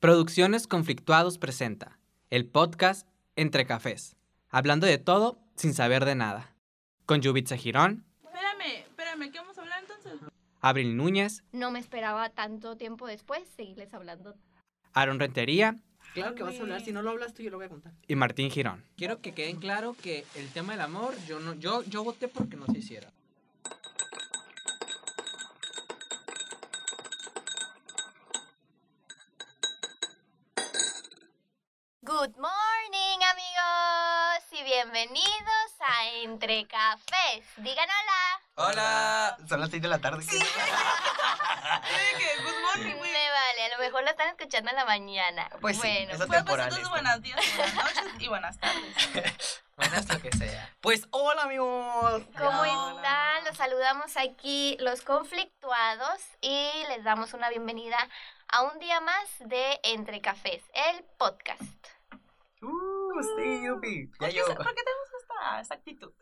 Producciones 0.00 0.66
Conflictuados 0.66 1.38
presenta 1.38 1.98
el 2.28 2.46
podcast 2.46 3.08
Entre 3.34 3.64
Cafés, 3.66 4.14
hablando 4.50 4.86
de 4.86 4.98
todo 4.98 5.38
sin 5.56 5.72
saber 5.72 6.04
de 6.04 6.14
nada. 6.14 6.54
Con 7.06 7.22
Yubitsa 7.22 7.56
Girón, 7.56 8.04
Espérame, 8.22 8.80
espérame, 8.86 9.32
¿qué 9.32 9.38
vamos 9.38 9.56
a 9.56 9.62
hablar 9.62 9.80
entonces? 9.80 10.12
Abril 10.60 10.98
Núñez, 10.98 11.44
No 11.52 11.70
me 11.70 11.78
esperaba 11.78 12.28
tanto 12.28 12.76
tiempo 12.76 13.06
después 13.06 13.42
seguirles 13.56 13.94
hablando. 13.94 14.34
Aaron 14.92 15.18
Rentería 15.18 15.78
Claro 16.12 16.34
que 16.34 16.42
vas 16.42 16.58
a 16.58 16.60
hablar, 16.60 16.82
si 16.82 16.92
no 16.92 17.00
lo 17.00 17.10
hablas 17.10 17.32
tú 17.32 17.42
yo 17.42 17.50
lo 17.50 17.56
voy 17.56 17.66
a 17.66 17.70
contar. 17.70 17.92
y 18.06 18.16
Martín 18.16 18.50
Girón. 18.50 18.84
Quiero 18.96 19.20
que 19.22 19.32
queden 19.32 19.56
claro 19.56 19.96
que 20.02 20.26
el 20.34 20.48
tema 20.50 20.72
del 20.72 20.82
amor, 20.82 21.14
yo 21.26 21.40
no, 21.40 21.54
yo, 21.54 21.82
yo 21.84 22.04
voté 22.04 22.28
porque 22.28 22.56
no 22.56 22.66
se 22.66 22.78
hiciera. 22.78 23.10
Good 32.26 32.38
morning, 32.38 33.18
amigos, 33.22 34.42
y 34.50 34.64
bienvenidos 34.64 35.70
a 35.78 36.08
Entre 36.24 36.66
Cafés. 36.66 37.44
Digan 37.58 37.88
hola. 37.88 38.40
Hola. 38.68 39.36
Son 39.48 39.60
las 39.60 39.70
6 39.70 39.80
de 39.80 39.86
la 39.86 40.00
tarde. 40.00 40.24
Dije, 40.28 40.40
good 42.42 42.60
morning, 42.62 42.96
güey. 42.96 43.12
Me 43.12 43.30
vale, 43.30 43.64
a 43.66 43.68
lo 43.76 43.78
mejor 43.78 44.02
lo 44.02 44.10
están 44.10 44.30
escuchando 44.30 44.70
en 44.70 44.76
la 44.76 44.84
mañana. 44.84 45.48
Pues 45.60 45.76
sí, 45.76 45.82
bueno, 45.82 46.06
Bueno, 46.08 46.26
pues 46.26 46.30
temporal 46.38 46.66
entonces 46.66 46.88
buenos 46.88 47.22
días, 47.22 47.56
buenas 47.56 47.74
noches 47.76 48.14
y 48.18 48.26
buenas 48.26 48.58
tardes. 48.58 49.62
Buenas 49.76 50.08
lo 50.08 50.20
que 50.20 50.32
sea. 50.32 50.74
Pues 50.80 51.06
hola 51.10 51.42
amigos. 51.42 52.22
¿cómo 52.36 52.60
Hola. 52.62 52.94
están? 52.96 53.44
Los 53.44 53.56
saludamos 53.56 54.16
aquí 54.16 54.76
los 54.80 55.02
conflictuados 55.02 56.22
y 56.40 56.72
les 56.88 57.04
damos 57.04 57.34
una 57.34 57.50
bienvenida 57.50 57.98
a 58.48 58.62
un 58.62 58.80
día 58.80 59.00
más 59.00 59.28
de 59.40 59.78
Entre 59.84 60.20
Cafés, 60.20 60.62
el 60.72 61.04
podcast. 61.18 61.62
Uh, 62.62 63.22
sí, 63.36 63.62
yupi. 63.64 64.06
Ya 64.12 64.18
¿Por 64.18 64.28
qué, 64.28 64.34
yo. 64.36 64.44
por 64.46 64.74
qué 64.74 64.82
tenemos 64.82 65.08
esta, 65.20 65.60
esta 65.60 65.74
actitud? 65.74 66.12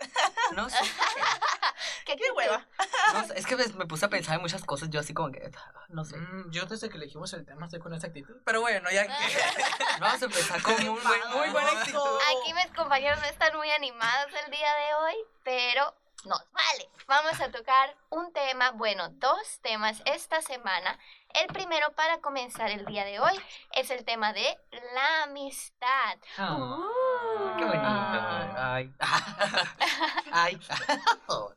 No 0.55 0.69
sé. 0.69 0.77
¿Qué, 2.07 2.17
¡Qué 2.17 2.31
hueva! 2.33 2.67
no 3.15 3.25
sé, 3.27 3.39
es 3.39 3.47
que 3.47 3.57
me, 3.57 3.67
me 3.69 3.87
puse 3.87 4.05
a 4.05 4.11
pensar 4.11 4.37
en 4.37 4.43
muchas 4.43 4.63
cosas. 4.65 4.91
Yo 4.91 5.01
así 5.01 5.15
como 5.15 5.31
que. 5.33 5.51
No 5.89 6.05
sé. 6.05 6.17
Mm, 6.19 6.51
yo 6.51 6.67
desde 6.67 6.89
que 6.91 6.97
elegimos 6.97 7.33
el 7.33 7.47
tema 7.47 7.65
estoy 7.67 7.81
con 7.81 7.95
esa 7.95 8.09
actitud. 8.09 8.35
Pero 8.45 8.61
bueno, 8.61 8.91
ya 8.93 9.07
que... 9.07 9.13
Vamos 10.01 10.21
a 10.23 10.25
empezar 10.27 10.63
con 10.63 10.75
muy, 10.75 10.85
buen- 11.03 11.31
muy 11.35 11.49
buena 11.51 11.71
actitud. 11.81 12.19
Aquí 12.43 12.53
mis 12.55 12.77
compañeros 12.77 13.19
no 13.21 13.27
están 13.27 13.57
muy 13.57 13.71
animados 13.71 14.31
el 14.45 14.51
día 14.51 14.69
de 14.75 14.95
hoy, 15.03 15.15
pero 15.45 15.95
nos 16.25 16.51
vale. 16.53 16.89
Vamos 17.07 17.41
a 17.41 17.51
tocar 17.51 17.95
un 18.11 18.33
tema, 18.33 18.71
bueno, 18.73 19.09
dos 19.11 19.61
temas 19.61 20.03
esta 20.07 20.41
semana. 20.41 20.99
El 21.35 21.49
primero 21.49 21.93
para 21.95 22.21
comenzar 22.21 22.71
el 22.71 22.85
día 22.87 23.05
de 23.05 23.19
hoy 23.21 23.35
es 23.73 23.91
el 23.91 24.05
tema 24.05 24.33
de 24.33 24.57
la 24.95 25.25
amistad. 25.25 26.19
Ah, 26.39 27.55
qué 27.59 27.65
bonito. 27.65 27.85
Ay. 28.57 28.95
Ay. 30.33 30.61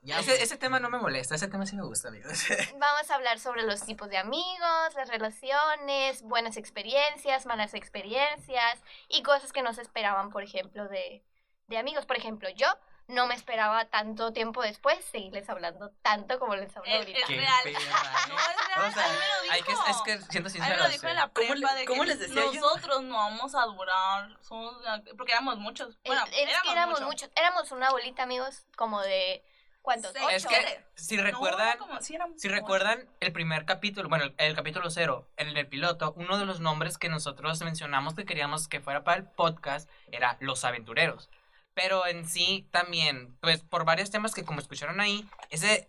Ya, 0.02 0.20
ese, 0.20 0.42
ese 0.42 0.56
tema 0.56 0.80
no 0.80 0.90
me 0.90 1.00
molesta, 1.00 1.36
ese 1.36 1.50
tema 1.50 1.66
sí 1.66 1.76
me 1.76 1.84
gusta, 1.84 2.08
amigos. 2.08 2.46
Vamos 2.80 3.12
a 3.12 3.16
hablar 3.16 3.40
sobre 3.40 3.64
los 3.64 3.86
tipos 3.86 4.08
de 4.10 4.18
amigos, 4.18 4.96
las 4.96 5.10
relaciones, 5.10 6.22
buenas 6.22 6.56
experiencias, 6.56 7.46
malas 7.46 7.74
experiencias 7.74 8.82
y 9.10 9.22
cosas 9.22 9.52
que 9.52 9.64
no 9.64 9.74
se 9.74 9.82
esperaban, 9.82 10.30
por 10.30 10.44
ejemplo, 10.44 10.88
de, 10.88 11.26
de 11.68 11.78
amigos. 11.78 12.06
Por 12.06 12.16
ejemplo, 12.16 12.48
yo 12.52 12.68
no 13.08 13.26
me 13.28 13.36
esperaba 13.36 13.86
tanto 13.86 14.34
tiempo 14.34 14.62
después 14.62 15.04
seguirles 15.06 15.50
hablando 15.50 15.92
tanto 16.02 16.40
como 16.40 16.56
les 16.56 16.76
hablo 16.76 16.92
ahorita. 16.92 17.20
es 17.20 17.26
Qué 17.26 17.38
real. 17.38 17.64
perra, 17.64 17.80
No, 18.28 18.36
¿eh? 18.36 18.42
es 18.60 18.68
real. 18.76 18.90
O 18.90 18.94
sea, 18.94 19.06
a 19.06 19.08
mí 19.08 19.14
me 19.20 19.28
lo 19.28 19.42
dijo. 19.44 19.54
Hay 19.54 19.62
que, 19.64 19.72
es 19.72 20.02
que 20.04 20.32
siendo 20.32 20.50
A 20.50 20.52
mí 20.52 20.58
sincero, 20.60 20.76
me 20.76 20.84
lo 20.84 20.90
dijo 20.90 21.08
en 21.08 21.16
la 21.16 21.22
¿Cómo 21.30 21.48
prepa 21.54 21.74
le- 21.74 21.80
de 21.80 21.86
cómo 21.86 22.02
que 22.04 22.08
les 22.10 22.20
decía 22.20 22.44
yo? 22.54 22.62
nosotros 22.62 23.02
no 23.04 23.16
vamos 23.16 23.56
a 23.56 23.66
durar, 23.66 24.38
somos 24.42 24.76
porque 25.18 25.32
éramos 25.32 25.58
muchos. 25.58 25.98
Bueno, 26.06 26.24
es, 26.34 26.50
es 26.50 26.62
que 26.64 26.72
éramos 26.72 27.00
muchos. 27.02 27.08
muchos, 27.08 27.30
éramos 27.36 27.72
una 27.72 27.90
bolita, 27.92 28.24
amigos, 28.24 28.66
como 28.76 29.02
de 29.02 29.42
¿cuántos? 29.82 30.12
Seis. 30.12 30.26
Es 30.32 30.46
que 30.46 30.84
si 30.96 31.16
No, 31.16 31.24
recuerdan, 31.24 31.78
como 31.78 32.02
si 32.02 32.14
éramos 32.16 32.42
recuerdan 32.44 33.08
el 33.22 33.32
primer 33.32 33.64
capítulo, 33.66 34.10
bueno, 34.10 34.26
el, 34.26 34.36
el 34.38 34.54
capítulo 34.54 34.90
cero, 34.90 35.30
en 35.38 35.56
el 35.56 35.66
piloto, 35.68 36.12
uno 36.18 36.38
de 36.38 36.46
los 36.46 36.60
nombres 36.60 36.98
que 36.98 37.08
nosotros 37.08 37.62
mencionamos 37.62 38.16
que 38.16 38.26
queríamos 38.26 38.68
que 38.68 38.82
fuera 38.82 39.06
para 39.06 39.16
el 39.18 39.24
podcast 39.26 39.90
era 40.12 40.36
Los 40.42 40.66
Aventureros. 40.66 41.30
Pero 41.78 42.08
en 42.08 42.28
sí 42.28 42.68
también, 42.72 43.38
pues 43.40 43.62
por 43.62 43.86
varios 43.86 44.10
temas 44.10 44.34
que 44.34 44.44
como 44.44 44.60
escucharon 44.60 45.00
ahí, 45.00 45.30
ese 45.52 45.88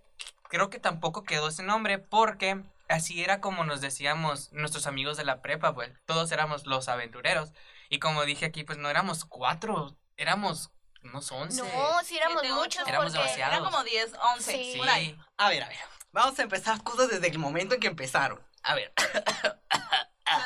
creo 0.51 0.69
que 0.69 0.79
tampoco 0.79 1.25
quedó 1.25 1.49
ese 1.49 1.63
nombre 1.63 1.99
porque 1.99 2.63
así 2.91 3.25
era 3.25 3.41
como 3.41 3.65
nos 3.65 3.81
decíamos 3.81 4.53
nuestros 4.53 4.87
amigos 4.87 5.17
de 5.17 5.25
la 5.25 5.41
prepa, 5.41 5.73
pues 5.75 5.91
todos 6.05 6.31
éramos 6.31 6.67
los 6.67 6.91
aventureros. 6.91 7.55
Y 7.89 8.01
como 8.01 8.27
dije 8.27 8.45
aquí, 8.45 8.65
pues 8.65 8.77
no 8.77 8.91
éramos 8.91 9.25
cuatro, 9.25 9.97
éramos 10.19 10.71
unos 11.03 11.33
once. 11.33 11.63
No, 11.63 12.01
sí 12.05 12.19
éramos 12.19 12.43
Siete, 12.43 12.55
muchos 12.55 12.83
ocho. 12.83 12.87
Éramos 12.87 13.13
demasiados. 13.15 13.55
Eran 13.55 13.65
como 13.65 13.83
10, 13.83 14.13
11, 14.35 14.53
Sí. 14.53 14.75
por 14.77 14.91
ahí. 14.91 15.19
A 15.39 15.49
ver, 15.49 15.63
a 15.63 15.69
ver. 15.69 15.79
Vamos 16.13 16.39
a 16.39 16.43
empezar 16.43 16.83
cosas 16.83 17.09
desde 17.09 17.29
el 17.29 17.39
momento 17.39 17.75
en 17.77 17.81
que 17.81 17.87
empezaron. 17.87 18.43
A 18.63 18.75
ver. 18.75 18.93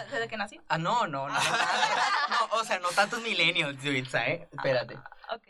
Desde 0.08 0.28
que 0.28 0.36
nací. 0.36 0.60
Ah, 0.68 0.78
no, 0.78 1.08
no, 1.08 1.28
no. 1.28 1.34
No, 1.34 2.46
o 2.52 2.64
sea, 2.64 2.78
no 2.78 2.90
tantos 2.90 3.20
milenios, 3.22 3.74
¿eh? 3.84 4.48
Espérate. 4.52 4.96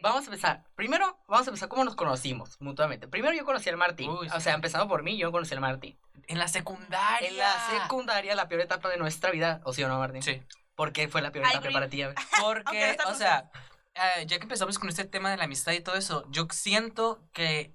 Vamos 0.02 0.22
a 0.22 0.26
empezar. 0.26 0.64
Primero, 0.74 1.18
vamos 1.28 1.46
a 1.46 1.50
empezar 1.50 1.68
cómo 1.68 1.84
nos 1.84 1.96
conocimos 1.96 2.60
mutuamente. 2.60 3.08
Primero 3.08 3.34
yo 3.34 3.44
conocí 3.44 3.68
al 3.68 3.76
Martín. 3.76 4.10
Uy, 4.10 4.28
O 4.34 4.40
sea, 4.40 4.54
empezando 4.54 4.88
por 4.88 5.02
mí, 5.02 5.16
yo 5.16 5.32
conocí 5.32 5.54
al 5.54 5.60
Martín. 5.60 5.98
En 6.28 6.38
la 6.38 6.48
secundaria. 6.48 7.28
En 7.28 7.36
la 7.38 7.52
secundaria, 7.70 8.34
la 8.34 8.48
peor 8.48 8.60
etapa 8.62 8.88
de 8.88 8.96
nuestra 8.96 9.30
vida. 9.30 9.60
¿O 9.64 9.72
sí 9.72 9.82
o 9.82 9.88
no, 9.88 9.98
Martín? 9.98 10.22
Sí. 10.22 10.42
¿Por 10.74 10.92
qué 10.92 11.08
fue 11.08 11.20
la 11.22 11.30
peor 11.32 11.46
etapa 11.46 11.70
para 11.72 11.88
ti? 11.88 12.02
Porque, 12.40 12.96
o 13.06 13.14
sea, 13.14 13.50
eh, 13.94 14.24
ya 14.26 14.38
que 14.38 14.44
empezamos 14.44 14.78
con 14.78 14.88
este 14.88 15.04
tema 15.04 15.30
de 15.30 15.36
la 15.36 15.44
amistad 15.44 15.72
y 15.72 15.80
todo 15.80 15.96
eso, 15.96 16.24
yo 16.30 16.46
siento 16.50 17.22
que 17.32 17.74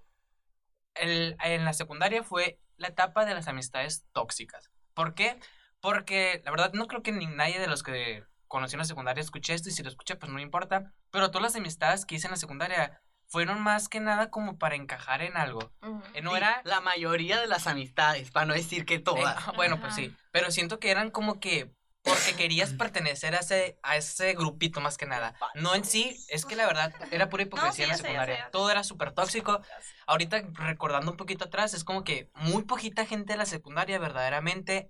el- 0.95 1.35
en 1.43 1.63
la 1.65 1.73
secundaria 1.73 2.23
fue 2.23 2.59
la 2.77 2.87
etapa 2.87 3.25
de 3.25 3.33
las 3.33 3.47
amistades 3.47 4.05
tóxicas. 4.13 4.69
¿Por 4.93 5.13
qué? 5.13 5.39
Porque 5.79 6.41
la 6.43 6.51
verdad 6.51 6.73
no 6.73 6.87
creo 6.87 7.03
que 7.03 7.11
ni 7.11 7.27
nadie 7.27 7.59
de 7.59 7.67
los 7.67 7.83
que 7.83 8.23
conocí 8.47 8.75
en 8.75 8.79
la 8.79 8.85
secundaria 8.85 9.21
escuché 9.21 9.53
esto 9.53 9.69
y 9.69 9.71
si 9.71 9.83
lo 9.83 9.89
escuché 9.89 10.15
pues 10.15 10.29
no 10.29 10.35
me 10.35 10.41
importa. 10.41 10.93
Pero 11.11 11.29
todas 11.31 11.43
las 11.43 11.55
amistades 11.55 12.05
que 12.05 12.15
hice 12.15 12.27
en 12.27 12.31
la 12.31 12.37
secundaria 12.37 13.01
fueron 13.27 13.61
más 13.61 13.89
que 13.89 13.99
nada 13.99 14.29
como 14.29 14.57
para 14.57 14.75
encajar 14.75 15.21
en 15.21 15.37
algo. 15.37 15.71
Eh, 16.13 16.21
No 16.21 16.31
Sí, 16.31 16.37
era... 16.37 16.61
La 16.63 16.81
mayoría 16.81 17.39
de 17.39 17.47
las 17.47 17.67
amistades, 17.67 18.31
para 18.31 18.45
no 18.45 18.53
decir 18.53 18.85
que 18.85 18.95
eh, 18.95 18.99
todas. 18.99 19.35
bueno, 19.55 19.79
pues 19.79 19.95
sí. 19.95 20.15
Pero 20.31 20.51
siento 20.51 20.79
que 20.79 20.91
eran 20.91 21.11
como 21.11 21.39
que 21.39 21.73
porque 22.03 22.35
querías 22.35 22.71
pertenecer 22.71 23.35
a 23.35 23.39
ese, 23.39 23.77
a 23.83 23.97
ese 23.97 24.33
grupito 24.33 24.79
más 24.79 24.97
que 24.97 25.05
nada. 25.05 25.35
No 25.55 25.75
en 25.75 25.83
sí, 25.83 26.17
es 26.29 26.45
que 26.45 26.55
la 26.55 26.65
verdad 26.65 26.93
era 27.11 27.27
pura 27.27 27.43
hipocresía 27.43 27.85
en 27.85 27.91
sí, 27.91 27.91
la 27.91 27.97
secundaria. 27.97 28.35
sé, 28.35 28.39
ya 28.39 28.45
sé. 28.45 28.51
Todo 28.51 28.71
era 28.71 28.83
súper 28.83 29.11
tóxico. 29.11 29.61
Ahorita 30.05 30.41
recordando 30.53 31.11
un 31.11 31.17
poquito 31.17 31.45
atrás, 31.45 31.73
es 31.73 31.83
como 31.83 32.05
que 32.05 32.29
muy 32.35 32.63
poquita 32.63 33.05
gente 33.05 33.33
de 33.33 33.37
la 33.37 33.45
secundaria 33.45 33.99
verdaderamente 33.99 34.89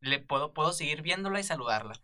le 0.00 0.18
puedo, 0.18 0.52
puedo 0.52 0.72
seguir 0.72 1.02
viéndola 1.02 1.40
y 1.40 1.44
saludarla. 1.44 1.94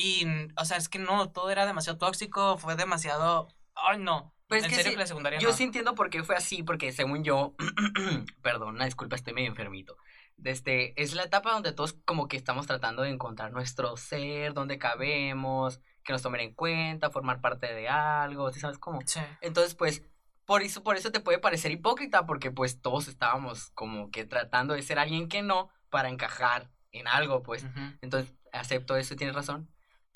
Y, 0.00 0.24
o 0.56 0.64
sea, 0.64 0.76
es 0.76 0.88
que 0.88 1.00
no, 1.00 1.28
todo 1.30 1.50
era 1.50 1.66
demasiado 1.66 1.98
tóxico, 1.98 2.56
fue 2.56 2.76
demasiado... 2.76 3.48
Ay, 3.74 3.98
no. 3.98 4.32
Pues 4.46 4.62
en 4.62 4.70
que 4.70 4.76
serio 4.76 4.92
sí, 4.92 4.94
que 4.94 5.00
la 5.00 5.06
secundaria 5.08 5.40
Yo 5.40 5.48
no. 5.48 5.54
sí 5.54 5.64
entiendo 5.64 5.96
por 5.96 6.08
qué 6.08 6.22
fue 6.22 6.36
así, 6.36 6.62
porque 6.62 6.92
según 6.92 7.24
yo, 7.24 7.56
perdón, 8.42 8.76
una 8.76 8.84
disculpa, 8.84 9.16
estoy 9.16 9.34
medio 9.34 9.48
enfermito. 9.48 9.96
Desde, 10.36 10.94
es 11.02 11.14
la 11.14 11.24
etapa 11.24 11.50
donde 11.50 11.72
todos 11.72 11.94
como 12.04 12.28
que 12.28 12.36
estamos 12.36 12.68
tratando 12.68 13.02
de 13.02 13.10
encontrar 13.10 13.50
nuestro 13.50 13.96
ser, 13.96 14.54
donde 14.54 14.78
cabemos, 14.78 15.80
que 16.04 16.12
nos 16.12 16.22
tomen 16.22 16.42
en 16.42 16.54
cuenta, 16.54 17.10
formar 17.10 17.40
parte 17.40 17.74
de 17.74 17.88
algo, 17.88 18.52
¿sí 18.52 18.60
sabes 18.60 18.78
cómo? 18.78 19.00
Sí. 19.04 19.18
Entonces, 19.40 19.74
pues, 19.74 20.04
por 20.46 20.62
eso, 20.62 20.84
por 20.84 20.96
eso 20.96 21.10
te 21.10 21.18
puede 21.18 21.40
parecer 21.40 21.72
hipócrita, 21.72 22.24
porque 22.24 22.52
pues 22.52 22.80
todos 22.80 23.08
estábamos 23.08 23.70
como 23.72 24.12
que 24.12 24.24
tratando 24.24 24.74
de 24.74 24.82
ser 24.82 25.00
alguien 25.00 25.28
que 25.28 25.42
no 25.42 25.70
para 25.90 26.08
encajar 26.08 26.70
en 26.92 27.08
algo, 27.08 27.42
pues. 27.42 27.66
Entonces, 28.00 28.32
acepto 28.52 28.96
eso, 28.96 29.16
tienes 29.16 29.34
razón. 29.34 29.68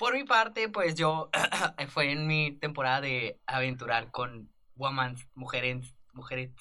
Por 0.03 0.15
mi 0.15 0.25
parte, 0.25 0.67
pues 0.67 0.95
yo 0.95 1.29
fue 1.87 2.11
en 2.11 2.27
mi 2.27 2.51
temporada 2.59 2.99
de 2.99 3.39
aventurar 3.47 4.11
con 4.11 4.51
woman, 4.75 5.15
mujeres, 5.33 5.95
mujeres. 6.11 6.51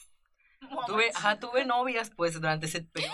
Tuve, 0.87 1.11
ajá, 1.13 1.41
tuve 1.41 1.65
novias, 1.65 2.13
pues, 2.17 2.35
durante 2.35 2.67
ese 2.67 2.83
periodo. 2.83 3.13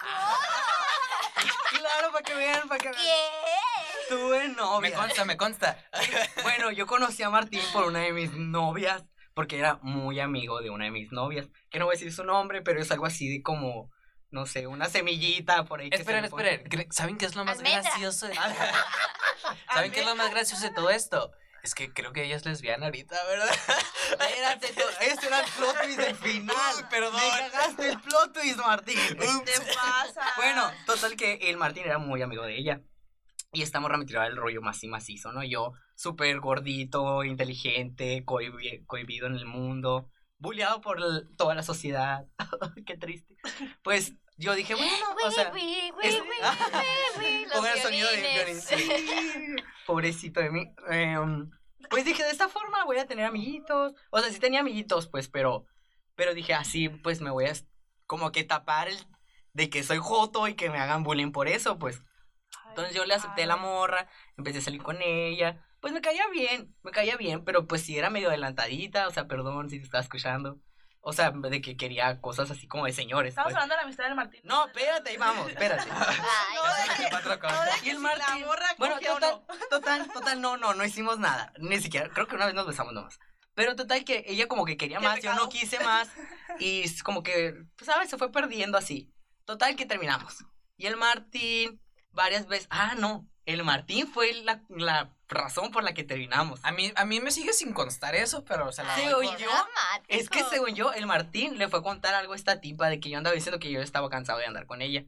claro, 1.78 2.10
para 2.10 2.24
que 2.24 2.34
vean, 2.34 2.66
para 2.66 2.80
que 2.80 2.88
vean. 2.88 3.00
¿Qué? 3.00 4.08
Tuve 4.08 4.48
Me 4.48 4.54
novias. 4.56 4.94
consta, 4.94 5.24
me 5.24 5.36
consta. 5.36 5.78
Bueno, 6.42 6.72
yo 6.72 6.88
conocí 6.88 7.22
a 7.22 7.30
Martín 7.30 7.62
por 7.72 7.84
una 7.84 8.00
de 8.00 8.12
mis 8.12 8.32
novias, 8.32 9.04
porque 9.32 9.60
era 9.60 9.78
muy 9.82 10.18
amigo 10.18 10.60
de 10.60 10.70
una 10.70 10.86
de 10.86 10.90
mis 10.90 11.12
novias, 11.12 11.48
que 11.70 11.78
no 11.78 11.84
voy 11.84 11.94
a 11.94 11.98
decir 11.98 12.12
su 12.12 12.24
nombre, 12.24 12.62
pero 12.62 12.82
es 12.82 12.90
algo 12.90 13.06
así 13.06 13.32
de 13.32 13.42
como, 13.44 13.92
no 14.32 14.46
sé, 14.46 14.66
una 14.66 14.88
semillita 14.88 15.64
por 15.64 15.80
ahí. 15.80 15.90
que 15.90 15.96
se 15.98 16.02
Esperen, 16.02 16.24
esperen. 16.24 16.64
¿Cre- 16.64 16.90
¿Saben 16.90 17.16
qué 17.18 17.26
es 17.26 17.36
lo 17.36 17.44
más 17.44 17.58
Almendra. 17.58 17.82
gracioso? 17.82 18.26
de- 18.26 18.34
¿Saben 19.72 19.92
qué 19.92 20.00
es 20.00 20.06
lo 20.06 20.16
más 20.16 20.30
gracioso 20.30 20.62
de 20.64 20.70
todo 20.74 20.90
esto? 20.90 21.30
Es 21.62 21.74
que 21.76 21.92
creo 21.92 22.12
que 22.12 22.24
ella 22.24 22.34
es 22.34 22.44
lesbiana 22.44 22.86
ahorita, 22.86 23.16
¿verdad? 23.26 23.48
Ese 24.20 24.38
era 25.28 25.40
el 25.40 25.50
plot 25.56 25.80
twist 25.80 25.98
del 26.00 26.16
final. 26.16 26.56
Uy, 26.76 26.82
perdón. 26.90 27.14
Me 27.14 27.50
cagaste 27.50 27.88
el 27.90 28.00
plot 28.00 28.32
twist, 28.32 28.58
Martín. 28.58 28.98
¿Qué 29.08 29.14
te 29.14 29.52
pasa? 29.74 30.22
Bueno, 30.36 30.68
total 30.86 31.14
que 31.16 31.34
el 31.34 31.56
Martín 31.58 31.84
era 31.84 31.98
muy 31.98 32.20
amigo 32.20 32.42
de 32.42 32.56
ella. 32.58 32.80
Y 33.52 33.62
esta 33.62 33.78
morra 33.78 33.96
me 33.98 34.06
tiraba 34.06 34.26
el 34.26 34.36
rollo 34.36 34.60
más 34.62 34.82
y 34.82 34.88
macizo, 34.88 35.30
¿no? 35.30 35.44
Yo, 35.44 35.72
súper 35.94 36.40
gordito, 36.40 37.22
inteligente, 37.22 38.24
cohibi- 38.24 38.84
cohibido 38.86 39.26
en 39.28 39.34
el 39.34 39.44
mundo, 39.46 40.10
bulleado 40.42 40.80
por 40.80 40.98
toda 41.36 41.54
la 41.54 41.62
sociedad. 41.62 42.26
Qué 42.86 42.96
triste. 42.98 43.34
Pues 43.82 44.14
yo 44.36 44.54
dije, 44.54 44.74
bueno, 44.74 44.92
o 45.24 45.30
sea, 45.30 45.52
es- 46.02 46.16
Pongan 47.52 47.72
el 47.76 47.82
sonido 47.82 48.08
de. 48.10 49.56
Pobrecito 49.86 50.40
de 50.40 50.50
mí. 50.50 50.74
Em, 50.88 51.50
pues 51.88 52.04
dije, 52.04 52.22
de 52.24 52.30
esta 52.30 52.48
forma 52.48 52.84
voy 52.84 52.98
a 52.98 53.06
tener 53.06 53.24
amiguitos. 53.24 53.94
O 54.10 54.20
sea, 54.20 54.30
sí 54.30 54.38
tenía 54.40 54.60
amiguitos, 54.60 55.08
pues, 55.08 55.28
pero. 55.28 55.66
Pero 56.14 56.34
dije, 56.34 56.52
así, 56.52 56.88
pues 56.90 57.20
me 57.20 57.30
voy 57.30 57.46
a 57.46 57.52
como 58.06 58.32
que 58.32 58.44
tapar 58.44 58.88
el 58.88 58.96
de 59.54 59.70
que 59.70 59.82
soy 59.82 59.98
joto 59.98 60.46
y 60.48 60.54
que 60.54 60.68
me 60.70 60.78
hagan 60.78 61.04
bullying 61.04 61.32
por 61.32 61.48
eso, 61.48 61.78
pues. 61.78 62.02
Entonces 62.68 62.94
yo 62.94 63.04
le 63.04 63.14
acepté 63.14 63.46
la 63.46 63.56
morra, 63.56 64.08
empecé 64.36 64.58
a 64.58 64.62
salir 64.62 64.82
con 64.82 64.98
ella. 65.00 65.64
Pues 65.82 65.92
me 65.92 66.00
caía 66.00 66.28
bien, 66.28 66.72
me 66.84 66.92
caía 66.92 67.16
bien, 67.16 67.44
pero 67.44 67.66
pues 67.66 67.82
sí 67.82 67.98
era 67.98 68.08
medio 68.08 68.28
adelantadita, 68.28 69.08
o 69.08 69.10
sea, 69.10 69.26
perdón 69.26 69.68
si 69.68 69.80
te 69.80 69.84
estaba 69.84 70.00
escuchando. 70.00 70.60
O 71.00 71.12
sea, 71.12 71.32
de 71.32 71.60
que 71.60 71.76
quería 71.76 72.20
cosas 72.20 72.52
así 72.52 72.68
como 72.68 72.86
de 72.86 72.92
señores. 72.92 73.30
Estamos 73.30 73.48
pues. 73.52 73.56
hablando 73.56 73.72
de 73.72 73.76
la 73.78 73.82
amistad 73.82 74.04
del 74.04 74.14
Martín. 74.14 74.40
No, 74.44 74.66
espérate, 74.68 75.18
vamos, 75.18 75.50
espérate. 75.50 75.82
Ay, 75.90 76.56
No, 76.56 76.62
de 76.62 77.04
que- 77.04 77.10
no, 77.10 77.62
de 77.64 77.70
Y 77.78 77.80
que 77.82 77.90
el 77.90 77.96
si 77.96 78.02
Martín. 78.02 78.24
La 78.28 78.46
morra 78.46 78.66
Bueno, 78.78 79.00
total, 79.00 79.42
no. 79.48 79.56
total, 79.70 80.12
total, 80.12 80.40
no, 80.40 80.56
no, 80.56 80.72
no 80.74 80.84
hicimos 80.84 81.18
nada. 81.18 81.52
Ni 81.58 81.80
siquiera, 81.80 82.08
creo 82.10 82.28
que 82.28 82.36
una 82.36 82.46
vez 82.46 82.54
nos 82.54 82.68
besamos 82.68 82.92
nomás. 82.92 83.18
Pero 83.54 83.74
total 83.74 84.04
que 84.04 84.24
ella 84.28 84.46
como 84.46 84.64
que 84.64 84.76
quería 84.76 85.00
más, 85.00 85.20
yo 85.20 85.34
no 85.34 85.48
quise 85.48 85.80
más. 85.80 86.08
Y 86.60 86.88
como 87.02 87.24
que, 87.24 87.56
pues, 87.76 87.86
¿sabes? 87.86 88.08
Se 88.08 88.18
fue 88.18 88.30
perdiendo 88.30 88.78
así. 88.78 89.12
Total 89.46 89.74
que 89.74 89.84
terminamos. 89.84 90.44
Y 90.76 90.86
el 90.86 90.96
Martín, 90.96 91.82
varias 92.12 92.46
veces, 92.46 92.68
ah, 92.70 92.94
no, 92.96 93.28
el 93.46 93.64
Martín 93.64 94.06
fue 94.06 94.32
la, 94.34 94.62
la 94.68 95.12
razón 95.34 95.70
por 95.70 95.82
la 95.84 95.94
que 95.94 96.04
terminamos. 96.04 96.60
A 96.62 96.72
mí, 96.72 96.92
a 96.96 97.04
mí 97.04 97.20
me 97.20 97.30
sigue 97.30 97.52
sin 97.52 97.72
constar 97.72 98.14
eso, 98.14 98.44
pero 98.44 98.72
se 98.72 98.82
la 98.84 98.94
por- 98.94 99.04
yo- 99.04 99.20
dramático. 99.20 99.68
Es 100.08 100.28
que 100.30 100.44
según 100.44 100.74
yo, 100.74 100.92
el 100.92 101.06
Martín 101.06 101.58
le 101.58 101.68
fue 101.68 101.80
a 101.80 101.82
contar 101.82 102.14
algo 102.14 102.32
a 102.32 102.36
esta 102.36 102.60
tipa 102.60 102.88
de 102.88 103.00
que 103.00 103.10
yo 103.10 103.18
andaba 103.18 103.34
diciendo 103.34 103.58
que 103.58 103.70
yo 103.70 103.80
estaba 103.80 104.08
cansado 104.10 104.38
de 104.38 104.46
andar 104.46 104.66
con 104.66 104.82
ella. 104.82 105.04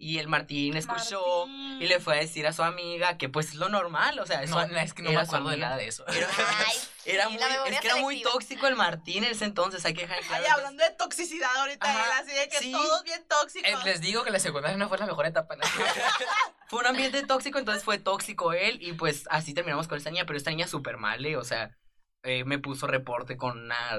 Y 0.00 0.18
el 0.20 0.28
Martín 0.28 0.76
escuchó 0.76 1.46
Martín. 1.48 1.82
y 1.82 1.86
le 1.88 1.98
fue 1.98 2.16
a 2.16 2.20
decir 2.20 2.46
a 2.46 2.52
su 2.52 2.62
amiga 2.62 3.18
que 3.18 3.28
pues 3.28 3.48
es 3.48 3.54
lo 3.56 3.68
normal, 3.68 4.20
o 4.20 4.26
sea, 4.26 4.44
eso 4.44 4.54
No, 4.54 4.76
es 4.78 4.94
que 4.94 5.02
no 5.02 5.10
me 5.10 5.16
acuerdo 5.16 5.48
de 5.50 5.56
nada 5.56 5.76
de 5.76 5.88
eso. 5.88 6.06
Era, 6.06 6.28
Ay, 6.68 6.76
era 7.04 7.24
sí, 7.26 7.32
muy, 7.32 7.42
es 7.42 7.80
que 7.80 7.86
era 7.88 7.96
muy 7.96 8.14
selectiva. 8.14 8.30
tóxico 8.32 8.66
el 8.68 8.76
Martín 8.76 9.24
en 9.24 9.32
ese 9.32 9.44
entonces, 9.44 9.84
hay 9.84 9.94
que 9.94 10.02
dejar 10.02 10.20
claro. 10.20 10.44
Ay, 10.46 10.52
hablando 10.54 10.84
de 10.84 10.90
toxicidad 10.90 11.50
ahorita, 11.56 11.90
él 11.92 12.12
así 12.22 12.32
de 12.32 12.48
que 12.48 12.58
sí. 12.58 12.70
todos 12.70 13.02
bien 13.02 13.24
tóxicos. 13.26 13.68
Eh, 13.68 13.76
les 13.84 14.00
digo 14.00 14.22
que 14.22 14.30
la 14.30 14.38
secundaria 14.38 14.76
no 14.76 14.88
fue 14.88 14.98
la 14.98 15.06
mejor 15.06 15.26
etapa. 15.26 15.56
¿no? 15.56 15.62
Fue 16.68 16.80
un 16.80 16.86
ambiente 16.86 17.24
tóxico, 17.26 17.58
entonces 17.58 17.84
fue 17.84 17.98
tóxico 17.98 18.52
él 18.52 18.78
y 18.80 18.92
pues 18.92 19.26
así 19.30 19.54
terminamos 19.54 19.88
con 19.88 19.98
esta 19.98 20.10
niña, 20.10 20.26
pero 20.26 20.36
esta 20.36 20.50
niña 20.50 20.66
súper 20.66 20.96
mal, 20.98 21.24
¿eh? 21.24 21.36
o 21.36 21.44
sea, 21.44 21.76
eh, 22.22 22.44
me 22.44 22.58
puso 22.58 22.86
reporte 22.86 23.36
con 23.36 23.58
una 23.58 23.96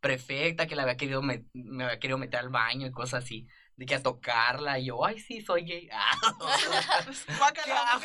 prefecta 0.00 0.66
que 0.66 0.76
la 0.76 0.82
había 0.82 0.96
querido 0.96 1.22
me 1.22 1.44
había 1.84 1.98
querido 1.98 2.18
meter 2.18 2.40
al 2.40 2.48
baño 2.48 2.86
y 2.86 2.90
cosas 2.90 3.24
así, 3.24 3.46
de 3.76 3.86
que 3.86 3.94
a 3.94 4.02
tocarla 4.02 4.78
y 4.78 4.86
yo, 4.86 5.04
ay 5.04 5.18
sí, 5.18 5.40
soy 5.40 5.64
gay. 5.64 5.88
Qué 5.88 7.32
Guácala, 7.38 8.00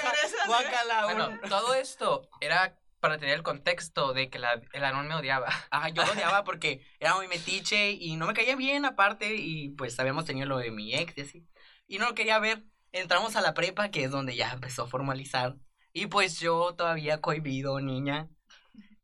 guácala, 0.47 1.03
Bueno, 1.03 1.39
todo 1.49 1.73
esto 1.73 2.29
era 2.39 2.77
para 3.05 3.19
tener 3.19 3.35
el 3.35 3.43
contexto 3.43 4.13
de 4.13 4.31
que 4.31 4.39
la, 4.39 4.59
el 4.73 4.83
Aarón 4.83 5.07
me 5.07 5.13
odiaba. 5.13 5.47
Ajá, 5.69 5.89
yo 5.93 6.03
lo 6.03 6.13
odiaba 6.13 6.43
porque 6.43 6.83
era 6.99 7.13
muy 7.15 7.27
metiche 7.27 7.91
y 7.91 8.15
no 8.15 8.25
me 8.25 8.33
caía 8.33 8.55
bien 8.55 8.83
aparte 8.83 9.35
y 9.35 9.69
pues 9.69 9.99
habíamos 9.99 10.25
tenido 10.25 10.47
lo 10.47 10.57
de 10.57 10.71
mi 10.71 10.95
ex 10.95 11.15
y 11.17 11.21
así. 11.21 11.47
Y 11.87 11.99
no 11.99 12.07
lo 12.07 12.15
quería 12.15 12.39
ver. 12.39 12.63
Entramos 12.95 13.35
a 13.35 13.41
la 13.41 13.53
prepa, 13.53 13.89
que 13.91 14.05
es 14.05 14.11
donde 14.11 14.37
ya 14.37 14.51
empezó 14.53 14.83
a 14.83 14.87
formalizar. 14.87 15.57
Y 15.91 16.07
pues 16.07 16.39
yo 16.39 16.75
todavía 16.75 17.19
cohibido, 17.19 17.81
niña, 17.81 18.29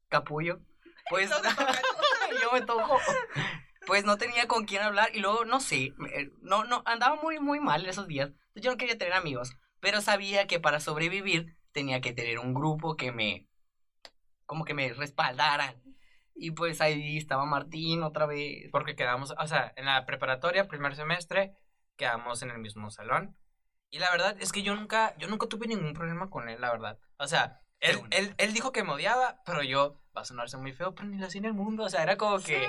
capullo. 0.07 0.61
Pues 1.09 1.29
yo 2.41 2.51
me 2.53 2.61
toco. 2.61 2.97
Pues 3.85 4.05
no 4.05 4.17
tenía 4.17 4.47
con 4.47 4.63
quién 4.65 4.81
hablar 4.81 5.09
y 5.13 5.19
luego, 5.19 5.43
no 5.43 5.59
sé, 5.59 5.93
me- 5.97 6.31
no, 6.41 6.63
no, 6.63 6.83
andaba 6.85 7.21
muy, 7.21 7.39
muy 7.41 7.59
mal 7.59 7.85
esos 7.85 8.07
días. 8.07 8.31
Yo 8.55 8.71
no 8.71 8.77
quería 8.77 8.97
tener 8.97 9.13
amigos, 9.13 9.57
pero 9.81 9.99
sabía 9.99 10.47
que 10.47 10.61
para 10.61 10.79
sobrevivir 10.79 11.57
tenía 11.73 11.99
que 11.99 12.13
tener 12.13 12.39
un 12.39 12.53
grupo 12.53 12.95
que 12.95 13.11
me, 13.11 13.49
como 14.45 14.65
que 14.65 14.73
me 14.73 14.93
respaldaran. 14.93 15.81
Y 16.35 16.51
pues 16.51 16.79
ahí 16.81 17.17
estaba 17.17 17.45
Martín 17.45 18.03
otra 18.03 18.25
vez. 18.25 18.69
Porque 18.71 18.95
quedamos, 18.95 19.33
o 19.37 19.47
sea, 19.47 19.73
en 19.75 19.85
la 19.85 20.05
preparatoria, 20.05 20.69
primer 20.69 20.95
semestre, 20.95 21.53
quedamos 21.97 22.41
en 22.41 22.51
el 22.51 22.59
mismo 22.59 22.89
salón. 22.89 23.35
Y 23.91 23.99
la 23.99 24.09
verdad 24.09 24.35
es 24.39 24.51
que 24.51 24.63
yo 24.63 24.73
nunca, 24.75 25.15
yo 25.17 25.27
nunca 25.27 25.47
tuve 25.47 25.67
ningún 25.67 25.93
problema 25.93 26.29
con 26.29 26.47
él, 26.49 26.59
la 26.61 26.71
verdad. 26.71 26.97
O 27.17 27.27
sea, 27.27 27.61
él, 27.81 28.01
él, 28.11 28.33
él 28.37 28.53
dijo 28.53 28.71
que 28.71 28.83
me 28.83 28.93
odiaba, 28.93 29.41
pero 29.45 29.63
yo, 29.63 30.01
va 30.15 30.21
a 30.21 30.25
sonarse 30.25 30.57
muy 30.57 30.71
feo, 30.71 30.95
pero 30.95 31.09
ni 31.09 31.17
lo 31.17 31.27
hacía 31.27 31.39
en 31.39 31.45
el 31.45 31.53
mundo. 31.53 31.83
O 31.83 31.89
sea, 31.89 32.01
era 32.01 32.17
como 32.17 32.39
que 32.39 32.67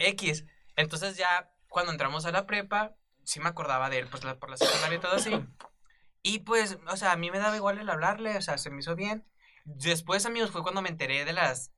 X. 0.00 0.44
Entonces 0.76 1.16
ya, 1.16 1.52
cuando 1.68 1.92
entramos 1.92 2.26
a 2.26 2.32
la 2.32 2.46
prepa, 2.46 2.96
sí 3.24 3.38
me 3.38 3.48
acordaba 3.48 3.90
de 3.90 3.98
él, 3.98 4.08
pues 4.08 4.24
la- 4.24 4.38
por 4.38 4.50
la 4.50 4.56
secundaria 4.56 4.96
y 4.98 5.00
todo 5.00 5.12
así. 5.12 5.30
Y 6.22 6.40
pues, 6.40 6.78
o 6.88 6.96
sea, 6.96 7.12
a 7.12 7.16
mí 7.16 7.30
me 7.30 7.38
daba 7.38 7.56
igual 7.56 7.78
el 7.78 7.88
hablarle, 7.88 8.36
o 8.36 8.42
sea, 8.42 8.58
se 8.58 8.70
me 8.70 8.80
hizo 8.80 8.96
bien. 8.96 9.24
Después, 9.64 10.26
amigos, 10.26 10.50
fue 10.50 10.62
cuando 10.62 10.82
me 10.82 10.88
enteré 10.88 11.24
de 11.24 11.32
las 11.32 11.72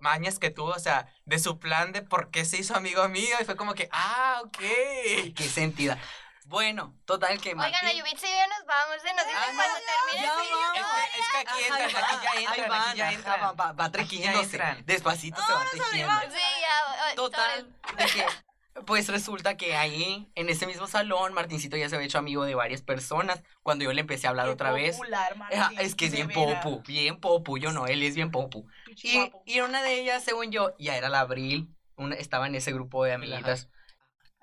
mañas 0.00 0.38
que 0.38 0.50
tuvo, 0.50 0.70
o 0.70 0.78
sea, 0.78 1.12
de 1.26 1.38
su 1.38 1.58
plan 1.58 1.92
de 1.92 2.00
por 2.00 2.30
qué 2.30 2.44
se 2.46 2.56
hizo 2.56 2.74
amigo 2.74 3.06
mío. 3.08 3.36
Y 3.40 3.44
fue 3.44 3.54
como 3.56 3.74
que, 3.74 3.88
ah, 3.92 4.40
ok. 4.44 4.58
Qué 5.34 5.48
sentida. 5.52 5.98
Bueno, 6.44 6.94
total 7.06 7.40
que 7.40 7.50
Oigan, 7.50 7.70
Martín... 7.72 7.88
a 7.88 7.92
Yubitsa 7.92 8.26
y 8.26 8.30
yo 8.30 8.46
nos 8.48 8.66
vamos, 8.66 9.02
se 9.02 9.14
nos 9.14 9.24
dice 9.26 9.38
Ay, 9.38 9.56
cuando 9.56 9.74
no, 9.74 9.80
termine 9.80 10.26
ya 10.26 10.34
el 10.34 10.40
video. 10.40 10.60
vamos. 10.60 10.98
Es 10.98 11.14
que, 11.14 11.20
es 11.20 11.28
que 11.30 11.36
aquí 11.38 11.62
entran, 11.62 12.04
aquí 12.04 12.14
ya 12.14 12.14
entran, 12.14 12.36
ahí 12.36 12.44
aquí 12.46 12.60
van, 12.70 12.96
ya 12.96 13.12
entran. 13.12 13.40
va, 13.40 13.52
va, 13.52 13.72
va 13.72 13.90
ya 14.04 14.32
entran. 14.40 14.86
Despacito 14.86 15.40
se 15.44 15.52
va 15.52 15.64
tejiendo. 15.72 16.12
Sí, 16.30 16.36
ya. 16.60 17.04
ay, 17.06 17.16
Total, 17.16 17.66
de 17.96 18.04
que, 18.06 18.26
pues 18.84 19.08
resulta 19.08 19.56
que 19.56 19.74
ahí, 19.76 20.30
en 20.34 20.48
ese 20.50 20.66
mismo 20.66 20.86
salón, 20.86 21.32
Martincito 21.32 21.76
ya 21.78 21.88
se 21.88 21.94
había 21.94 22.06
hecho 22.06 22.18
amigo 22.18 22.44
de 22.44 22.54
varias 22.54 22.82
personas. 22.82 23.42
Cuando 23.62 23.84
yo 23.84 23.92
le 23.94 24.02
empecé 24.02 24.26
a 24.26 24.30
hablar 24.30 24.46
Qué 24.46 24.52
otra 24.52 24.72
vez. 24.72 24.96
popular, 24.96 25.32
Ajá, 25.32 25.36
Martín, 25.36 25.78
Es 25.80 25.94
que 25.94 26.06
es 26.06 26.12
bien 26.12 26.28
veras. 26.28 26.62
popu, 26.62 26.82
bien 26.82 27.20
popu, 27.20 27.56
yo 27.56 27.72
no, 27.72 27.86
él 27.86 28.02
es 28.02 28.14
bien 28.14 28.30
popu. 28.30 28.66
Y, 29.02 29.32
y 29.46 29.60
una 29.60 29.82
de 29.82 29.94
ellas, 30.00 30.22
según 30.22 30.50
yo, 30.50 30.74
ya 30.78 30.96
era 30.96 31.08
la 31.08 31.20
Abril, 31.20 31.74
una, 31.96 32.16
estaba 32.16 32.46
en 32.48 32.54
ese 32.54 32.72
grupo 32.72 33.02
de 33.04 33.14
amiguitas. 33.14 33.68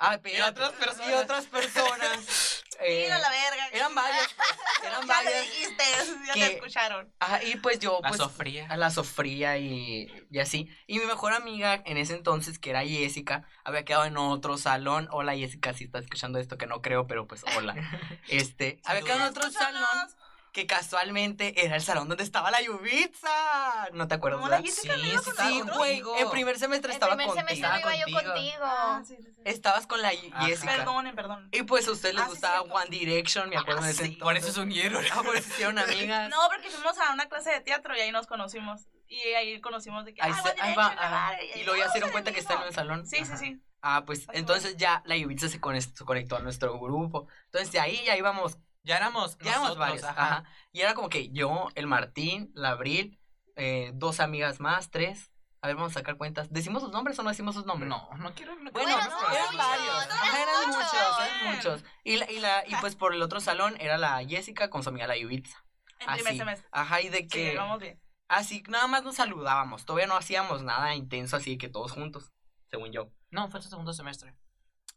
Ah, 0.04 0.20
pero, 0.22 0.48
otras 0.48 0.72
personas. 0.72 1.10
Y 1.10 1.14
otras 1.14 1.46
personas. 1.46 2.64
eh, 2.80 3.04
Mira 3.04 3.20
la 3.20 3.30
verga. 3.30 3.68
eran 3.72 3.94
varias, 3.94 4.36
eran 4.84 5.02
Ya 5.02 5.06
varias. 5.08 5.42
dijiste, 5.44 5.84
ya 6.28 6.34
que- 6.34 6.40
te 6.40 6.56
escucharon. 6.56 7.14
Ajá, 7.20 7.44
y 7.44 7.56
pues 7.58 7.78
yo, 7.80 8.00
La 8.02 8.10
pues, 8.10 8.20
sofría. 8.20 8.66
a 8.68 8.78
la 8.78 8.90
sofría 8.90 9.60
y, 9.60 10.12
y 10.32 10.40
así. 10.40 10.68
Y 10.88 10.98
mi 10.98 11.06
mejor 11.06 11.34
amiga 11.34 11.84
en 11.86 11.98
ese 11.98 12.16
entonces, 12.16 12.58
que 12.58 12.72
era 12.72 12.84
Jessica, 12.84 13.48
había 13.64 13.86
quedado 13.86 14.06
en 14.06 14.18
otro 14.18 14.58
salón. 14.58 15.08
Hola 15.12 15.36
Jessica, 15.36 15.72
si 15.74 15.84
estás 15.84 16.04
escuchando 16.06 16.40
esto, 16.40 16.58
que 16.58 16.66
no 16.66 16.82
creo, 16.82 17.06
pero 17.06 17.28
pues 17.28 17.44
hola. 17.56 17.76
Este, 18.28 18.80
había 18.86 19.04
quedado 19.04 19.22
en 19.22 19.28
otro 19.28 19.52
salón 19.52 20.10
que 20.52 20.68
casualmente 20.68 21.66
era 21.66 21.78
el 21.78 21.82
salón 21.82 22.10
donde 22.10 22.24
estaba 22.24 22.52
la 22.52 22.62
Yubitsa. 22.62 23.90
¿No 23.94 24.08
te 24.08 24.16
acuerdas? 24.16 24.42
No, 24.42 24.50
la? 24.50 24.62
Jessica 24.62 24.96
Sí, 24.96 25.02
iba 25.10 25.22
sí, 25.22 25.32
con 25.32 25.78
güey. 25.78 26.02
contigo. 26.02 26.18
En 26.20 26.30
primer 26.30 26.60
semestre 26.60 26.92
El 26.92 26.96
estaba 26.96 27.16
primer 27.16 27.28
contigo. 27.36 27.48
semestre 27.48 27.80
iba 27.80 27.96
yo 27.96 28.14
contigo. 28.14 28.34
contigo. 28.34 28.58
Ah, 28.64 29.02
sí, 29.06 29.16
sí, 29.18 29.32
sí. 29.34 29.42
Estabas 29.46 29.88
con 29.88 30.02
la 30.02 30.10
Ajá. 30.10 30.46
Jessica. 30.46 30.76
Perdonen, 30.76 31.16
perdón. 31.16 31.48
Y 31.52 31.64
pues 31.64 31.88
a 31.88 31.92
ustedes 31.92 32.16
les 32.16 32.24
Ah, 32.26 32.28
gustaba. 32.28 32.62
One 32.62 32.88
Direction, 32.90 33.50
me 33.50 33.58
acuerdo 33.58 33.82
Ah, 33.82 33.86
de 33.86 33.92
ese 33.92 34.06
sí, 34.08 34.12
Por 34.18 34.36
eso 34.36 34.52
se 34.52 34.60
unieron. 34.60 35.04
Ah, 35.14 35.24
por 35.24 35.36
eso 35.36 35.48
hicieron 35.50 35.80
amigas. 35.80 36.30
No, 36.30 36.38
porque 36.50 36.70
fuimos 36.70 36.98
a 36.98 37.14
una 37.14 37.28
clase 37.30 37.52
de 37.52 37.62
teatro 37.62 37.96
y 37.96 38.02
ahí 38.02 38.12
nos 38.12 38.28
conocimos. 38.28 38.82
Y 39.08 39.20
ahí 39.34 39.60
conocimos 39.62 40.04
de 40.06 40.14
que. 40.14 40.22
Ahí 40.22 40.32
ah, 40.36 40.42
se- 40.44 40.50
One 40.50 40.62
ahí 40.62 40.76
va, 40.76 40.96
madre, 40.96 41.50
Y 41.56 41.64
luego 41.64 41.78
ya 41.80 41.88
se 41.88 41.94
dieron 41.94 42.12
cuenta 42.12 42.32
que 42.34 42.40
está 42.42 42.56
en 42.56 42.64
el 42.64 42.74
salón. 42.74 43.06
Sí, 43.08 43.18
sí, 43.18 43.24
Ajá. 43.24 43.38
sí. 43.38 43.62
Ah, 43.82 44.04
pues 44.06 44.28
entonces 44.34 44.78
ya 44.78 45.02
la 45.06 45.16
Yubitsa 45.18 45.50
se 45.50 45.60
conectó, 45.60 45.96
se 45.98 46.06
conectó 46.06 46.36
a 46.36 46.40
nuestro 46.40 46.78
grupo. 46.80 47.28
Entonces 47.46 47.72
de 47.72 47.80
ahí 47.80 48.04
ya 48.06 48.16
íbamos, 48.16 48.58
Ya 48.84 48.98
éramos 48.98 49.38
ya 49.40 49.52
éramos 49.52 49.78
varios. 49.78 50.04
ajá. 50.04 50.22
Ajá. 50.24 50.44
Y 50.72 50.82
era 50.82 50.94
como 50.94 51.10
que 51.10 51.30
yo, 51.30 51.70
el 51.76 51.88
Martín, 51.88 52.52
la 52.56 52.70
Abril, 52.70 53.20
eh, 53.56 53.92
dos 53.94 54.20
amigas 54.20 54.60
más, 54.60 54.90
tres. 54.90 55.32
A 55.64 55.68
ver, 55.68 55.76
vamos 55.76 55.92
a 55.92 56.00
sacar 56.00 56.18
cuentas. 56.18 56.52
¿Decimos 56.52 56.82
sus 56.82 56.92
nombres 56.92 57.20
o 57.20 57.24
no 57.24 57.30
decimos 57.30 57.54
sus 57.54 57.66
nombres? 57.68 57.88
No, 57.88 58.10
no 58.18 58.34
quiero. 58.34 58.56
No 58.56 58.72
Bueno, 58.72 58.90
no, 58.90 58.98
eran 58.98 59.12
muchos, 59.12 59.58
varios. 59.58 59.96
Ajá, 60.10 60.42
eran 60.42 60.56
muchos. 60.68 60.76
muchos, 60.78 61.20
eran 61.20 61.56
muchos. 61.56 61.84
Y, 62.04 62.18
la, 62.18 62.32
y, 62.32 62.40
la, 62.40 62.64
y 62.68 62.76
pues 62.78 62.96
por 62.96 63.14
el 63.14 63.22
otro 63.22 63.40
salón 63.40 63.76
era 63.80 64.00
la 64.00 64.26
Jessica 64.26 64.72
con 64.72 64.82
su 64.82 64.90
amiga 64.90 65.06
la 65.06 65.18
Yubitsa. 65.18 65.64
En 66.00 66.08
primer 66.08 66.28
Así. 66.30 66.38
semestre. 66.40 66.68
Ajá, 66.72 67.02
y 67.02 67.10
de 67.10 67.18
Sí, 67.20 67.28
que... 67.28 67.56
vamos 67.56 67.80
bien. 67.80 68.02
Así, 68.28 68.64
nada 68.70 68.88
más 68.88 69.04
nos 69.04 69.18
saludábamos. 69.18 69.86
Todavía 69.86 70.08
no 70.08 70.16
hacíamos 70.16 70.64
nada 70.64 70.96
intenso 70.96 71.36
así 71.36 71.60
que 71.60 71.70
todos 71.70 71.92
juntos, 71.92 72.32
según 72.72 72.92
yo. 72.92 73.12
No, 73.30 73.48
fue 73.52 73.60
el 73.60 73.66
segundo 73.66 73.94
semestre. 73.94 74.36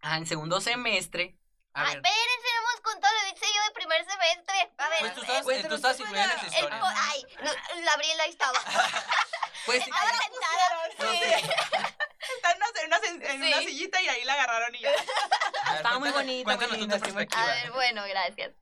Ah, 0.00 0.16
en 0.16 0.24
segundo 0.26 0.60
semestre. 0.62 1.36
A 1.74 1.82
Ay, 1.82 1.96
ver, 1.96 1.96
espérense, 1.96 2.48
no 2.54 2.70
hemos 2.70 2.80
contado 2.80 3.12
lo 3.12 3.34
yo 3.34 3.63
primer 3.84 4.04
semestre. 4.04 4.70
A 4.78 4.88
ver, 4.88 4.98
Pues 5.00 5.14
tú 5.14 5.20
eh, 5.20 5.24
estabas, 5.24 5.42
cuéntanos, 5.44 5.80
tú 5.80 5.82
cuéntanos. 5.82 6.00
incluida 6.00 6.24
en 6.24 6.30
esa 6.30 6.46
historia. 6.46 6.80
ay, 7.12 7.26
no, 7.42 7.80
la 7.82 7.92
Abril 7.92 8.20
ahí 8.20 8.30
estaba. 8.30 8.60
pues 9.66 9.78
Estaba 9.86 10.10
sentada. 10.10 10.88
No 10.98 11.12
sí. 11.12 11.20
en, 11.24 12.56
una, 12.56 12.66
en, 12.80 13.16
una, 13.16 13.28
en 13.32 13.42
una 13.42 13.58
Sí. 13.58 13.66
sillita 13.66 14.00
y 14.00 14.08
ahí 14.08 14.24
la 14.24 14.32
agarraron 14.34 14.74
y 14.74 14.80
ya. 14.80 14.90
Ver, 15.64 15.76
Estaba 15.76 15.98
muy 15.98 16.10
bonita, 16.10 16.44
Cuéntanos 16.44 16.70
muy 16.70 16.78
tú 16.78 16.80
linda, 16.92 16.98
tu 16.98 17.04
sí 17.06 17.12
me- 17.12 17.22
A 17.22 17.26
perspectiva. 17.26 17.46
ver, 17.54 17.72
bueno, 17.72 18.02
gracias. 18.06 18.52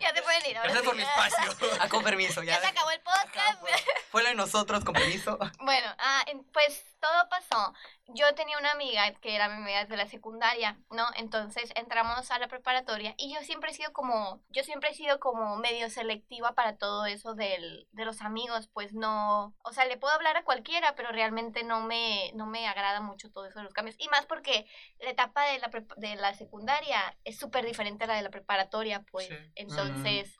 ya 0.00 0.12
te 0.12 0.22
pueden 0.22 0.46
ir. 0.46 0.56
ahora 0.58 0.72
Gracias 0.72 0.80
sí. 0.82 0.86
por 0.86 0.96
mi 0.96 1.02
espacio. 1.02 1.76
Ah, 1.80 1.88
con 1.88 2.02
permiso, 2.04 2.42
Ya 2.42 2.54
ya. 2.56 2.60
se 2.60 2.66
acabó 2.66 2.90
el 2.90 3.00
podcast. 3.00 3.62
Fue 4.10 4.22
lo 4.22 4.28
de 4.28 4.34
nosotros, 4.34 4.84
con 4.84 4.94
permiso. 4.94 5.38
Bueno, 5.60 5.94
ah, 5.98 6.24
pues 6.52 6.84
todo 7.00 7.28
pasó. 7.28 7.72
Yo 8.08 8.34
tenía 8.34 8.58
una 8.58 8.72
amiga 8.72 9.12
que 9.14 9.34
era 9.34 9.48
mi 9.48 9.62
amiga 9.62 9.80
desde 9.80 9.96
la 9.96 10.06
secundaria, 10.06 10.78
¿no? 10.90 11.06
Entonces 11.16 11.72
entramos 11.74 12.30
a 12.30 12.38
la 12.38 12.48
preparatoria 12.48 13.14
y 13.16 13.32
yo 13.32 13.40
siempre 13.40 13.70
he 13.70 13.74
sido 13.74 13.92
como, 13.92 14.42
yo 14.50 14.62
siempre 14.62 14.90
he 14.90 14.94
sido 14.94 15.18
como 15.20 15.56
medio 15.56 15.88
selectiva 15.88 16.54
para 16.54 16.76
todo 16.76 17.06
eso 17.06 17.34
del, 17.34 17.88
de 17.92 18.04
los 18.04 18.20
amigos, 18.20 18.68
pues 18.72 18.92
no, 18.92 19.54
o 19.62 19.72
sea, 19.72 19.86
le 19.86 19.96
puedo 19.96 20.12
hablar 20.12 20.36
a 20.36 20.44
cualquiera, 20.44 20.94
pero 20.94 21.12
realmente 21.12 21.64
no 21.64 21.80
me, 21.80 22.30
no 22.34 22.46
me 22.46 22.68
agrada 22.68 23.00
mucho 23.00 23.30
todo 23.30 23.46
eso 23.46 23.58
de 23.58 23.64
los 23.64 23.72
cambios. 23.72 23.96
Y 23.98 24.08
más 24.08 24.26
porque 24.26 24.66
la 25.00 25.10
etapa 25.10 25.46
de 25.46 25.58
la, 25.58 25.70
de 25.96 26.16
la 26.16 26.34
secundaria 26.34 27.16
es 27.24 27.38
súper 27.38 27.64
diferente 27.64 28.04
a 28.04 28.08
la 28.08 28.16
de 28.16 28.22
la 28.22 28.30
preparatoria, 28.30 29.02
pues. 29.10 29.28
Sí. 29.28 29.34
Entonces, 29.54 30.38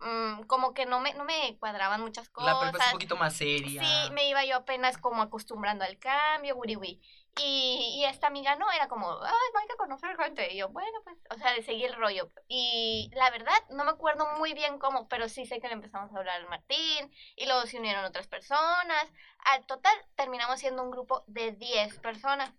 mm, 0.00 0.42
como 0.42 0.74
que 0.74 0.86
no 0.86 1.00
me, 1.00 1.14
no 1.14 1.24
me 1.24 1.56
cuadraban 1.58 2.00
muchas 2.00 2.28
cosas. 2.28 2.54
La 2.54 2.60
prepa 2.60 2.78
es 2.78 2.86
un 2.86 2.92
poquito 2.92 3.16
más 3.16 3.34
seria. 3.34 3.82
Sí, 3.82 4.10
me 4.12 4.28
iba 4.28 4.44
yo 4.44 4.56
apenas 4.56 4.98
como 4.98 5.22
acostumbrando 5.22 5.84
al 5.84 5.98
cambio, 5.98 6.56
wiri. 6.56 7.00
Y, 7.38 7.98
y 7.98 8.04
esta 8.06 8.28
amiga 8.28 8.56
no, 8.56 8.70
era 8.72 8.88
como, 8.88 9.10
ay, 9.22 9.32
hay 9.60 9.68
que 9.68 9.76
conocer 9.76 10.16
gente. 10.16 10.54
Y 10.54 10.58
yo, 10.58 10.70
bueno, 10.70 10.98
pues, 11.04 11.18
o 11.30 11.36
sea, 11.36 11.54
le 11.54 11.62
seguí 11.62 11.84
el 11.84 11.94
rollo. 11.94 12.30
Y 12.48 13.10
la 13.14 13.30
verdad, 13.30 13.56
no 13.70 13.84
me 13.84 13.90
acuerdo 13.90 14.26
muy 14.38 14.54
bien 14.54 14.78
cómo, 14.78 15.06
pero 15.08 15.28
sí 15.28 15.44
sé 15.44 15.60
que 15.60 15.68
le 15.68 15.74
empezamos 15.74 16.14
a 16.14 16.18
hablar 16.18 16.40
al 16.40 16.48
Martín. 16.48 17.12
Y 17.36 17.46
luego 17.46 17.66
se 17.66 17.78
unieron 17.78 18.04
otras 18.04 18.26
personas. 18.26 19.12
Al 19.44 19.66
total, 19.66 19.94
terminamos 20.14 20.60
siendo 20.60 20.82
un 20.82 20.90
grupo 20.90 21.24
de 21.26 21.52
10 21.52 21.98
personas. 21.98 22.52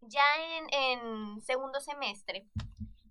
Ya 0.00 0.24
en, 0.56 0.72
en 0.72 1.40
segundo 1.42 1.80
semestre, 1.80 2.46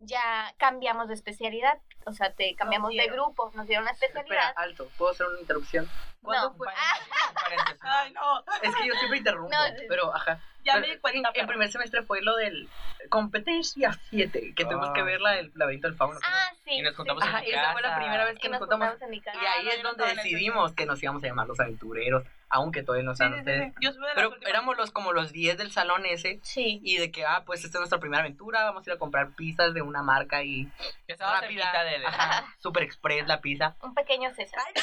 ya 0.02 0.54
cambiamos 0.58 1.08
de 1.08 1.14
especialidad. 1.16 1.78
O 2.06 2.14
sea, 2.14 2.32
te 2.34 2.56
cambiamos 2.56 2.94
de 2.94 3.08
grupo, 3.08 3.52
nos 3.56 3.68
dieron 3.68 3.86
la 3.86 3.92
Espera, 3.92 4.14
especialidad. 4.22 4.54
alto. 4.56 4.88
¿Puedo 4.98 5.12
hacer 5.12 5.28
una 5.28 5.40
interrupción? 5.42 5.90
¿Cuándo 6.22 6.50
No. 6.52 6.56
fue? 6.56 6.68
Ay, 7.82 8.12
no. 8.14 8.40
Es 8.62 8.76
que 8.76 8.88
yo 8.88 8.94
siempre 8.96 9.18
interrumpo, 9.20 9.50
No, 9.56 9.66
sí. 9.78 9.86
pero 9.90 10.14
ajá. 10.16 10.40
Ya 10.64 10.74
Pero 10.74 10.88
me 10.88 10.94
di 10.94 11.00
cuenta. 11.00 11.20
En, 11.20 11.26
en 11.28 11.34
pero- 11.34 11.48
primer 11.48 11.72
semestre 11.72 12.04
fue 12.04 12.22
lo 12.22 12.36
del 12.36 12.68
competencia 13.10 13.98
7, 14.10 14.54
que 14.56 14.64
tuvimos 14.66 14.90
Ah. 14.90 14.94
que 14.94 15.02
ver 15.04 15.22
la 15.22 15.32
del 15.32 15.52
laberinto 15.56 15.88
del 15.88 15.98
fauno. 15.98 16.20
Ah, 16.24 16.52
sí. 16.64 16.72
Y 16.72 16.82
nos 16.82 16.92
sí. 16.92 16.98
juntamos 16.98 17.24
en 17.24 17.30
Ajá, 17.30 17.42
mi 17.42 17.50
esa 17.52 17.72
fue 17.74 17.82
la 17.82 17.88
casa. 17.90 18.00
primera 18.02 18.26
vez 18.26 18.36
Y 18.36 18.40
que 18.40 18.50
nos 18.50 18.60
nos 18.60 18.68
juntamos. 18.68 18.88
juntamos 18.90 19.02
en 19.04 19.10
mi 19.12 19.22
casa. 19.22 19.38
Y 19.42 19.46
ahí 19.46 19.66
no, 19.66 19.72
es 19.72 19.84
donde 19.84 20.16
decidimos 20.16 20.74
que 20.74 20.86
nos 20.86 21.02
íbamos 21.02 21.24
a 21.24 21.28
llamar 21.28 21.48
los 21.48 21.60
aventureros, 21.60 22.24
aunque 22.50 22.84
todavía 22.84 23.06
no 23.06 23.14
Sí, 23.14 23.18
saben 23.20 23.34
sí, 23.34 23.38
sí, 23.38 23.42
ustedes. 23.42 23.74
sí. 23.80 23.86
De 23.88 24.06
Pero 24.16 24.30
últimas. 24.30 24.50
éramos 24.50 24.78
los 24.78 24.92
como 24.92 25.12
los 25.14 25.32
10 25.32 25.58
del 25.58 25.72
salón 25.72 26.06
ese. 26.06 26.40
Sí. 26.44 26.80
Y 26.84 26.98
de 26.98 27.12
que, 27.12 27.26
ah, 27.26 27.44
pues 27.46 27.64
esta 27.64 27.78
es 27.78 27.82
nuestra 27.82 28.00
primera 28.00 28.22
aventura, 28.24 28.64
vamos 28.64 28.86
a 28.88 28.90
ir 28.90 28.96
a 28.96 29.00
comprar 29.00 29.32
pizzas 29.36 29.74
de 29.74 29.82
una 29.82 30.02
marca 30.04 30.44
y 30.44 30.66
Que 31.06 31.14
estaba 31.14 31.42
rápida. 31.42 31.84
de... 31.84 32.06
Ajá, 32.06 32.46
Super 32.60 32.84
Express 32.84 33.28
la 33.28 33.42
pizza. 33.42 33.76
Un 33.82 33.94
pequeño 33.94 34.34
César. 34.34 34.60
Ay, 34.66 34.74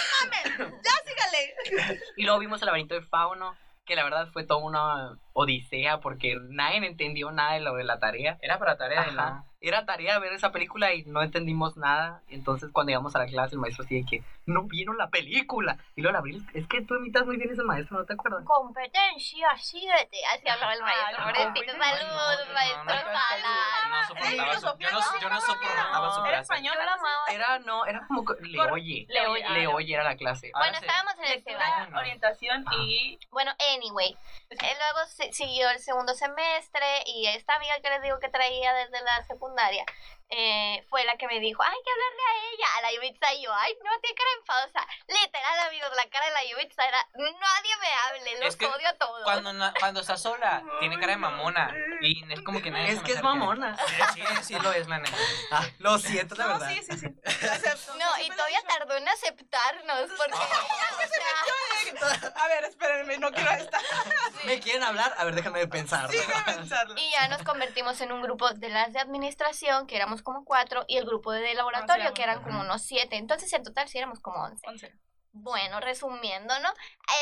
no 0.58 0.64
mames. 0.66 0.74
Ya 0.84 0.92
sígale. 1.04 2.00
Y 2.16 2.24
luego 2.24 2.38
vimos 2.38 2.60
el 2.62 2.66
laberinto 2.66 2.94
del 2.94 3.04
fauno, 3.04 3.56
que 3.86 3.96
la 3.96 4.04
verdad 4.04 4.28
fue 4.32 4.44
toda 4.44 4.60
una 4.64 5.18
odisea 5.34 6.00
porque 6.00 6.36
nadie 6.48 6.78
entendió 6.86 7.30
nada 7.32 7.54
de 7.54 7.60
lo 7.60 7.74
de 7.74 7.84
la 7.84 7.98
tarea. 7.98 8.38
Era 8.42 8.58
para 8.58 8.76
tarea, 8.76 9.02
Ajá. 9.02 9.30
¿no? 9.30 9.46
Era 9.66 9.86
tarea 9.86 10.18
ver 10.18 10.32
esa 10.34 10.52
película 10.52 10.92
y 10.92 11.04
no 11.04 11.22
entendimos 11.22 11.76
nada. 11.78 12.20
Entonces 12.28 12.70
cuando 12.70 12.92
íbamos 12.92 13.16
a 13.16 13.20
la 13.20 13.26
clase 13.26 13.54
el 13.54 13.60
maestro 13.60 13.84
decía 13.84 14.04
que 14.08 14.22
no 14.44 14.64
vieron 14.64 14.98
la 14.98 15.08
película. 15.08 15.78
Y 15.96 16.02
luego 16.02 16.12
la 16.12 16.18
abrí, 16.18 16.44
es 16.52 16.66
que 16.68 16.82
tú 16.82 16.96
imitas 16.96 17.24
muy 17.24 17.38
bien 17.38 17.50
ese 17.50 17.62
maestro, 17.62 17.96
¿no 17.98 18.04
te 18.04 18.12
acuerdas? 18.12 18.44
Competencia 18.44 19.48
7. 19.56 20.18
Así 20.34 20.48
hablaba 20.48 20.74
el 20.74 20.82
maestro. 20.82 21.24
Pobrecito, 21.24 21.72
saludos, 21.72 22.48
maestro 22.52 22.84
Sala. 22.94 23.88
No 23.88 24.02
soportaba 24.06 24.32
Era 24.34 24.60
su, 24.60 24.78
yo 24.78 24.90
no, 24.90 25.40
soportaba 25.40 26.10
su 26.10 26.20
Era 26.20 26.28
clase. 26.28 26.42
español. 26.42 26.74
Yo 26.76 26.84
lo 26.84 26.90
amaba. 26.90 27.24
Era, 27.30 27.58
no, 27.60 27.86
era 27.86 28.06
como, 28.06 28.24
que- 28.24 28.34
le 28.42 28.60
oye. 28.70 29.06
Le 29.08 29.26
oye. 29.26 29.48
Le 29.48 29.66
oye 29.66 29.94
era 29.94 30.04
la 30.04 30.16
clase. 30.16 30.50
Bueno, 30.54 30.76
estábamos 30.78 31.14
en 31.20 31.24
el 31.24 31.90
no. 31.90 31.98
orientación 31.98 32.64
y. 32.82 33.18
Bueno, 33.30 33.52
anyway. 33.74 34.14
Eh, 34.50 34.56
luego 34.60 35.06
si- 35.08 35.32
siguió 35.32 35.70
el 35.70 35.78
segundo 35.78 36.12
semestre 36.12 36.84
y 37.06 37.26
esta 37.28 37.54
amiga 37.54 37.74
que 37.82 37.88
les 37.88 38.02
digo 38.02 38.20
que 38.20 38.28
traía 38.28 38.74
desde 38.74 39.00
la 39.02 39.22
secundaria 39.24 39.53
secundaria 39.54 39.84
eh, 40.30 40.84
fue 40.88 41.04
la 41.04 41.16
que 41.16 41.26
me 41.28 41.38
dijo, 41.40 41.62
hay 41.62 41.76
que 41.84 41.90
hablarle 41.90 42.22
a 42.22 42.52
ella, 42.52 42.66
a 42.78 42.82
la 42.82 42.92
Yubitsa. 42.94 43.34
Y 43.34 43.42
yo, 43.42 43.52
ay, 43.54 43.74
no, 43.84 43.90
tiene 44.00 44.16
cara 44.16 44.30
enfadosa. 44.40 44.86
Literal, 45.06 45.58
amigos, 45.68 45.90
la 45.96 46.08
cara 46.08 46.26
de 46.26 46.32
la 46.32 46.44
Yubitsa 46.44 46.86
era, 46.88 47.06
nadie 47.14 47.76
me 47.80 47.86
hable, 47.92 48.38
los 48.40 48.48
Es 48.48 48.56
que 48.56 48.66
odio 48.66 48.88
a 48.88 48.94
todos. 48.94 49.22
Cuando, 49.24 49.52
cuando 49.78 50.00
está 50.00 50.16
sola, 50.16 50.62
tiene 50.80 50.98
cara 50.98 51.12
de 51.12 51.18
mamona. 51.18 51.74
Y 52.00 52.24
es 52.32 52.40
como 52.42 52.60
que 52.62 52.70
nadie 52.70 52.88
Es 52.90 52.94
se 52.96 53.00
me 53.00 53.06
que 53.06 53.12
es 53.12 53.18
acerca. 53.18 53.34
mamona. 53.34 53.76
Sí, 53.76 53.94
sí, 54.14 54.22
sí 54.42 54.54
lo 54.58 54.72
es, 54.72 54.88
la 54.88 54.98
neta. 54.98 55.16
Ah, 55.52 55.64
lo 55.78 55.98
siento, 55.98 56.34
la 56.34 56.44
No, 56.46 56.50
verdad. 56.58 56.68
sí, 56.70 56.82
sí, 56.82 56.98
sí. 56.98 57.06
Acepto. 57.48 57.94
No, 57.96 58.06
y 58.24 58.28
todavía 58.30 58.60
tardó 58.66 58.96
en 58.96 59.08
aceptarnos 59.08 60.10
porque... 60.16 60.34
o 60.34 62.08
sea, 62.08 62.32
A 62.36 62.48
ver, 62.48 62.64
espérenme, 62.64 63.18
no 63.18 63.30
quiero 63.30 63.50
estar. 63.52 63.80
¿Me 64.44 64.58
quieren 64.60 64.82
hablar? 64.82 65.14
A 65.18 65.24
ver, 65.24 65.34
déjame 65.34 65.66
pensar. 65.68 66.10
Sí, 66.10 66.16
déjame 66.16 66.54
pensarlo. 66.54 66.94
Y 66.98 67.10
ya 67.10 67.28
nos 67.28 67.42
convertimos 67.42 68.00
en 68.00 68.12
un 68.12 68.22
grupo 68.22 68.50
de 68.50 68.68
las 68.68 68.92
de 68.92 69.00
administración, 69.00 69.86
que 69.86 69.96
éramos 69.96 70.13
como 70.22 70.44
cuatro, 70.44 70.84
y 70.88 70.96
el 70.96 71.06
grupo 71.06 71.32
de 71.32 71.54
laboratorio, 71.54 72.12
que 72.14 72.22
eran 72.22 72.42
como 72.42 72.60
unos 72.60 72.82
siete. 72.82 73.16
Entonces, 73.16 73.52
en 73.52 73.62
total, 73.62 73.88
sí 73.88 73.98
éramos 73.98 74.20
como 74.20 74.42
once. 74.42 74.66
Once. 74.68 74.92
Bueno, 75.36 75.80
resumiendo, 75.80 76.56
¿no? 76.60 76.68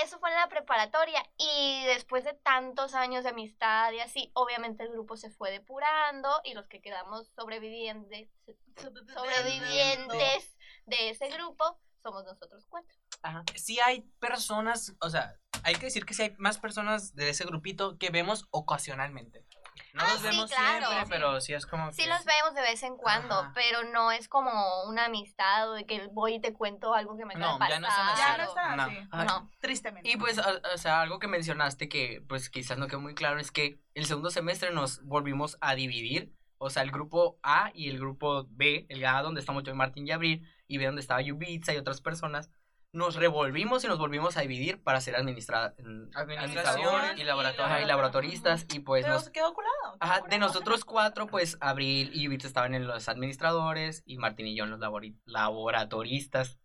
Eso 0.05 0.19
fue 0.19 0.29
en 0.31 0.37
la 0.37 0.49
preparatoria. 0.49 1.25
Y 1.39 1.85
después 1.87 2.25
de 2.25 2.35
tantos 2.35 2.93
años 2.93 3.25
de 3.25 3.31
amistad 3.31 3.91
y 3.93 4.01
así, 4.01 4.31
obviamente 4.35 4.83
el 4.83 4.91
grupo 4.91 5.17
se 5.17 5.31
fue 5.31 5.51
depurando 5.51 6.29
y 6.45 6.53
los 6.53 6.67
que 6.67 6.83
quedamos 6.83 7.29
sobrevivientes, 7.35 8.29
sobrevivientes 8.77 10.57
de 10.85 11.09
ese 11.09 11.29
grupo 11.29 11.81
somos 12.03 12.25
nosotros 12.25 12.67
cuatro. 12.69 12.95
Ajá. 13.23 13.45
Sí 13.55 13.81
hay 13.81 14.03
personas, 14.19 14.95
o 15.01 15.09
sea, 15.09 15.35
hay 15.63 15.75
que 15.77 15.87
decir 15.87 16.05
que 16.05 16.13
sí 16.13 16.23
hay 16.23 16.35
más 16.37 16.59
personas 16.59 17.15
de 17.15 17.31
ese 17.31 17.45
grupito 17.45 17.97
que 17.97 18.11
vemos 18.11 18.47
ocasionalmente. 18.51 19.47
No 19.93 20.03
Ah, 20.03 20.09
los 20.13 20.21
sí, 20.21 20.27
vemos 20.29 20.51
claro. 20.51 20.87
siempre, 20.87 21.05
Sí. 21.05 21.07
pero 21.11 21.41
sí 21.41 21.53
es 21.53 21.67
como 21.67 21.93
Sí 21.93 22.03
que- 22.05 22.09
los 22.09 22.25
vemos 22.25 22.55
de 22.55 22.63
vez 22.63 22.83
en 22.83 22.97
cuando, 22.97 23.35
Ajá. 23.41 23.53
pero 23.55 23.83
no 23.93 24.11
es 24.11 24.27
como 24.29 24.85
una 24.85 25.05
amistad 25.07 25.71
o 25.71 25.75
de 25.75 25.85
que 25.85 26.09
voy 26.13 26.37
y 26.37 26.41
te 26.41 26.55
cuento 26.55 26.95
algo 26.95 27.17
que 27.17 27.25
me 27.27 27.35
acaba 27.35 27.59
No, 27.59 27.69
ya 27.69 27.79
no 27.81 27.89
están 27.89 28.09
así. 28.09 28.23
Ya 28.23 28.37
no 28.39 28.45
está 28.45 28.77
No. 28.77 28.83
así. 28.85 28.97
Ay, 29.11 29.27
No. 29.27 29.51
Tristemente. 29.61 30.09
Y 30.09 30.17
pues, 30.17 30.39
o, 30.39 30.45
o 30.75 30.79
sea, 30.79 31.03
algo 31.03 31.19
que 31.19 31.29
mencionaste 31.29 31.89
que 31.91 32.23
pues 32.29 32.49
quizás 32.49 32.79
no 32.79 32.87
quedó 32.87 33.01
muy 33.01 33.15
claro 33.15 33.39
es 33.39 33.51
que 33.51 33.81
el 33.95 34.07
segundo 34.07 34.31
semestre 34.31 34.71
nos 34.73 35.05
volvimos 35.05 35.59
a 35.61 35.75
dividir. 35.75 36.33
O 36.65 36.71
sea, 36.71 36.83
el 36.85 36.91
grupo 36.93 37.39
A 37.43 37.71
y 37.75 37.91
el 37.91 37.99
grupo 37.99 38.47
B, 38.49 38.87
el 38.89 39.05
A 39.05 39.21
donde 39.21 39.41
estamos 39.41 39.63
yo 39.65 39.73
y 39.73 39.77
Martín 39.77 40.07
y 40.07 40.13
Abril, 40.13 40.49
y 40.69 40.79
B 40.79 40.87
donde 40.87 41.01
estaba 41.03 41.21
Yubitsa 41.21 41.75
y 41.75 41.77
otras 41.77 42.01
personas, 42.01 42.51
nos 42.93 43.17
revolvimos 43.17 43.83
y 43.85 43.89
nos 43.89 43.99
volvimos 43.99 44.37
a 44.37 44.43
dividir 44.43 44.83
para 44.83 45.01
ser 45.01 45.17
administra 45.17 45.75
administradores 46.15 47.19
y 47.19 47.25
laboratorio. 47.25 47.65
ajá, 47.65 47.81
y 47.83 47.87
laboratoristas. 47.87 48.67
Y 48.73 48.81
pues 48.81 49.03
Pero 49.05 49.15
nos, 49.15 49.31
quedó 49.31 49.55
colado. 49.55 49.97
Ajá, 49.99 50.21
de 50.29 50.39
nosotros 50.39 50.85
cuatro, 50.85 51.27
pues 51.27 51.57
Abril 51.61 52.11
y 52.13 52.25
Yubitsa 52.25 52.47
estaban 52.47 52.75
en 52.75 52.87
los 52.87 53.09
administradores 53.09 54.03
y 54.05 54.19
Martín 54.19 54.47
y 54.47 54.57
yo 54.57 54.65
en 54.65 54.71
los 54.71 54.81
labori- 54.81 55.19
laboratoristas. 55.25 56.59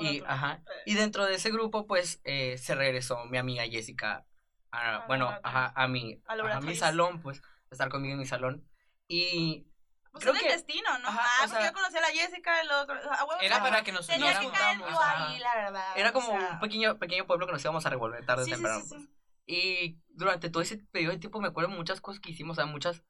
Y, 0.00 0.22
ajá, 0.26 0.62
y 0.86 0.94
dentro 0.94 1.26
de 1.26 1.34
ese 1.34 1.50
grupo, 1.50 1.86
pues, 1.86 2.22
eh, 2.24 2.56
se 2.56 2.74
regresó 2.74 3.26
mi 3.26 3.36
amiga 3.36 3.64
Jessica, 3.64 4.24
a, 4.70 5.02
Al 5.02 5.06
bueno, 5.06 5.30
ajá, 5.42 5.74
a 5.76 5.86
mi, 5.86 6.22
a 6.26 6.60
mi 6.62 6.74
salón, 6.74 7.20
pues, 7.20 7.42
estar 7.70 7.90
conmigo 7.90 8.14
en 8.14 8.20
mi 8.20 8.24
salón. 8.24 8.66
Y 9.06 9.66
Pues 10.16 10.24
creo 10.24 10.34
es 10.34 10.40
que- 10.40 10.46
el 10.48 10.52
destino, 10.54 10.98
¿no? 10.98 11.08
Ajá, 11.08 11.22
ah, 11.24 11.36
porque 11.42 11.56
sea- 11.56 11.66
yo 11.68 11.72
conocí 11.72 11.96
a 11.96 12.00
la 12.00 12.08
Jessica 12.08 12.60
a 12.60 13.24
huevo, 13.24 13.40
Era 13.40 13.56
o 13.56 13.58
sea, 13.60 13.70
para 13.70 13.82
que 13.84 13.92
nos 13.92 14.06
Tenía 14.06 14.34
nos 14.34 14.52
que 14.52 14.58
caer 14.58 14.78
yo 14.78 15.00
ahí, 15.00 15.38
la 15.38 15.54
verdad. 15.54 15.92
era 15.96 16.10
o 16.10 16.12
como 16.12 16.26
sea, 16.28 16.50
un 16.52 16.60
pequeño, 16.60 16.98
pequeño 16.98 17.26
pueblo 17.26 17.46
que 17.46 17.52
nos 17.52 17.62
íbamos 17.62 17.86
a 17.86 17.90
revolver 17.90 18.24
tarde 18.26 18.42
o 18.42 18.44
Sí, 18.44 18.50
sí, 18.50 18.54
temprano. 18.56 18.80
sí, 18.82 18.86
pues. 18.88 19.02
sí. 19.02 19.10
Y 19.48 20.00
durante 20.08 20.50
todo 20.50 20.62
ese 20.62 20.78
periodo 20.90 21.12
de 21.12 21.18
tiempo 21.20 21.40
me 21.40 21.48
acuerdo 21.48 21.70
de 21.70 21.76
muchas 21.76 22.00
cosas 22.00 22.20
que 22.20 22.30
hicimos, 22.30 22.58
o 22.58 22.60
sea, 22.62 22.66
muchas 22.66 23.04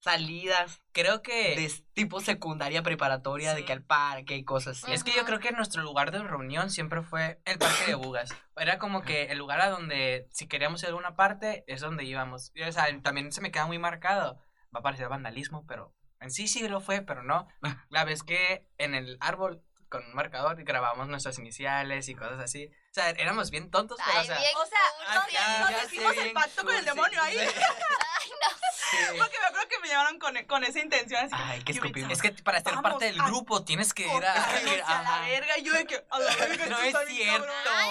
salidas 0.00 0.82
Creo 0.92 1.22
que 1.22 1.56
de 1.56 1.72
tipo 1.94 2.20
secundaria, 2.20 2.82
preparatoria, 2.82 3.54
de 3.54 3.64
que 3.64 3.72
al 3.72 3.82
parque 3.82 4.36
y 4.36 4.44
cosas 4.44 4.82
así. 4.82 4.92
Es 4.92 5.02
que 5.02 5.12
yo 5.12 5.24
creo 5.24 5.40
que 5.40 5.50
nuestro 5.52 5.82
lugar 5.82 6.10
de 6.10 6.22
reunión 6.22 6.70
siempre 6.70 7.02
fue 7.02 7.40
el 7.46 7.58
parque 7.58 7.86
de 7.86 7.94
Bugas. 7.94 8.30
Era 8.56 8.78
como 8.78 9.02
que 9.02 9.24
el 9.24 9.38
lugar 9.38 9.60
a 9.62 9.70
donde, 9.70 10.28
si 10.30 10.46
queríamos 10.46 10.82
ir 10.82 10.86
a 10.86 10.88
alguna 10.90 11.16
parte, 11.16 11.64
es 11.66 11.80
donde 11.80 12.04
íbamos. 12.04 12.52
Y, 12.54 12.62
o 12.62 12.70
sea, 12.72 12.86
también 13.02 13.32
se 13.32 13.40
me 13.40 13.50
queda 13.50 13.66
muy 13.66 13.78
marcado. 13.78 14.38
Va 14.74 14.80
a 14.80 14.82
parecer 14.82 15.08
vandalismo, 15.08 15.64
pero 15.66 15.94
en 16.24 16.30
sí 16.32 16.48
sí 16.48 16.66
lo 16.68 16.80
fue, 16.80 17.00
pero 17.02 17.22
no. 17.22 17.46
La 17.90 18.04
vez 18.04 18.22
que 18.22 18.66
en 18.78 18.94
el 18.94 19.16
árbol 19.20 19.62
con 19.88 20.04
un 20.04 20.14
marcador 20.14 20.56
grabamos 20.64 21.06
nuestras 21.06 21.38
iniciales 21.38 22.08
y 22.08 22.14
cosas 22.16 22.40
así. 22.40 22.66
O 22.66 22.94
sea, 22.94 23.10
éramos 23.10 23.50
bien 23.52 23.70
tontos, 23.70 23.96
pero 24.04 24.18
Ay, 24.18 24.24
o 24.24 24.26
sea... 24.26 24.38
bien 24.38 24.50
O 24.56 24.66
sea, 24.66 24.80
cursi. 24.98 25.14
nos, 25.14 25.32
ya- 25.32 25.60
nos 25.60 25.70
ya 25.70 25.84
hicimos 25.84 26.16
el 26.16 26.32
pacto 26.32 26.64
con 26.64 26.74
el 26.74 26.84
demonio 26.84 27.22
ahí. 27.22 27.38
Ay, 27.38 27.46
no. 27.56 28.13
Sí. 28.90 28.98
Porque 29.18 29.38
me 29.40 29.46
acuerdo 29.46 29.68
que 29.68 29.78
me 29.80 29.88
llamaron 29.88 30.18
con, 30.20 30.36
con 30.44 30.62
esa 30.62 30.78
intención. 30.78 31.24
Así 31.24 31.34
Ay, 31.36 31.62
qué 31.64 31.72
"Yubitsa, 31.72 31.86
escupimos. 31.86 32.12
Es 32.12 32.22
que 32.22 32.30
para 32.44 32.58
ser 32.60 32.74
Vamos 32.74 32.92
parte 32.92 33.06
del 33.06 33.20
a 33.20 33.24
grupo 33.26 33.64
tienes 33.64 33.92
que 33.92 34.06
ir 34.06 34.24
a... 34.24 34.34
escribir, 34.54 34.82
a 34.86 35.02
la 35.02 35.20
verga. 35.22 35.58
Y 35.58 35.62
yo 35.64 35.72
de 35.72 35.86
que, 35.86 36.04
a 36.10 36.18
la 36.20 36.36
verga, 36.36 36.66
No 36.66 36.78
es 36.78 36.94
cierto. 37.08 37.46
cabrón. 37.46 37.56
Ay, 37.74 37.90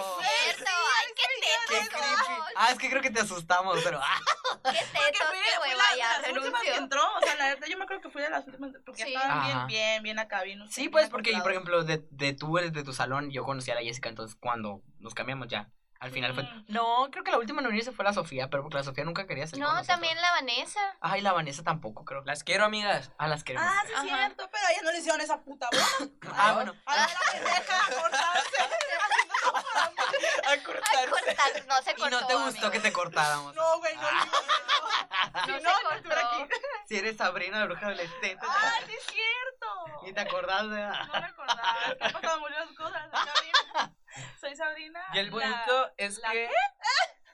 cierto. 0.54 0.72
Ay, 0.72 1.14
qué 1.16 1.88
creepy. 1.90 2.42
Ah, 2.56 2.72
es 2.72 2.78
que 2.78 2.90
creo 2.90 3.02
que 3.02 3.10
te 3.10 3.20
asustamos, 3.20 3.80
pero... 3.84 4.00
ah, 4.02 4.20
Qué 4.64 4.70
fui, 4.86 5.12
qué 5.12 5.24
fui 5.26 5.38
hueva, 5.62 5.76
la, 5.92 5.98
ya, 5.98 6.22
de 6.22 6.28
las 6.30 6.38
últimas 6.38 6.62
que 6.62 6.76
entró. 6.76 7.02
O 7.18 7.22
sea, 7.22 7.36
la 7.36 7.46
verdad, 7.48 7.68
yo 7.70 7.78
me 7.78 7.84
acuerdo 7.84 8.02
que 8.04 8.10
fui 8.10 8.22
de 8.22 8.30
las 8.30 8.46
últimas. 8.48 8.72
Porque 8.86 9.04
Sí. 9.04 9.14
estaban 9.14 9.44
bien, 9.46 9.58
Ajá. 9.58 9.66
bien, 9.66 10.04
bien 10.04 10.20
acá, 10.20 10.44
bien. 10.44 10.60
Sí, 10.70 10.82
bien 10.82 10.92
pues 10.92 11.10
porque, 11.10 11.34
por 11.42 11.52
ejemplo, 11.52 11.84
de, 11.84 12.06
de 12.12 12.34
tú 12.34 12.58
eres 12.58 12.72
de 12.72 12.84
tu 12.84 12.94
salón, 12.94 13.30
yo 13.32 13.44
conocí 13.44 13.72
a 13.72 13.76
la 13.76 13.82
Jessica, 13.82 14.08
entonces 14.10 14.38
cuando 14.40 14.82
nos 15.00 15.14
cambiamos 15.16 15.48
ya, 15.50 15.70
al 16.04 16.12
final 16.12 16.34
fue... 16.34 16.44
Mm. 16.44 16.66
No, 16.68 17.08
creo 17.12 17.24
que 17.24 17.32
la 17.32 17.38
última 17.38 17.62
en 17.62 17.68
unirse 17.68 17.94
fue 17.94 18.04
la 18.04 18.12
Sofía, 18.14 18.50
pero 18.50 18.62
porque 18.64 18.78
la 18.78 18.84
Sofía 18.84 19.06
nunca 19.06 19.26
quería 19.26 19.48
ser 19.48 19.58
con 19.58 19.74
No, 19.74 19.84
también 19.84 20.20
la 20.22 20.32
Vanessa. 20.32 20.82
Ay, 21.00 21.22
la 21.22 21.32
Vanessa 21.32 21.64
tampoco, 21.64 22.04
creo. 22.04 22.24
Las 22.26 22.44
quiero, 22.44 22.66
amigas. 22.66 23.12
Ah, 23.18 23.28
las 23.28 23.44
queremos. 23.46 23.66
Ah, 23.72 23.82
sí, 23.86 23.94
es 23.94 23.98
Ajá. 24.00 24.08
cierto, 24.18 24.50
pero 24.52 24.68
a 24.68 24.72
ella 24.72 24.82
no 24.84 24.92
le 24.92 25.00
hicieron 25.00 25.22
esa 25.22 25.40
puta 25.42 25.70
boda. 25.72 26.12
Ah, 26.36 26.54
bueno. 26.54 26.76
A 26.86 26.96
la 26.98 27.08
pendeja, 27.32 27.86
a 27.86 28.02
cortarse. 28.02 28.58
A 30.46 30.50
Ay, 30.50 30.60
cortar, 30.62 31.10
no 31.68 31.82
se 31.82 31.92
Y 31.92 31.96
cortó. 31.96 32.10
no 32.10 32.28
te 32.28 32.34
gustó 32.36 32.50
amigo. 32.68 32.72
que 32.72 32.80
te 32.80 32.92
cortáramos. 32.94 33.56
No, 33.56 33.78
güey, 33.80 33.96
no. 33.96 34.02
No 34.12 35.46
se 35.46 35.52
no, 35.64 35.82
no 35.84 35.92
estuviera 35.96 36.22
cortó. 36.22 36.44
aquí. 36.44 36.54
Si 36.88 36.98
eres 36.98 37.18
Sabrina, 37.18 37.60
la 37.60 37.66
bruja 37.66 37.88
adolescente. 37.88 38.38
Ah, 38.42 38.72
sí 38.86 38.94
es 38.94 39.04
cierto. 39.06 40.04
Ni 40.04 40.14
te 40.14 40.20
acordás 40.22 40.70
de... 40.70 40.82
No 40.82 41.22
recordaba. 41.28 41.96
que 41.98 42.04
Han 42.04 42.12
pasado 42.14 42.40
muchas 42.40 42.68
cosas. 42.78 43.10
Soy 43.12 43.26
Sabrina. 43.26 43.96
Soy 44.40 44.56
Sabrina. 44.56 45.02
Y 45.14 45.20
el 45.20 45.26
la- 45.28 45.32
bonito 45.32 45.92
es 45.98 46.20
¿la 46.20 46.32
que. 46.32 46.50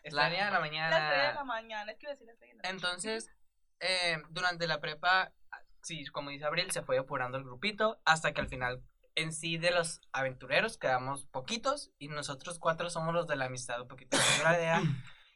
Es 0.04 0.14
la 0.14 0.30
niña 0.30 0.46
de 0.46 0.52
la 0.52 0.60
La 0.60 0.66
estrella 0.66 0.90
de 0.90 1.04
mañana. 1.04 1.34
la 1.34 1.44
mañana. 1.44 1.92
Es 1.92 1.98
que 1.98 2.06
iba 2.06 2.12
a 2.12 2.14
decir 2.14 2.28
la 2.28 2.34
estrella 2.34 2.54
de 2.54 2.58
la 2.58 2.62
mañana. 2.64 2.76
Entonces, 2.78 3.32
eh, 3.82 4.18
durante 4.30 4.68
la 4.68 4.80
prepa, 4.80 5.34
sí, 5.82 6.06
como 6.08 6.30
dice 6.30 6.46
Abril, 6.46 6.72
se 6.72 6.84
fue 6.84 6.96
depurando 6.96 7.38
el 7.38 7.44
grupito 7.44 8.00
hasta 8.06 8.32
que 8.34 8.42
al 8.42 8.48
final, 8.48 8.82
en 9.16 9.34
sí, 9.34 9.58
de 9.58 9.72
los 9.72 10.00
aventureros 10.14 10.78
quedamos 10.78 11.26
poquitos 11.26 11.92
y 11.98 12.08
nosotros 12.08 12.60
cuatro 12.60 12.90
somos 12.90 13.14
los 13.14 13.28
de 13.28 13.36
la 13.36 13.46
amistad 13.46 13.82
un 13.82 13.88
poquito 13.88 14.16
más 14.18 14.38
duradera. 14.38 14.82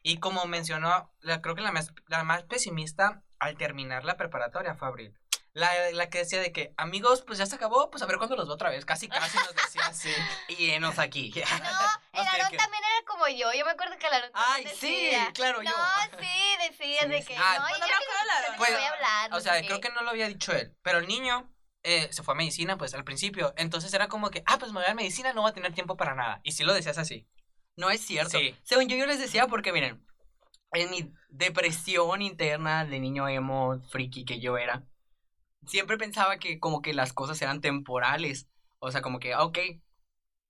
Y 0.06 0.18
como 0.18 0.44
mencionó, 0.44 1.10
la, 1.20 1.40
creo 1.40 1.54
que 1.54 1.62
la 1.62 1.72
más, 1.72 1.92
la 2.08 2.24
más 2.24 2.42
pesimista 2.42 3.22
al 3.38 3.56
terminar 3.56 4.04
la 4.04 4.18
preparatoria 4.18 4.74
fue 4.74 4.86
Abril. 4.86 5.18
La, 5.54 5.70
la 5.92 6.10
que 6.10 6.18
decía 6.18 6.40
de 6.40 6.52
que, 6.52 6.74
amigos, 6.76 7.22
pues 7.22 7.38
ya 7.38 7.46
se 7.46 7.56
acabó, 7.56 7.88
pues 7.90 8.02
a 8.02 8.06
ver 8.06 8.18
cuándo 8.18 8.36
los 8.36 8.46
veo 8.46 8.54
otra 8.54 8.68
vez. 8.68 8.84
Casi, 8.84 9.08
casi 9.08 9.38
nos 9.38 9.54
decía 9.54 9.86
así. 9.86 10.10
Y 10.48 10.70
enos 10.72 10.98
aquí. 10.98 11.32
No, 11.34 11.40
el 12.20 12.26
Aarón 12.26 12.56
también 12.56 12.82
era 12.84 13.06
como 13.06 13.26
yo. 13.28 13.50
Yo 13.56 13.64
me 13.64 13.70
acuerdo 13.70 13.96
que 13.96 14.06
el 14.08 14.12
Aarón 14.12 14.30
Ay, 14.34 14.64
también 14.64 14.76
sí, 14.78 15.04
decía. 15.06 15.30
claro, 15.32 15.62
yo. 15.62 15.70
No, 15.70 16.18
sí, 16.20 16.68
decía 16.68 17.00
Sí, 17.02 17.08
de 17.08 17.22
sí. 17.22 17.28
que 17.28 17.36
Ah, 17.38 17.54
no, 17.56 17.60
bueno, 17.62 17.78
yo 17.78 17.80
me 17.84 17.88
que 17.88 17.94
acuerdo 17.94 18.24
no 18.26 18.32
Aarón. 18.32 18.56
voy 18.58 18.66
a 18.66 18.70
Pues, 18.76 18.92
hablar. 18.92 19.30
no 19.30 19.36
O 19.36 19.40
sea, 19.40 19.62
creo 19.64 19.80
que 19.80 19.90
no 19.90 20.02
lo 20.02 20.10
había 20.10 20.28
dicho 20.28 20.52
él, 20.52 20.76
pero 20.82 20.98
el 20.98 21.06
niño 21.08 21.50
eh, 21.82 22.08
se 22.12 22.22
fue 22.22 22.34
a 22.34 22.36
medicina, 22.36 22.76
pues 22.76 22.92
al 22.92 23.04
principio. 23.04 23.54
Entonces 23.56 23.94
era 23.94 24.08
como 24.08 24.30
que, 24.30 24.42
ah, 24.46 24.58
pues 24.58 24.72
me 24.72 24.80
voy 24.80 24.90
a 24.90 24.94
medicina, 24.94 25.32
no 25.32 25.42
voy 25.42 25.50
a 25.50 25.54
tener 25.54 25.72
tiempo 25.72 25.96
para 25.96 26.14
nada. 26.14 26.40
Y 26.42 26.52
si 26.52 26.64
lo 26.64 26.74
decías 26.74 26.98
así. 26.98 27.26
No 27.76 27.90
es 27.90 28.00
cierto. 28.00 28.38
Sí. 28.38 28.54
Según 28.62 28.88
yo, 28.88 28.96
yo 28.96 29.06
les 29.06 29.18
decía 29.18 29.46
porque, 29.46 29.72
miren, 29.72 30.04
en 30.72 30.90
mi 30.90 31.12
depresión 31.28 32.22
interna 32.22 32.84
de 32.84 33.00
niño 33.00 33.28
emo, 33.28 33.80
friki 33.90 34.24
que 34.24 34.40
yo 34.40 34.56
era, 34.58 34.84
siempre 35.66 35.98
pensaba 35.98 36.38
que 36.38 36.58
como 36.58 36.82
que 36.82 36.94
las 36.94 37.12
cosas 37.12 37.40
eran 37.42 37.60
temporales. 37.60 38.48
O 38.78 38.90
sea, 38.90 39.02
como 39.02 39.18
que, 39.18 39.32
ah, 39.32 39.44
ok, 39.44 39.58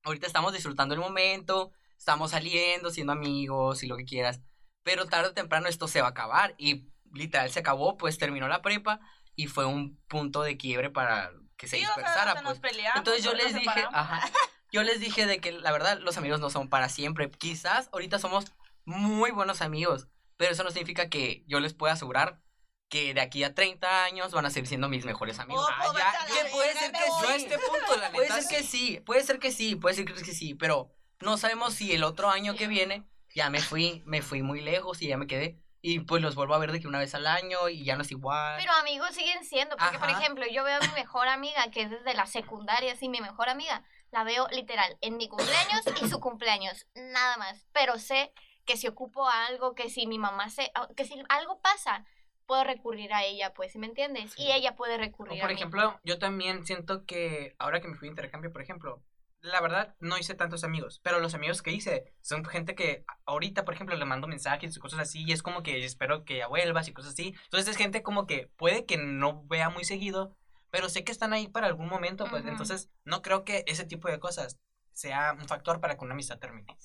ahorita 0.02 0.26
estamos 0.26 0.52
disfrutando 0.52 0.94
el 0.94 1.00
momento, 1.00 1.72
estamos 1.96 2.32
saliendo, 2.32 2.90
siendo 2.90 3.12
amigos 3.12 3.82
y 3.82 3.86
lo 3.86 3.96
que 3.96 4.04
quieras, 4.04 4.40
pero 4.82 5.06
tarde 5.06 5.28
o 5.30 5.34
temprano 5.34 5.68
esto 5.68 5.88
se 5.88 6.00
va 6.00 6.08
a 6.08 6.10
acabar. 6.10 6.54
Y 6.58 6.88
literal 7.12 7.50
se 7.50 7.60
acabó, 7.60 7.96
pues 7.96 8.18
terminó 8.18 8.48
la 8.48 8.62
prepa 8.62 9.00
y 9.36 9.46
fue 9.46 9.66
un 9.66 9.96
punto 10.08 10.42
de 10.42 10.56
quiebre 10.56 10.90
para 10.90 11.32
que 11.56 11.68
se 11.68 11.78
Sí, 11.78 11.84
o 11.84 11.86
sea, 11.86 11.96
dispersara, 11.96 12.32
pues. 12.32 12.44
nos 12.44 12.58
peleamos, 12.58 12.98
Entonces 12.98 13.24
yo 13.24 13.32
nos 13.32 13.42
les 13.42 13.54
dije, 13.54 13.84
ajá, 13.92 14.20
yo 14.74 14.82
les 14.82 14.98
dije 14.98 15.24
de 15.26 15.38
que 15.38 15.52
la 15.52 15.70
verdad 15.70 15.98
los 16.00 16.16
amigos 16.18 16.40
no 16.40 16.50
son 16.50 16.68
para 16.68 16.88
siempre. 16.88 17.30
Quizás 17.30 17.88
ahorita 17.92 18.18
somos 18.18 18.46
muy 18.84 19.30
buenos 19.30 19.62
amigos, 19.62 20.08
pero 20.36 20.50
eso 20.52 20.64
no 20.64 20.70
significa 20.70 21.08
que 21.08 21.44
yo 21.46 21.60
les 21.60 21.74
pueda 21.74 21.92
asegurar 21.92 22.40
que 22.88 23.14
de 23.14 23.20
aquí 23.20 23.44
a 23.44 23.54
30 23.54 24.04
años 24.04 24.32
van 24.32 24.46
a 24.46 24.50
seguir 24.50 24.66
siendo 24.68 24.88
mis 24.88 25.04
mejores 25.04 25.38
amigos. 25.38 25.64
Oh, 25.68 25.72
Ah, 25.72 25.90
pues, 25.92 26.04
ya, 26.04 26.42
que 26.42 26.50
puede 26.50 26.72
ser 26.74 26.90
que 26.92 27.08
voy. 27.08 27.22
Yo 27.22 27.28
a 27.28 27.36
este 27.36 27.58
punto, 27.58 27.96
la 28.00 28.10
Puede 28.12 28.28
neta, 28.28 28.42
ser 28.42 28.56
que 28.56 28.62
sí. 28.64 28.87
sí, 28.96 29.00
puede 29.00 29.22
ser 29.22 29.38
que 29.38 29.52
sí, 29.52 29.76
puede 29.76 29.94
ser 29.94 30.04
que 30.04 30.24
sí, 30.24 30.54
pero 30.54 30.90
no 31.20 31.37
sabemos 31.38 31.74
si 31.74 31.92
el 31.92 32.02
otro 32.04 32.28
año 32.30 32.54
que 32.56 32.66
viene 32.66 33.04
ya 33.34 33.50
me 33.50 33.60
fui, 33.60 34.02
me 34.06 34.22
fui 34.22 34.42
muy 34.42 34.60
lejos 34.60 35.00
y 35.02 35.06
ya 35.08 35.16
me 35.16 35.26
quedé. 35.28 35.60
Y 35.82 36.00
pues 36.00 36.20
los 36.22 36.34
vuelvo 36.34 36.54
a 36.54 36.58
ver 36.58 36.72
de 36.72 36.80
que 36.80 36.88
una 36.88 36.98
vez 36.98 37.14
al 37.14 37.26
año 37.26 37.68
y 37.68 37.84
ya 37.84 37.94
no 37.96 38.02
es 38.02 38.10
igual. 38.10 38.56
Pero 38.58 38.72
amigos 38.72 39.14
siguen 39.14 39.44
siendo, 39.44 39.76
porque 39.76 39.98
por 39.98 40.08
Ajá. 40.08 40.18
ejemplo, 40.20 40.44
yo 40.50 40.64
veo 40.64 40.76
a 40.76 40.80
mi 40.80 40.92
mejor 40.94 41.28
amiga, 41.28 41.70
que 41.70 41.82
es 41.82 41.90
desde 41.90 42.14
la 42.14 42.26
secundaria, 42.26 42.92
así, 42.94 43.08
mi 43.08 43.20
mejor 43.20 43.48
amiga, 43.50 43.84
la 44.14 44.22
veo 44.24 44.46
literal 44.53 44.96
en 45.00 45.16
mi 45.16 45.29
cumpleaños 45.29 45.83
y 46.00 46.09
su 46.09 46.20
cumpleaños, 46.20 46.87
nada 46.94 47.37
más. 47.37 47.66
Pero 47.72 47.98
sé 47.98 48.33
que 48.64 48.77
si 48.77 48.87
ocupo 48.87 49.29
algo, 49.29 49.74
que 49.74 49.90
si 49.90 50.07
mi 50.07 50.18
mamá 50.18 50.48
se, 50.50 50.70
que 50.96 51.05
si 51.05 51.20
algo 51.29 51.61
pasa, 51.61 52.07
puedo 52.46 52.62
recurrir 52.62 53.12
a 53.12 53.24
ella, 53.24 53.53
pues, 53.53 53.72
¿sí 53.72 53.79
me 53.79 53.87
entiendes? 53.88 54.38
Y 54.38 54.53
ella 54.53 54.77
puede 54.77 54.94
O 54.94 54.98
recurrir 54.98 55.40
por 55.40 55.50
a 55.50 55.53
mí. 55.53 55.55
ejemplo, 55.55 56.00
yo 56.05 56.18
también 56.18 56.64
siento 56.64 57.05
que 57.05 57.57
ahora 57.59 57.81
que 57.81 57.88
me 57.88 57.96
fui 57.96 58.07
de 58.07 58.12
intercambio, 58.12 58.53
por 58.53 58.62
ejemplo, 58.62 59.03
la 59.40 59.61
verdad 59.61 59.96
no 59.98 60.16
hice 60.16 60.35
tantos 60.35 60.62
amigos, 60.62 61.00
pero 61.03 61.18
los 61.18 61.35
amigos 61.35 61.61
que 61.61 61.72
hice 61.72 62.14
son 62.22 62.44
gente 62.44 62.74
que 62.77 63.05
ahorita, 63.27 63.64
por 63.64 63.74
ejemplo, 63.74 63.96
le 63.96 64.05
mando 64.05 64.29
mensajes 64.29 64.77
y 64.77 64.81
cosas 64.81 65.00
así, 65.00 65.24
y 65.24 65.33
es 65.33 65.42
como 65.42 65.62
que 65.64 65.85
espero 65.85 66.24
que 66.24 66.38
ya 66.38 66.46
vuelvas 66.46 66.87
y 66.88 66.92
cosas 66.92 67.14
así. 67.14 67.35
Entonces 67.44 67.68
es 67.68 67.77
gente 67.77 68.03
como 68.03 68.27
que 68.27 68.48
puede 68.57 68.87
que 68.87 68.96
no 68.96 69.42
vea 69.46 69.70
muy 69.70 69.85
seguido, 69.85 70.37
pero 70.74 70.88
sé 70.88 71.04
que 71.04 71.12
están 71.12 71.32
ahí 71.32 71.46
para 71.46 71.68
algún 71.68 71.87
momento, 71.88 72.26
pues 72.28 72.44
entonces 72.46 72.90
no 73.04 73.22
creo 73.22 73.44
que 73.44 73.62
ese 73.68 73.84
tipo 73.84 74.08
de 74.08 74.18
cosas 74.18 74.58
sea 74.92 75.32
un 75.40 75.46
factor 75.46 75.80
para 75.80 75.96
que 75.96 76.04
una 76.04 76.14
amistad 76.14 76.40
termine. 76.40 76.76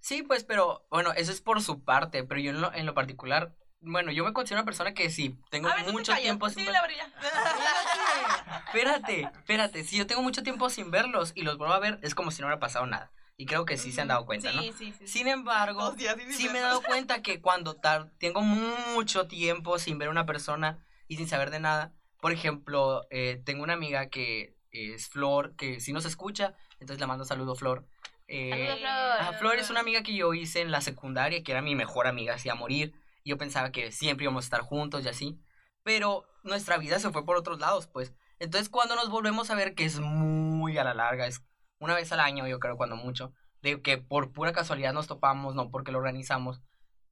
Sí, 0.00 0.24
pues, 0.24 0.42
pero 0.42 0.84
bueno, 0.90 1.12
eso 1.12 1.30
es 1.30 1.42
por 1.42 1.62
su 1.62 1.84
parte, 1.84 2.24
pero 2.24 2.40
yo 2.40 2.50
en 2.50 2.60
lo, 2.60 2.74
en 2.74 2.86
lo 2.86 2.94
particular, 2.94 3.54
bueno, 3.80 4.10
yo 4.10 4.24
me 4.24 4.32
considero 4.32 4.62
una 4.62 4.64
persona 4.64 4.94
que 4.94 5.10
sí, 5.10 5.38
tengo 5.48 5.68
A 5.68 5.74
ver, 5.76 5.84
tú 5.84 5.86
te 5.86 5.92
mucho 5.92 6.10
callas, 6.10 6.24
tiempo 6.24 6.48
sin 6.48 6.58
sí, 6.58 6.64
ver- 6.64 6.72
la 6.72 6.82
brilla. 6.82 7.12
Espérate, 8.66 9.20
espérate, 9.22 9.84
si 9.84 9.96
yo 9.96 10.08
tengo 10.08 10.22
mucho 10.22 10.42
tiempo 10.42 10.68
sin 10.68 10.90
verlos 10.90 11.30
y 11.36 11.42
los 11.42 11.56
vuelvo 11.56 11.72
a 11.74 11.78
ver, 11.78 12.00
es 12.02 12.16
como 12.16 12.32
si 12.32 12.42
no 12.42 12.48
hubiera 12.48 12.58
pasado 12.58 12.84
nada. 12.86 13.12
Y 13.36 13.46
creo 13.46 13.64
que 13.64 13.76
sí 13.76 13.92
se 13.92 14.00
han 14.00 14.08
dado 14.08 14.26
cuenta, 14.26 14.50
¿no? 14.50 14.60
Sí, 14.62 14.72
sí, 14.76 14.92
sí. 14.92 15.06
Sin 15.06 15.28
embargo, 15.28 15.92
días 15.92 16.16
sí 16.30 16.48
me 16.48 16.58
he 16.58 16.62
dado 16.62 16.82
cuenta 16.82 17.22
que 17.22 17.40
cuando 17.40 17.76
tar- 17.76 18.10
tengo 18.18 18.40
mucho 18.40 19.28
tiempo 19.28 19.78
sin 19.78 19.98
ver 19.98 20.08
a 20.08 20.10
una 20.10 20.26
persona 20.26 20.84
y 21.06 21.16
sin 21.16 21.28
saber 21.28 21.50
de 21.50 21.60
nada, 21.60 21.92
por 22.20 22.32
ejemplo, 22.32 23.06
eh, 23.10 23.40
tengo 23.44 23.62
una 23.62 23.74
amiga 23.74 24.08
que 24.08 24.56
es 24.70 25.08
Flor, 25.08 25.54
que 25.56 25.80
sí 25.80 25.92
nos 25.92 26.04
escucha, 26.04 26.54
entonces 26.80 27.00
le 27.00 27.06
mando 27.06 27.24
saludo, 27.24 27.54
Flor. 27.54 27.86
Eh, 28.28 28.76
Flor. 28.78 29.34
Flor 29.38 29.58
es 29.58 29.70
una 29.70 29.80
amiga 29.80 30.02
que 30.02 30.14
yo 30.14 30.34
hice 30.34 30.60
en 30.60 30.70
la 30.70 30.80
secundaria, 30.80 31.42
que 31.42 31.52
era 31.52 31.62
mi 31.62 31.74
mejor 31.74 32.06
amiga, 32.06 32.34
así 32.34 32.48
a 32.48 32.54
morir. 32.54 32.94
Yo 33.24 33.38
pensaba 33.38 33.72
que 33.72 33.92
siempre 33.92 34.24
íbamos 34.24 34.44
a 34.44 34.46
estar 34.46 34.60
juntos 34.60 35.04
y 35.04 35.08
así. 35.08 35.38
Pero 35.82 36.26
nuestra 36.42 36.78
vida 36.78 36.98
se 36.98 37.10
fue 37.10 37.24
por 37.24 37.36
otros 37.36 37.60
lados, 37.60 37.86
pues. 37.86 38.14
Entonces, 38.38 38.68
cuando 38.68 38.96
nos 38.96 39.08
volvemos 39.08 39.50
a 39.50 39.54
ver, 39.54 39.74
que 39.74 39.84
es 39.84 40.00
muy 40.00 40.76
a 40.78 40.84
la 40.84 40.94
larga, 40.94 41.26
es 41.26 41.44
una 41.78 41.94
vez 41.94 42.10
al 42.12 42.20
año, 42.20 42.46
yo 42.46 42.58
creo, 42.58 42.76
cuando 42.76 42.96
mucho, 42.96 43.32
de 43.62 43.80
que 43.80 43.98
por 43.98 44.32
pura 44.32 44.52
casualidad 44.52 44.92
nos 44.92 45.06
topamos, 45.06 45.54
no 45.54 45.70
porque 45.70 45.92
lo 45.92 45.98
organizamos, 45.98 46.60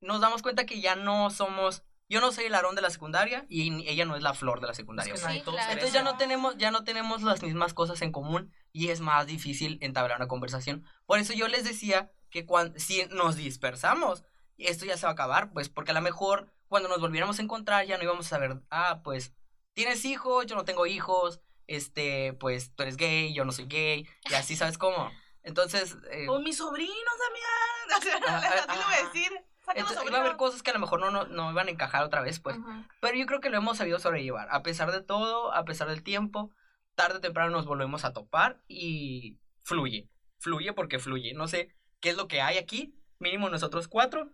nos 0.01 0.21
damos 0.21 0.43
cuenta 0.43 0.67
que 0.67 0.81
ya 0.81 0.97
no 0.97 1.31
somos. 1.31 1.83
Yo 2.09 2.21
no 2.21 2.33
soy 2.33 2.45
el 2.45 2.55
Aarón 2.55 2.75
de 2.75 2.83
la 2.83 2.91
secundaria 2.91 3.47
y 3.49 3.89
ella 3.89 4.05
no 4.05 4.17
es 4.17 4.23
la 4.23 4.35
Flor 4.35 4.61
de 4.61 4.67
la 4.67 4.75
secundaria. 4.75 5.15
Es 5.15 5.23
que 5.23 5.33
Sí, 5.33 5.41
claro. 5.41 5.73
Entonces 5.73 5.93
ya 5.93 6.03
no 6.03 6.17
tenemos, 6.17 6.57
ya 6.59 6.71
no 6.71 6.85
tenemos 6.85 7.23
las 7.23 7.43
mismas 7.43 7.73
cosas 7.75 8.03
en 8.03 8.13
común 8.13 8.53
y 8.73 8.89
es 8.89 9.01
más 9.01 9.27
difícil 9.27 9.79
entablar 9.81 10.19
una 10.19 10.29
conversación. 10.29 10.85
Por 11.07 11.19
eso 11.19 11.33
yo 11.33 11.49
les 11.49 11.65
decía 11.65 12.11
que 12.31 12.45
cuando, 12.45 12.79
si 12.79 13.05
nos 13.07 13.37
dispersamos, 13.37 14.25
esto 14.59 14.85
ya 14.85 14.97
se 14.97 15.07
va 15.07 15.11
a 15.11 15.13
acabar, 15.13 15.53
pues 15.53 15.69
porque 15.69 15.93
a 15.93 15.95
lo 15.95 16.01
mejor 16.01 16.53
cuando 16.69 16.89
nos 16.89 17.01
volviéramos 17.01 17.39
a 17.39 17.43
encontrar 17.43 17.87
ya 17.87 17.97
no 17.97 18.05
íbamos 18.05 18.27
a 18.27 18.31
saber, 18.31 18.61
ah, 18.71 19.01
pues, 19.03 19.33
tienes 19.73 20.05
hijos, 20.05 20.47
yo 20.47 20.57
no 20.57 20.65
tengo 20.65 20.87
hijos, 20.87 21.41
este, 21.67 22.33
pues 22.35 22.75
tú 22.75 22.83
eres 22.83 22.97
gay, 22.97 23.33
yo 23.33 23.45
no 23.45 23.53
soy 23.53 23.67
gay, 23.67 24.09
y 24.31 24.35
así, 24.35 24.57
¿sabes 24.57 24.79
cómo? 24.79 25.11
Entonces, 25.43 25.97
eh, 26.11 26.27
Con 26.27 26.43
mis 26.43 26.57
sobrinos, 26.57 27.15
amiga. 27.31 27.99
O 27.99 28.03
sea, 28.03 28.21
Ah, 28.27 28.39
así 28.39 28.65
ah, 28.69 28.77
lo 28.77 28.85
voy 28.85 28.95
a 28.95 28.97
ah. 28.97 29.11
decir. 29.13 29.33
Entonces 29.75 30.05
iba 30.07 30.19
a 30.19 30.21
haber 30.21 30.37
cosas 30.37 30.63
que 30.63 30.71
a 30.71 30.75
lo 30.75 30.81
mejor 30.81 31.01
no, 31.01 31.11
no, 31.11 31.25
no 31.25 31.51
iban 31.51 31.69
a 31.69 31.71
encajar 31.71 32.03
otra 32.05 32.21
vez, 32.21 32.41
pues. 32.41 32.57
Ujú. 32.59 32.85
Pero 33.01 33.17
yo 33.17 33.27
creo 33.27 33.41
que 33.41 33.51
lo 33.51 33.57
hemos 33.57 33.79
sabido 33.79 33.99
sobrellevar. 33.99 34.49
A 34.51 34.63
pesar 34.63 34.93
de 34.93 35.03
todo, 35.03 35.53
a 35.53 35.65
pesar 35.65 35.89
del 35.89 36.03
tiempo, 36.03 36.51
tarde 36.95 37.19
o 37.19 37.21
temprano 37.21 37.51
nos 37.51 37.67
volvemos 37.67 38.05
a 38.05 38.13
topar 38.13 38.61
y 38.69 39.39
fluye. 39.63 40.09
Fluye 40.39 40.73
porque 40.73 40.99
fluye. 40.99 41.35
No 41.35 41.49
sé 41.49 41.75
qué 42.01 42.11
es 42.11 42.17
lo 42.17 42.29
que 42.29 42.43
hay 42.43 42.59
aquí. 42.59 42.95
Mínimo 43.19 43.49
nosotros 43.49 43.89
cuatro. 43.89 44.31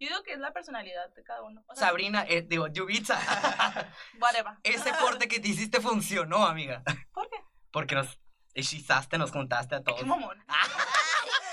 Yo 0.00 0.08
digo 0.08 0.22
que 0.24 0.32
es 0.32 0.40
la 0.40 0.52
personalidad 0.52 1.14
de 1.14 1.22
cada 1.22 1.42
uno. 1.42 1.62
O 1.68 1.74
sea, 1.74 1.88
Sabrina, 1.88 2.24
eh, 2.28 2.42
digo, 2.42 2.66
Yubitsa. 2.66 3.18
Whatever. 4.20 4.54
Ese 4.64 4.90
corte 5.00 5.28
que 5.28 5.40
te 5.40 5.48
hiciste 5.48 5.80
funcionó, 5.80 6.44
amiga. 6.44 6.82
¿Por 7.12 7.30
qué? 7.30 7.36
Porque 7.70 7.94
nos 7.94 8.18
hechizaste, 8.54 9.18
nos 9.18 9.30
juntaste 9.30 9.74
a 9.74 9.82
todos. 9.82 9.98
Qué 9.98 10.06
mamón. 10.06 10.42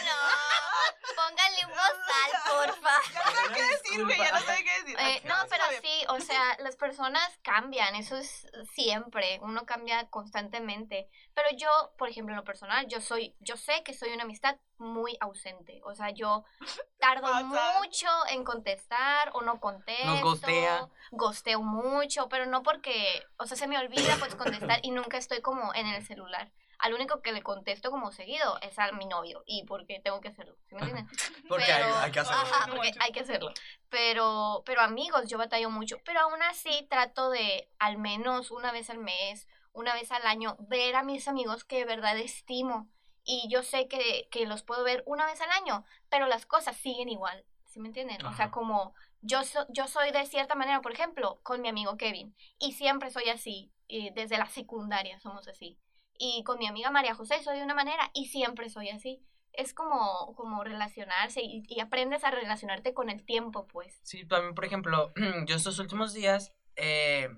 No, 0.03 1.15
pónganle 1.15 1.65
un 1.65 1.71
bozal, 1.71 2.31
porfa. 2.49 2.91
Ya 3.13 3.23
no 3.23 3.31
sé 3.31 3.53
qué 3.53 3.63
decir, 3.67 4.03
güey. 4.05 4.17
Ya 4.17 4.31
no 4.31 4.39
sé 4.39 4.63
qué 4.63 4.81
decir. 4.81 4.97
Eh, 4.99 5.21
no, 5.25 5.35
pero 5.49 5.63
sí, 5.81 6.05
o 6.09 6.19
sea, 6.19 6.57
las 6.59 6.75
personas 6.75 7.39
cambian, 7.43 7.95
eso 7.95 8.17
es 8.17 8.47
siempre, 8.73 9.39
uno 9.41 9.65
cambia 9.65 10.09
constantemente. 10.09 11.07
Pero 11.33 11.49
yo, 11.55 11.69
por 11.97 12.09
ejemplo, 12.09 12.33
en 12.33 12.37
lo 12.37 12.43
personal, 12.43 12.87
yo 12.87 12.99
soy, 12.99 13.35
yo 13.39 13.57
sé 13.57 13.83
que 13.83 13.93
soy 13.93 14.11
una 14.11 14.23
amistad 14.23 14.57
muy 14.77 15.17
ausente. 15.21 15.81
O 15.83 15.93
sea, 15.93 16.09
yo 16.09 16.43
tardo 16.99 17.31
mucho 17.45 18.07
en 18.29 18.43
contestar 18.43 19.29
o 19.33 19.41
no 19.41 19.59
contesto. 19.59 20.21
gostea. 20.21 20.87
Gosteo 21.11 21.61
mucho, 21.61 22.27
pero 22.29 22.45
no 22.45 22.63
porque, 22.63 23.23
o 23.37 23.45
sea, 23.45 23.55
se 23.57 23.67
me 23.67 23.77
olvida 23.77 24.15
pues 24.17 24.35
contestar 24.35 24.79
y 24.83 24.91
nunca 24.91 25.17
estoy 25.17 25.41
como 25.41 25.73
en 25.73 25.87
el 25.87 26.05
celular. 26.05 26.51
Al 26.81 26.93
único 26.93 27.21
que 27.21 27.31
le 27.31 27.41
contesto 27.43 27.91
como 27.91 28.11
seguido 28.11 28.57
es 28.61 28.77
a 28.79 28.91
mi 28.91 29.05
novio 29.05 29.43
y 29.45 29.63
porque 29.65 29.99
tengo 29.99 30.19
que 30.19 30.29
hacerlo, 30.29 30.55
¿sí 30.67 30.75
me 30.75 30.81
entienden? 30.81 31.07
Porque 31.47 31.71
hay, 31.71 31.83
Pero- 31.83 31.95
hay 31.97 32.11
que 32.11 32.19
hacerlo. 32.19 32.41
Ajá, 32.41 32.65
porque 32.75 32.91
hay 32.99 33.11
que 33.11 33.19
hacerlo. 33.21 33.53
Pero, 33.89 34.63
pero 34.65 34.81
amigos, 34.81 35.29
yo 35.29 35.37
batallo 35.37 35.69
mucho. 35.69 35.97
Pero 36.05 36.21
aún 36.21 36.41
así 36.43 36.87
trato 36.89 37.29
de 37.29 37.69
al 37.77 37.97
menos 37.97 38.51
una 38.51 38.71
vez 38.71 38.89
al 38.89 38.97
mes, 38.99 39.47
una 39.73 39.93
vez 39.93 40.11
al 40.11 40.25
año, 40.25 40.55
ver 40.59 40.95
a 40.95 41.03
mis 41.03 41.27
amigos 41.27 41.63
que 41.65 41.77
de 41.79 41.85
verdad 41.85 42.17
estimo. 42.17 42.89
Y 43.23 43.47
yo 43.49 43.61
sé 43.63 43.87
que, 43.87 44.27
que 44.31 44.45
los 44.47 44.63
puedo 44.63 44.83
ver 44.83 45.03
una 45.05 45.25
vez 45.25 45.39
al 45.41 45.51
año, 45.51 45.83
pero 46.09 46.27
las 46.27 46.45
cosas 46.45 46.75
siguen 46.77 47.09
igual. 47.09 47.45
¿Sí 47.65 47.79
me 47.79 47.87
entienden? 47.89 48.25
O 48.25 48.33
sea, 48.33 48.49
como 48.49 48.93
yo, 49.21 49.43
so- 49.43 49.67
yo 49.69 49.87
soy 49.87 50.11
de 50.11 50.25
cierta 50.25 50.55
manera, 50.55 50.81
por 50.81 50.91
ejemplo, 50.93 51.39
con 51.43 51.61
mi 51.61 51.69
amigo 51.69 51.95
Kevin. 51.97 52.35
Y 52.59 52.73
siempre 52.73 53.11
soy 53.11 53.29
así. 53.29 53.71
y 53.93 54.09
desde 54.11 54.37
la 54.37 54.45
secundaria 54.45 55.19
somos 55.19 55.47
así. 55.49 55.77
Y 56.23 56.43
con 56.43 56.59
mi 56.59 56.67
amiga 56.67 56.91
María 56.91 57.15
José 57.15 57.41
soy 57.41 57.57
de 57.57 57.63
una 57.63 57.73
manera 57.73 58.11
y 58.13 58.27
siempre 58.27 58.69
soy 58.69 58.89
así 58.89 59.25
es 59.53 59.73
como, 59.73 60.33
como 60.35 60.63
relacionarse 60.63 61.41
y, 61.41 61.63
y 61.67 61.79
aprendes 61.79 62.23
a 62.23 62.31
relacionarte 62.31 62.93
con 62.93 63.09
el 63.09 63.23
tiempo, 63.25 63.67
pues. 63.67 63.99
Sí, 64.03 64.25
también, 64.25 64.55
por 64.55 64.65
ejemplo, 64.65 65.11
yo 65.45 65.55
estos 65.55 65.79
últimos 65.79 66.13
días, 66.13 66.53
eh, 66.75 67.29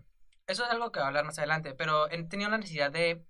eso 0.48 0.64
es 0.64 0.70
algo 0.70 0.92
que 0.92 1.00
voy 1.00 1.06
a 1.06 1.08
hablar 1.08 1.26
más 1.26 1.38
adelante, 1.40 1.74
pero 1.74 2.10
he 2.12 2.24
tenido 2.24 2.50
la 2.50 2.58
necesidad 2.58 2.92
de 2.92 3.26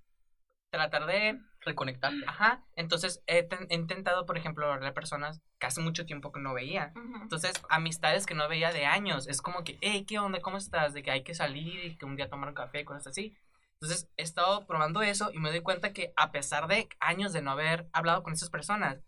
tratar 0.70 1.06
de, 1.06 1.40
Reconectar. 1.62 2.12
ajá, 2.28 2.66
entonces 2.76 3.24
he, 3.28 3.48
he 3.70 3.76
intentado, 3.76 4.26
por 4.26 4.38
ejemplo, 4.38 4.66
hablar 4.66 4.90
a 4.90 4.94
personas 4.94 5.40
que 5.60 5.68
hace 5.68 5.80
mucho 5.82 6.06
tiempo 6.06 6.32
que 6.32 6.42
no 6.42 6.54
veía. 6.54 6.92
Ujú. 6.96 7.22
Entonces, 7.22 7.54
amistades 7.70 8.26
que 8.26 8.34
no 8.34 8.50
veía 8.50 8.74
de 8.74 8.86
años, 8.86 9.28
es 9.28 9.42
como 9.42 9.64
que, 9.64 9.78
hey, 9.82 10.04
¿qué 10.06 10.20
onda? 10.20 10.42
¿Cómo 10.42 10.58
estás? 10.58 10.94
De 10.94 11.04
que 11.04 11.12
hay 11.12 11.24
que 11.24 11.36
salir 11.36 11.86
y 11.86 11.96
que 11.96 12.06
un 12.06 12.16
día 12.16 12.28
tomar 12.28 12.50
un 12.50 12.56
café, 12.56 12.84
cosas 12.84 13.08
así. 13.08 13.38
Entonces, 13.84 14.10
he 14.16 14.24
estado 14.24 14.66
probando 14.66 15.02
eso 15.02 15.30
y 15.34 15.40
me 15.40 15.50
doy 15.50 15.60
cuenta 15.60 15.92
que 15.92 16.14
a 16.16 16.32
pesar 16.32 16.70
de 16.70 16.88
años 17.02 17.34
de 17.34 17.42
no 17.42 17.52
haber 17.52 17.90
hablado 17.92 18.24
con 18.24 18.32
esas 18.32 18.50
personas, 18.50 19.04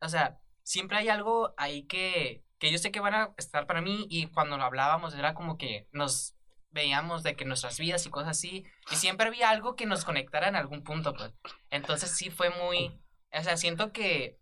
o 0.00 0.08
sea, 0.08 0.40
siempre 0.64 0.98
hay 0.98 1.08
algo 1.08 1.54
ahí 1.56 1.84
que, 1.84 2.42
que 2.58 2.72
yo 2.72 2.78
sé 2.78 2.90
que 2.90 2.98
van 2.98 3.14
a 3.14 3.34
estar 3.36 3.68
para 3.68 3.82
mí 3.82 4.04
y 4.10 4.26
cuando 4.26 4.58
lo 4.58 4.64
hablábamos 4.64 5.14
era 5.14 5.34
como 5.34 5.56
que 5.56 5.86
nos 5.92 6.34
veíamos 6.70 7.22
de 7.22 7.36
que 7.36 7.44
nuestras 7.44 7.78
vidas 7.78 8.04
y 8.04 8.10
cosas 8.10 8.30
así, 8.30 8.64
y 8.90 8.96
siempre 8.96 9.28
había 9.28 9.48
algo 9.48 9.76
que 9.76 9.86
nos 9.86 10.04
conectara 10.04 10.48
en 10.48 10.56
algún 10.56 10.82
punto, 10.82 11.14
pues. 11.14 11.32
Entonces 11.70 12.10
sí 12.10 12.28
fue 12.28 12.50
muy, 12.50 13.00
o 13.32 13.42
sea, 13.44 13.56
siento 13.56 13.92
que 13.92 14.40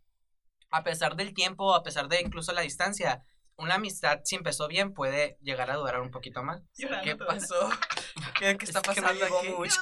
a 0.70 0.82
pesar 0.82 1.14
del 1.14 1.34
tiempo, 1.34 1.74
a 1.74 1.82
pesar 1.82 2.08
de 2.08 2.22
incluso 2.22 2.54
la 2.54 2.62
distancia, 2.62 3.22
una 3.56 3.76
amistad 3.76 4.20
si 4.24 4.34
empezó 4.36 4.66
bien 4.68 4.92
puede 4.94 5.38
llegar 5.40 5.70
a 5.70 5.74
durar 5.76 6.00
un 6.00 6.10
poquito 6.10 6.42
más. 6.42 6.62
Llorando 6.76 7.04
¿Qué 7.04 7.14
todo. 7.14 7.28
pasó? 7.28 7.70
¿Qué, 8.38 8.56
qué 8.56 8.64
está 8.64 8.80
Es 8.80 8.94
que 8.94 9.00
me 9.00 9.08
pasando 9.08 9.38
aquí? 9.38 9.48
mucho. 9.50 9.80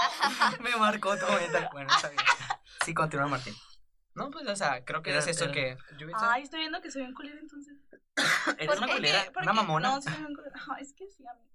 me 0.60 0.76
marcó 0.76 1.10
comentario. 1.18 1.68
Bueno, 1.72 1.90
está 1.94 2.08
bien. 2.08 2.22
Sí, 2.84 2.94
continúa, 2.94 3.26
Martín. 3.28 3.54
No, 4.14 4.30
pues, 4.30 4.46
o 4.48 4.56
sea, 4.56 4.84
creo 4.84 5.02
que 5.02 5.10
Era- 5.10 5.20
es 5.20 5.26
eso 5.28 5.44
era- 5.44 5.52
que... 5.52 5.76
Ay, 6.16 6.42
estoy 6.42 6.60
viendo 6.60 6.80
que 6.80 6.90
soy 6.90 7.02
un 7.02 7.14
culero 7.14 7.38
entonces. 7.38 7.76
Eres 8.58 8.66
¿Por 8.66 8.78
una 8.78 8.86
qué? 8.88 8.92
culera, 8.94 9.24
una 9.40 9.52
mamona. 9.52 9.88
No, 9.90 10.02
sí 10.02 10.08
soy 10.10 10.24
un 10.24 10.34
culero. 10.34 10.54
Ay, 10.76 10.82
es 10.82 10.92
que 10.94 11.06
sí, 11.08 11.24
amigos. 11.26 11.50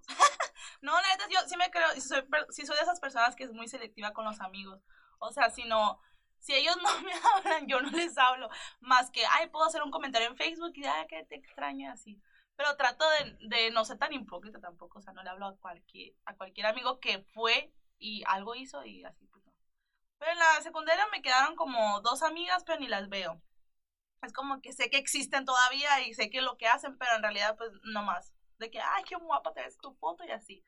no, 0.82 0.94
la 1.00 1.08
neta, 1.10 1.26
yo 1.30 1.40
sí 1.48 1.58
me 1.58 1.70
creo, 1.70 1.88
y 1.96 2.02
soy, 2.02 2.24
sí 2.50 2.66
soy 2.66 2.76
de 2.78 2.82
esas 2.84 3.00
personas 3.00 3.36
que 3.36 3.44
es 3.44 3.52
muy 3.52 3.68
selectiva 3.68 4.14
con 4.14 4.26
los 4.26 4.40
amigos. 4.40 4.82
O 5.20 5.32
sea, 5.32 5.50
si 5.50 5.66
no, 5.66 6.00
si 6.46 6.54
ellos 6.54 6.78
no 6.84 7.02
me 7.02 7.12
hablan, 7.14 7.68
yo 7.68 7.82
no 7.82 7.90
les 7.90 8.18
hablo. 8.18 8.50
Más 8.80 9.10
que, 9.10 9.26
ay, 9.26 9.50
puedo 9.50 9.66
hacer 9.66 9.82
un 9.82 9.92
comentario 9.92 10.28
en 10.28 10.38
Facebook 10.38 10.74
y, 10.76 10.86
ay, 10.86 11.08
que 11.08 11.24
te 11.24 11.36
extraño 11.36 11.92
así. 11.92 12.22
Pero 12.56 12.78
trato 12.78 13.04
de, 13.10 13.38
de 13.48 13.72
no 13.72 13.84
ser 13.84 13.98
tan 13.98 14.14
hipócrita 14.14 14.60
tampoco. 14.60 15.00
O 15.00 15.02
sea, 15.02 15.14
no 15.14 15.24
le 15.24 15.30
hablo 15.30 15.48
a 15.48 15.58
cualquier, 15.58 16.14
a 16.26 16.36
cualquier 16.36 16.68
amigo 16.68 17.00
que 17.00 17.20
fue 17.34 17.74
y 17.98 18.24
algo 18.28 18.54
hizo 18.56 18.86
y 18.86 19.04
así, 19.04 19.26
pues 19.26 19.44
no. 19.44 19.54
Pero 20.20 20.32
en 20.32 20.40
la 20.40 20.62
secundaria 20.62 21.06
me 21.12 21.24
quedaron 21.24 21.56
como 21.56 22.00
dos 22.02 22.22
amigas, 22.22 22.64
pero 22.64 22.80
ni 22.80 22.88
las 22.88 23.10
veo. 23.10 23.42
Es 24.22 24.32
como 24.32 24.62
que 24.62 24.72
sé 24.72 24.90
que 24.90 24.98
existen 24.98 25.46
todavía 25.46 26.02
y 26.08 26.14
sé 26.14 26.30
que 26.30 26.42
lo 26.42 26.58
que 26.58 26.68
hacen, 26.68 26.98
pero 26.98 27.16
en 27.16 27.24
realidad, 27.24 27.58
pues, 27.58 27.72
no 27.84 28.04
más. 28.04 28.34
De 28.60 28.70
que, 28.70 28.80
ay, 28.80 29.04
qué 29.04 29.16
guapa 29.16 29.52
te 29.54 29.62
ves 29.62 29.78
tu 29.78 29.94
foto 29.96 30.24
y 30.24 30.32
así. 30.32 30.64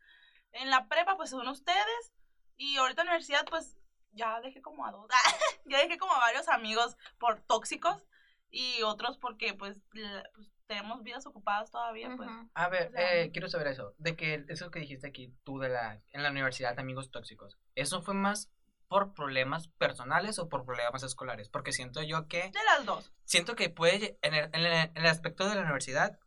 En 0.52 0.70
la 0.70 0.88
prepa, 0.88 1.18
pues, 1.18 1.30
son 1.30 1.48
ustedes. 1.48 2.14
Y 2.58 2.78
ahorita 2.78 3.04
en 3.04 3.08
la 3.08 3.12
universidad, 3.14 3.46
pues, 3.46 3.78
ya 4.18 4.42
dejé 4.42 4.62
como 4.62 4.86
a 4.86 4.92
dos. 4.92 5.08
ya 5.66 5.78
dejé 5.80 5.98
como 5.98 6.14
a 6.14 6.20
varios 6.20 6.48
amigos 6.50 6.98
por 7.20 7.40
tóxicos. 7.42 8.06
Y 8.50 8.82
otros 8.84 9.18
porque, 9.18 9.54
pues, 9.54 9.78
pues, 9.92 10.50
tenemos 10.68 11.04
vidas 11.04 11.26
ocupadas 11.26 11.70
todavía, 11.70 12.14
pues. 12.16 12.30
A 12.54 12.70
ver, 12.70 12.88
O 12.88 12.92
sea, 12.92 13.16
eh, 13.16 13.32
quiero 13.32 13.50
saber 13.50 13.68
eso, 13.68 13.94
de 13.98 14.16
que 14.16 14.46
eso 14.48 14.72
que 14.72 14.80
dijiste 14.80 15.08
aquí, 15.08 15.34
tú 15.44 15.60
de 15.60 15.70
la, 15.70 16.02
en 16.12 16.24
la 16.24 16.32
universidad 16.32 16.74
de 16.76 16.82
amigos 16.82 17.12
tóxicos, 17.12 17.58
¿eso 17.76 18.02
fue 18.02 18.14
más 18.14 18.50
por 18.88 19.14
problemas 19.14 19.68
personales 19.68 20.40
o 20.40 20.48
por 20.48 20.64
problemas 20.66 21.04
escolares? 21.04 21.50
Porque 21.50 21.74
siento 21.74 22.02
yo 22.04 22.28
que, 22.30 22.52
De 22.52 22.64
las 22.66 22.86
dos. 22.86 23.12
siento 23.26 23.56
que 23.58 23.70
puede, 23.70 24.18
en 24.22 24.34
el, 24.34 24.46
en 24.54 24.66
el, 24.66 24.74
en 24.74 24.92
el 24.98 25.06
aspecto 25.08 25.48
de 25.50 25.56
la 25.56 25.62
universidad, 25.62 26.18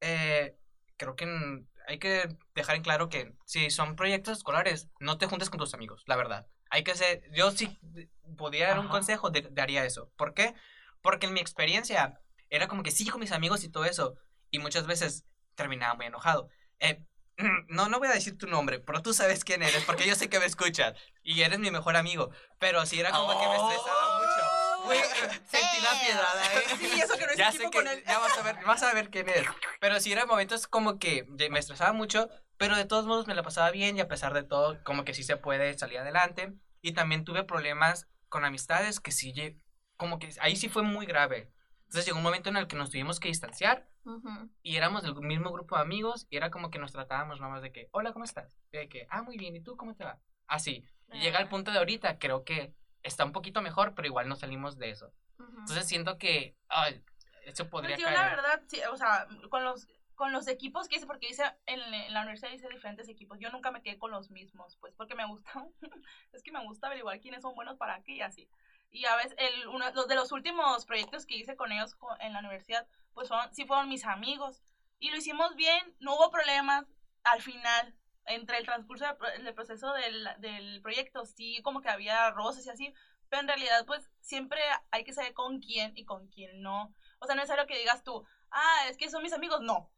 eh, 0.00 0.58
creo 0.98 1.16
que 1.16 1.24
en- 1.24 1.68
hay 1.86 1.98
que 1.98 2.28
dejar 2.54 2.76
en 2.76 2.82
claro 2.82 3.08
que 3.08 3.32
si 3.44 3.70
son 3.70 3.96
proyectos 3.96 4.38
escolares, 4.38 4.88
no 5.00 5.18
te 5.18 5.26
juntes 5.26 5.48
con 5.50 5.58
tus 5.58 5.72
amigos, 5.74 6.02
la 6.06 6.16
verdad. 6.16 6.46
Hay 6.76 6.84
que 6.84 6.94
ser, 6.94 7.22
yo 7.32 7.50
si 7.52 7.68
podía 8.36 8.68
dar 8.68 8.78
un 8.78 8.88
consejo, 8.88 9.30
de- 9.30 9.48
daría 9.50 9.86
eso. 9.86 10.10
¿Por 10.14 10.34
qué? 10.34 10.54
Porque 11.00 11.24
en 11.24 11.32
mi 11.32 11.40
experiencia 11.40 12.20
era 12.50 12.68
como 12.68 12.82
que 12.82 12.90
sí 12.90 13.08
con 13.08 13.18
mis 13.20 13.32
amigos 13.32 13.64
y 13.64 13.70
todo 13.70 13.86
eso, 13.86 14.14
y 14.50 14.58
muchas 14.58 14.86
veces 14.86 15.24
terminaba 15.54 15.94
muy 15.94 16.04
enojado. 16.04 16.50
Eh, 16.80 17.02
no, 17.68 17.88
no 17.88 17.98
voy 17.98 18.08
a 18.08 18.12
decir 18.12 18.36
tu 18.36 18.46
nombre, 18.46 18.78
pero 18.78 19.00
tú 19.00 19.14
sabes 19.14 19.42
quién 19.42 19.62
eres, 19.62 19.84
porque 19.84 20.06
yo 20.06 20.14
sé 20.16 20.28
que 20.28 20.38
me 20.38 20.44
escuchas, 20.44 20.92
y 21.22 21.40
eres 21.40 21.58
mi 21.60 21.70
mejor 21.70 21.96
amigo, 21.96 22.28
pero 22.58 22.84
sí 22.84 23.00
era 23.00 23.10
como 23.10 23.40
que 23.40 23.48
me 23.48 23.56
estresaba 23.56 24.18
mucho. 24.18 24.84
Güey, 24.84 25.00
sentí 25.50 25.80
la 25.82 25.98
piedrada, 25.98 26.54
¿eh? 26.56 26.62
Sí, 26.78 27.00
eso 27.00 27.16
que 27.16 27.24
no 27.24 27.32
es 27.32 27.38
ya 27.38 27.52
sé 27.52 27.58
que 27.58 27.70
con 27.70 27.88
él. 27.88 28.04
ya 28.06 28.18
vas 28.18 28.36
a 28.36 28.42
ver, 28.42 28.56
vas 28.66 28.82
a 28.82 28.92
ver 28.92 29.08
quién 29.08 29.30
es. 29.30 29.46
Pero 29.80 29.98
sí 29.98 30.12
eran 30.12 30.28
momentos 30.28 30.66
como 30.66 30.98
que 30.98 31.24
me 31.24 31.58
estresaba 31.58 31.94
mucho, 31.94 32.28
pero 32.58 32.76
de 32.76 32.84
todos 32.84 33.06
modos 33.06 33.26
me 33.26 33.34
la 33.34 33.42
pasaba 33.42 33.70
bien 33.70 33.96
y 33.96 34.00
a 34.00 34.08
pesar 34.08 34.34
de 34.34 34.42
todo, 34.42 34.78
como 34.84 35.04
que 35.06 35.14
sí 35.14 35.22
se 35.24 35.38
puede 35.38 35.76
salir 35.78 36.00
adelante. 36.00 36.52
Y 36.86 36.92
también 36.92 37.24
tuve 37.24 37.42
problemas 37.42 38.06
con 38.28 38.44
amistades 38.44 39.00
que 39.00 39.10
sí, 39.10 39.34
como 39.96 40.20
que 40.20 40.28
ahí 40.40 40.54
sí 40.54 40.68
fue 40.68 40.84
muy 40.84 41.04
grave. 41.04 41.50
Entonces 41.86 42.06
llegó 42.06 42.18
un 42.18 42.22
momento 42.22 42.48
en 42.48 42.56
el 42.56 42.68
que 42.68 42.76
nos 42.76 42.90
tuvimos 42.90 43.18
que 43.18 43.26
distanciar 43.26 43.88
y 44.62 44.76
éramos 44.76 45.02
del 45.02 45.16
mismo 45.16 45.50
grupo 45.50 45.74
de 45.74 45.82
amigos 45.82 46.28
y 46.30 46.36
era 46.36 46.48
como 46.50 46.70
que 46.70 46.78
nos 46.78 46.92
tratábamos 46.92 47.40
nomás 47.40 47.60
de 47.62 47.72
que, 47.72 47.88
hola, 47.90 48.12
¿cómo 48.12 48.24
estás? 48.24 48.56
Y 48.70 48.76
de 48.76 48.88
que, 48.88 49.08
ah, 49.10 49.22
muy 49.22 49.36
bien, 49.36 49.56
¿y 49.56 49.60
tú 49.62 49.76
cómo 49.76 49.96
te 49.96 50.04
va? 50.04 50.20
Así. 50.46 50.84
Y 51.12 51.18
llega 51.18 51.40
el 51.40 51.46
Ah. 51.46 51.50
punto 51.50 51.72
de 51.72 51.78
ahorita, 51.78 52.20
creo 52.20 52.44
que 52.44 52.72
está 53.02 53.24
un 53.24 53.32
poquito 53.32 53.62
mejor, 53.62 53.94
pero 53.96 54.06
igual 54.06 54.28
no 54.28 54.36
salimos 54.36 54.78
de 54.78 54.90
eso. 54.90 55.12
Entonces 55.40 55.88
siento 55.88 56.18
que, 56.18 56.56
ay, 56.68 57.02
eso 57.46 57.68
podría 57.68 57.96
Pues 57.96 58.02
yo 58.08 58.14
caer. 58.14 58.18
la 58.20 58.28
verdad, 58.36 58.62
sí, 58.68 58.80
o 58.92 58.96
sea, 58.96 59.26
con 59.50 59.64
los, 59.64 59.88
con 60.16 60.32
los 60.32 60.48
equipos 60.48 60.88
que 60.88 60.96
hice, 60.96 61.06
porque 61.06 61.28
hice 61.28 61.44
en, 61.66 61.80
la 62.12 62.22
universidad 62.22 62.52
hice 62.52 62.68
diferentes 62.68 63.08
equipos, 63.08 63.38
yo 63.40 63.50
nunca 63.50 63.70
me 63.70 63.82
quedé 63.82 63.98
con 63.98 64.10
los 64.10 64.30
mismos, 64.30 64.76
pues, 64.78 64.94
porque 64.96 65.14
me 65.14 65.26
gusta, 65.26 65.50
es 66.32 66.42
que 66.42 66.52
me 66.52 66.64
gusta 66.64 66.88
averiguar 66.88 67.20
quiénes 67.20 67.42
son 67.42 67.54
buenos 67.54 67.76
para 67.76 68.02
qué 68.02 68.14
y 68.16 68.22
así. 68.22 68.48
Y 68.90 69.04
a 69.06 69.16
veces, 69.16 69.36
uno 69.72 69.90
de 70.06 70.14
los 70.14 70.32
últimos 70.32 70.86
proyectos 70.86 71.26
que 71.26 71.36
hice 71.36 71.56
con 71.56 71.72
ellos 71.72 71.96
en 72.20 72.32
la 72.32 72.40
universidad, 72.40 72.86
pues 73.14 73.28
fueron, 73.28 73.52
sí 73.54 73.66
fueron 73.66 73.88
mis 73.88 74.04
amigos. 74.04 74.62
Y 74.98 75.10
lo 75.10 75.16
hicimos 75.18 75.54
bien, 75.56 75.94
no 76.00 76.14
hubo 76.16 76.30
problemas 76.30 76.86
al 77.24 77.42
final. 77.42 77.94
Entre 78.28 78.58
el 78.58 78.64
transcurso 78.66 79.04
del, 79.06 79.16
pro- 79.16 79.30
del 79.30 79.54
proceso 79.54 79.92
del, 79.92 80.28
del 80.38 80.80
proyecto, 80.82 81.24
sí, 81.26 81.60
como 81.62 81.80
que 81.80 81.88
había 81.90 82.28
roces 82.32 82.66
y 82.66 82.70
así, 82.70 82.92
pero 83.28 83.42
en 83.42 83.48
realidad, 83.48 83.84
pues, 83.86 84.10
siempre 84.20 84.60
hay 84.90 85.04
que 85.04 85.12
saber 85.12 85.32
con 85.34 85.60
quién 85.60 85.92
y 85.96 86.04
con 86.04 86.26
quién 86.28 86.60
no. 86.62 86.92
O 87.20 87.26
sea, 87.26 87.34
no 87.36 87.42
es 87.42 87.48
necesario 87.48 87.66
que 87.66 87.78
digas 87.78 88.02
tú, 88.02 88.24
ah, 88.50 88.86
es 88.88 88.96
que 88.96 89.10
son 89.10 89.22
mis 89.22 89.32
amigos. 89.32 89.60
No. 89.60 89.90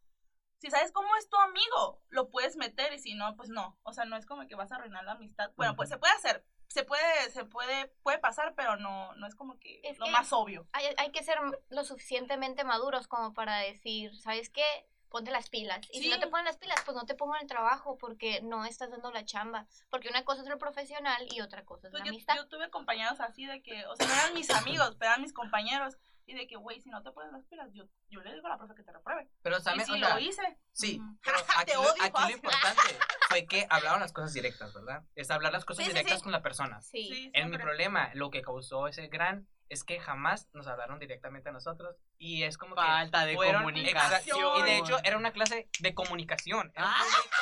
Si 0.59 0.71
sabes 0.71 0.91
cómo 0.93 1.15
es 1.17 1.29
tu 1.29 1.37
amigo, 1.39 2.03
lo 2.09 2.31
puedes 2.31 2.57
meter 2.57 2.93
y 2.93 2.99
si 2.99 3.15
no, 3.15 3.37
pues 3.37 3.49
no. 3.49 3.79
O 3.85 3.93
sea, 3.93 4.05
no 4.05 4.17
es 4.17 4.27
como 4.27 4.47
que 4.47 4.55
vas 4.57 4.73
a 4.73 4.77
arruinar 4.77 5.05
la 5.05 5.13
amistad. 5.13 5.51
Bueno, 5.57 5.77
pues 5.77 5.89
se 5.89 5.99
puede 5.99 6.13
hacer, 6.15 6.45
se 6.67 6.83
puede, 6.85 7.31
se 7.31 7.45
puede, 7.45 7.89
puede 8.03 8.19
pasar, 8.19 8.55
pero 8.57 8.77
no, 8.77 9.15
no 9.15 9.27
es 9.27 9.35
como 9.35 9.59
que 9.59 9.81
Es 9.85 9.99
lo 9.99 10.07
que- 10.07 10.11
más 10.11 10.33
obvio. 10.33 10.67
hay, 10.73 10.87
hay 10.97 11.13
que 11.13 11.23
ser 11.23 11.39
lo 11.69 11.85
suficientemente 11.85 12.65
maduros 12.65 13.07
como 13.07 13.35
para 13.35 13.59
decir, 13.59 14.17
¿sabes 14.21 14.51
qué? 14.51 14.65
Ponte 15.11 15.31
las 15.31 15.49
pilas. 15.49 15.81
Y 15.91 16.03
si 16.03 16.11
no 16.11 16.19
te 16.19 16.27
ponen 16.27 16.45
las 16.45 16.59
pilas, 16.59 16.83
pues 16.85 16.95
no 16.95 17.07
te 17.07 17.15
pongo 17.15 17.35
en 17.37 17.41
el 17.43 17.49
trabajo 17.49 17.97
porque 17.97 18.43
no 18.43 18.67
estás 18.67 18.91
dando 18.91 19.11
la 19.11 19.25
chamba. 19.25 19.67
Porque 19.89 20.11
una 20.11 20.23
cosa 20.25 20.43
es 20.43 20.49
lo 20.49 20.59
profesional 20.59 21.27
y 21.31 21.41
otra 21.41 21.65
cosa 21.65 21.87
es 21.87 21.93
Pues 21.93 22.01
la 22.01 22.07
yo, 22.07 22.11
amistad. 22.11 22.35
yo 22.37 22.47
tuve 22.49 22.69
compañeros 22.69 23.19
así 23.21 23.47
de 23.47 23.63
que, 23.63 23.87
o 23.87 23.97
sea, 23.97 24.07
no 24.07 24.13
eran 24.13 24.35
mis 24.35 24.51
amigos, 24.51 24.97
pero 24.99 25.13
eran 25.13 25.23
mis 25.23 25.33
compañeros. 25.33 25.97
Y 26.31 26.35
de 26.35 26.47
que, 26.47 26.57
güey, 26.57 26.79
si 26.83 26.91
no 26.91 27.03
te 27.03 27.11
pones 27.11 27.33
las 27.33 27.43
pilas, 27.47 27.69
yo, 27.73 27.85
yo 28.11 28.21
le 28.21 28.35
digo 28.35 28.47
a 28.47 28.51
la 28.51 28.59
profe 28.59 28.75
que 28.75 28.83
te 28.83 28.93
repruebe. 28.93 29.29
Pero 29.43 29.59
Y 29.59 29.63
también, 29.63 29.87
sí 29.87 29.93
o 29.95 29.99
sea, 29.99 30.15
lo 30.15 30.21
hice. 30.21 30.59
sí, 30.73 31.01
pero 31.25 31.39
aquí, 31.57 31.65
Te 31.71 31.75
lo, 31.75 31.81
odio, 31.81 32.03
aquí 32.03 32.23
lo 32.23 32.31
importante 32.31 32.83
fue 33.31 33.47
que 33.47 33.67
hablaron 33.71 34.01
las 34.01 34.13
cosas 34.13 34.35
directas, 34.35 34.75
¿verdad? 34.75 35.03
Es 35.15 35.31
hablar 35.31 35.53
las 35.53 35.65
cosas 35.65 35.85
Sí, 35.87 35.91
directas 35.91 36.19
sí. 36.19 36.23
con 36.23 36.33
la 36.33 36.43
persona. 36.43 36.83
Sí. 36.83 37.09
Sí, 37.11 37.31
En 37.33 37.49
mi 37.51 37.57
problema, 37.57 38.11
lo 38.13 38.31
que 38.31 38.43
causó 38.43 38.89
ese 38.89 39.07
gran 39.09 39.49
es 39.71 39.85
que 39.85 40.01
jamás 40.01 40.49
nos 40.53 40.67
hablaron 40.67 40.99
directamente 40.99 41.49
a 41.49 41.53
nosotros 41.53 41.97
y 42.19 42.43
es 42.43 42.57
como 42.59 42.75
Falta 42.75 43.21
que 43.21 43.27
de 43.31 43.35
fueron- 43.37 43.63
comunicación. 43.63 44.39
Y 44.59 44.63
de 44.65 44.79
hecho 44.79 44.99
era 45.05 45.17
una 45.17 45.33
clase 45.33 45.69
de 45.81 45.95
comunicación. 45.95 46.73
Era 46.75 46.85
un 46.87 46.91
Ah. 46.93 46.97
proyecto- 47.01 47.37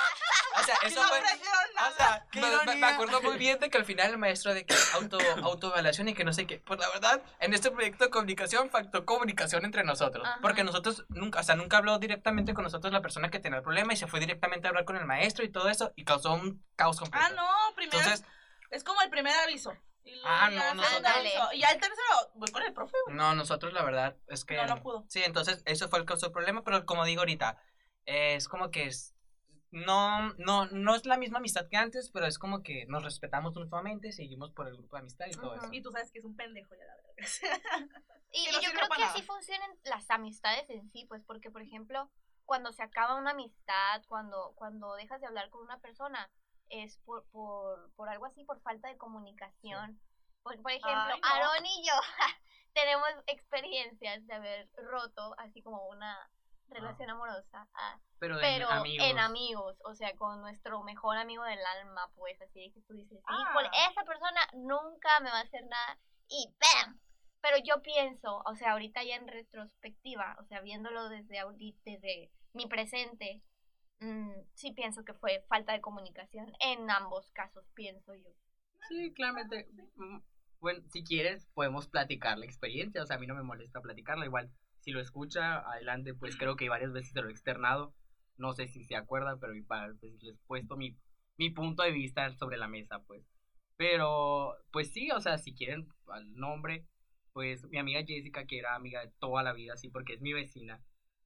o 0.61 0.63
sea, 0.65 0.75
eso 0.83 1.03
no 1.03 1.09
fue... 1.09 1.19
aprendieron 1.19 1.59
O 1.71 1.75
nada. 1.75 1.97
sea, 1.97 2.27
¡Qué 2.31 2.41
me, 2.41 2.47
me- 2.51 2.57
me 2.57 2.63
ironía! 2.65 2.89
acuerdo 2.95 3.23
muy 3.23 3.37
bien 3.39 3.59
de 3.59 3.71
que 3.71 3.79
al 3.79 3.85
final 3.85 4.11
el 4.11 4.19
maestro 4.19 4.55
de 4.55 4.65
que 4.67 4.75
auto, 4.95 5.19
autoevaluación 5.43 6.09
y 6.09 6.15
que 6.15 6.25
no 6.25 6.33
sé 6.33 6.47
qué. 6.47 6.59
Pues 6.61 6.79
la 6.81 6.89
verdad, 6.91 7.23
en 7.41 7.55
este 7.55 7.71
proyecto 7.71 8.05
de 8.05 8.11
comunicación 8.11 8.71
faltó 8.71 9.05
comunicación 9.05 9.65
entre 9.65 9.85
nosotros. 9.85 10.27
Ajá. 10.27 10.39
Porque 10.43 10.65
nosotros 10.65 11.05
nunca, 11.09 11.41
o 11.41 11.43
sea, 11.43 11.55
nunca 11.57 11.79
habló 11.79 11.99
directamente 11.99 12.55
con 12.55 12.65
nosotros 12.65 12.93
la 12.93 13.03
persona 13.03 13.31
que 13.31 13.39
tenía 13.41 13.59
el 13.59 13.65
problema 13.65 13.93
y 13.93 13.97
se 13.97 14.07
fue 14.07 14.21
directamente 14.21 14.67
a 14.67 14.71
hablar 14.71 14.85
con 14.85 14.97
el 14.97 15.05
maestro 15.07 15.45
y 15.45 15.51
todo 15.51 15.69
eso 15.69 15.93
y 15.97 16.05
causó 16.05 16.33
un 16.35 16.65
caos 16.77 16.99
completo. 16.99 17.25
Ah, 17.29 17.31
no, 17.35 17.75
primero. 17.75 17.99
Entonces, 17.99 18.25
es 18.71 18.85
como 18.85 19.01
el 19.03 19.11
primer 19.11 19.35
aviso. 19.41 19.73
Y 20.05 20.21
Ah, 20.25 20.49
ya 20.53 20.73
no, 20.75 20.83
nosotros-. 20.83 21.13
Y 21.55 21.59
ya 21.61 21.69
el 21.71 21.81
tercero, 21.81 22.31
voy 22.37 22.49
con 22.53 22.63
el 22.63 22.73
profe. 22.73 22.97
güey. 23.07 23.17
no, 23.17 23.35
nosotros 23.35 23.73
la 23.73 23.83
verdad 23.83 24.15
es 24.29 24.45
que... 24.45 24.55
No, 24.57 24.67
no 24.67 24.81
pudo. 24.81 25.05
Sí, 25.09 25.21
entonces 25.25 25.63
eso 25.67 25.89
fue 25.89 25.99
el 25.99 26.05
causó 26.05 26.27
el 26.27 26.33
problema, 26.33 26.63
pero 26.63 26.87
como 26.87 27.05
digo 27.05 27.23
ahorita, 27.23 27.59
es 28.05 28.47
como 28.47 28.71
que 28.71 28.85
es... 28.87 29.16
No, 29.71 30.33
no, 30.35 30.67
no 30.67 30.95
es 30.95 31.05
la 31.07 31.17
misma 31.19 31.39
amistad 31.39 31.69
que 31.69 31.77
antes, 31.77 32.11
pero 32.11 32.27
es 32.27 32.39
como 32.39 32.63
que 32.63 32.87
nos 32.87 33.03
respetamos 33.03 33.55
mutuamente, 33.55 34.13
seguimos 34.13 34.53
por 34.53 34.69
el 34.69 34.77
grupo 34.77 34.97
de 34.97 35.01
amistad 35.01 35.27
y 35.27 35.33
todo 35.33 35.55
eso. 35.57 35.69
Y 35.73 35.83
tú 35.83 35.91
sabes 35.91 36.11
que 36.13 36.21
es 36.21 36.25
un 36.25 36.37
pendejo 36.37 36.75
ya, 36.75 36.85
la 36.85 36.95
verdad. 36.97 37.17
Y, 38.33 38.45
Que 38.45 38.51
y 38.51 38.53
no 38.53 38.61
yo 38.61 38.71
creo 38.73 38.89
que 38.89 39.01
nada. 39.01 39.13
así 39.13 39.23
funcionan 39.23 39.71
las 39.85 40.11
amistades 40.11 40.69
en 40.69 40.91
sí, 40.91 41.07
pues 41.09 41.23
porque, 41.25 41.51
por 41.51 41.63
ejemplo, 41.63 42.11
cuando 42.45 42.73
se 42.73 42.83
acaba 42.83 43.15
una 43.17 43.31
amistad, 43.31 44.03
cuando, 44.09 44.53
cuando 44.57 44.95
dejas 44.95 45.21
de 45.21 45.27
hablar 45.27 45.49
con 45.51 45.63
una 45.63 45.79
persona, 45.81 46.31
es 46.69 46.99
por, 46.99 47.25
por, 47.31 47.93
por 47.95 48.09
algo 48.09 48.27
así, 48.27 48.45
por 48.45 48.61
falta 48.61 48.89
de 48.89 48.97
comunicación. 48.99 50.01
Por, 50.43 50.61
por 50.61 50.73
ejemplo, 50.73 51.15
Ay, 51.15 51.21
no. 51.21 51.29
Aaron 51.29 51.65
y 51.67 51.87
yo 51.87 51.95
tenemos 52.75 53.09
experiencias 53.27 54.27
de 54.27 54.35
haber 54.35 54.69
roto 54.77 55.35
así 55.39 55.63
como 55.63 55.87
una 55.89 56.29
relación 56.69 57.11
amorosa, 57.11 57.69
ah, 57.75 57.99
Pero, 58.19 58.37
pero 58.41 58.67
en 58.71 58.77
amigos. 58.79 59.07
en 59.09 59.19
amigos, 59.19 59.77
o 59.85 59.95
sea, 59.95 60.15
con 60.17 60.41
nuestro 60.41 60.83
mejor 60.83 61.17
amigo 61.17 61.45
del 61.45 61.59
alma, 61.81 62.11
pues 62.15 62.41
así 62.43 62.61
de 62.61 62.73
que 62.73 62.81
tú 62.83 62.95
dices, 62.95 63.21
Ah. 63.27 63.37
híjole, 63.51 63.69
esa 63.91 64.05
persona 64.05 64.41
nunca 64.55 65.09
me 65.21 65.31
va 65.31 65.39
a 65.39 65.43
hacer 65.43 65.65
nada 65.67 65.99
y 66.29 66.53
¡bam! 66.61 66.99
Pero 67.41 67.57
yo 67.65 67.81
pienso, 67.83 68.43
o 68.45 68.57
sea, 68.57 68.73
ahorita 68.73 69.05
ya 69.05 69.17
en 69.17 69.29
retrospectiva, 69.29 70.37
o 70.41 70.45
sea, 70.47 70.61
viéndolo 70.61 71.09
desde 71.09 71.39
ahorita, 71.39 71.81
desde 71.85 72.31
mi 72.55 72.67
presente, 72.67 73.43
mm, 74.01 74.33
sí 74.55 74.73
pienso 74.73 75.05
que 75.05 75.15
fue 75.15 75.45
falta 75.49 75.73
de 75.73 75.81
comunicación 75.81 76.53
en 76.61 76.91
ambos 76.91 77.31
casos, 77.33 77.65
pienso 77.75 78.15
yo. 78.15 78.29
Sí, 78.89 79.13
claramente. 79.15 79.69
Mm, 79.97 80.19
Bueno, 80.59 80.83
si 80.89 81.05
quieres, 81.05 81.47
podemos 81.55 81.87
platicar 81.87 82.39
la 82.39 82.47
experiencia. 82.47 83.03
O 83.03 83.07
sea, 83.07 83.17
a 83.17 83.19
mí 83.19 83.27
no 83.27 83.35
me 83.35 83.43
molesta 83.43 83.81
platicarla. 83.83 84.25
Igual, 84.25 84.51
si 84.87 84.93
lo 84.93 85.01
escucha, 85.01 85.59
adelante, 85.69 86.15
pues 86.15 86.37
creo 86.37 86.55
que 86.55 86.69
varias 86.69 86.93
veces 86.93 87.13
se 87.13 87.21
lo 87.21 87.29
he 87.29 87.33
externado. 87.33 87.93
No 88.37 88.53
sé 88.53 88.69
si 88.69 88.85
se 88.85 88.95
acuerdan, 88.95 89.41
pero 89.41 89.53
veces 89.53 90.23
les 90.23 90.37
he 90.37 90.39
puesto 90.47 90.77
mi, 90.77 90.97
mi 91.37 91.51
punto 91.51 91.83
de 91.83 91.91
vista 91.91 92.31
sobre 92.37 92.57
la 92.57 92.69
mesa, 92.69 93.01
pues. 93.01 93.27
Pero, 93.77 94.55
pues 94.71 94.93
sí, 94.93 95.11
o 95.11 95.21
sea, 95.21 95.39
si 95.39 95.57
quieren 95.57 95.89
al 96.07 96.33
nombre, 96.37 96.87
pues 97.33 97.65
mi 97.65 97.79
amiga 97.79 98.05
Jessica, 98.07 98.47
que 98.47 98.61
era 98.61 98.77
amiga 98.77 99.01
de 99.01 99.11
toda 99.19 99.43
la 99.43 99.53
vida, 99.53 99.77
sí, 99.77 99.89
porque 99.89 100.15
es 100.15 100.21
mi 100.21 100.33
vecina. 100.33 100.81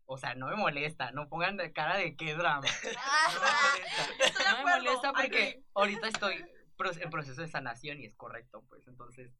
O 0.06 0.16
sea, 0.16 0.34
no 0.34 0.48
me 0.48 0.56
molesta, 0.56 1.10
no 1.10 1.28
pongan 1.28 1.58
de 1.58 1.70
cara 1.74 1.98
de 1.98 2.16
qué 2.16 2.34
drama. 2.34 2.66
No 4.50 4.64
me 4.64 4.70
molesta. 4.70 5.08
No 5.08 5.12
me 5.12 5.22
porque 5.22 5.62
ahorita 5.74 6.08
estoy 6.08 6.46
en 6.98 7.10
proceso 7.10 7.42
de 7.42 7.48
sanación 7.48 8.00
y 8.00 8.06
es 8.06 8.16
correcto, 8.16 8.64
pues. 8.70 8.88
Entonces, 8.88 9.30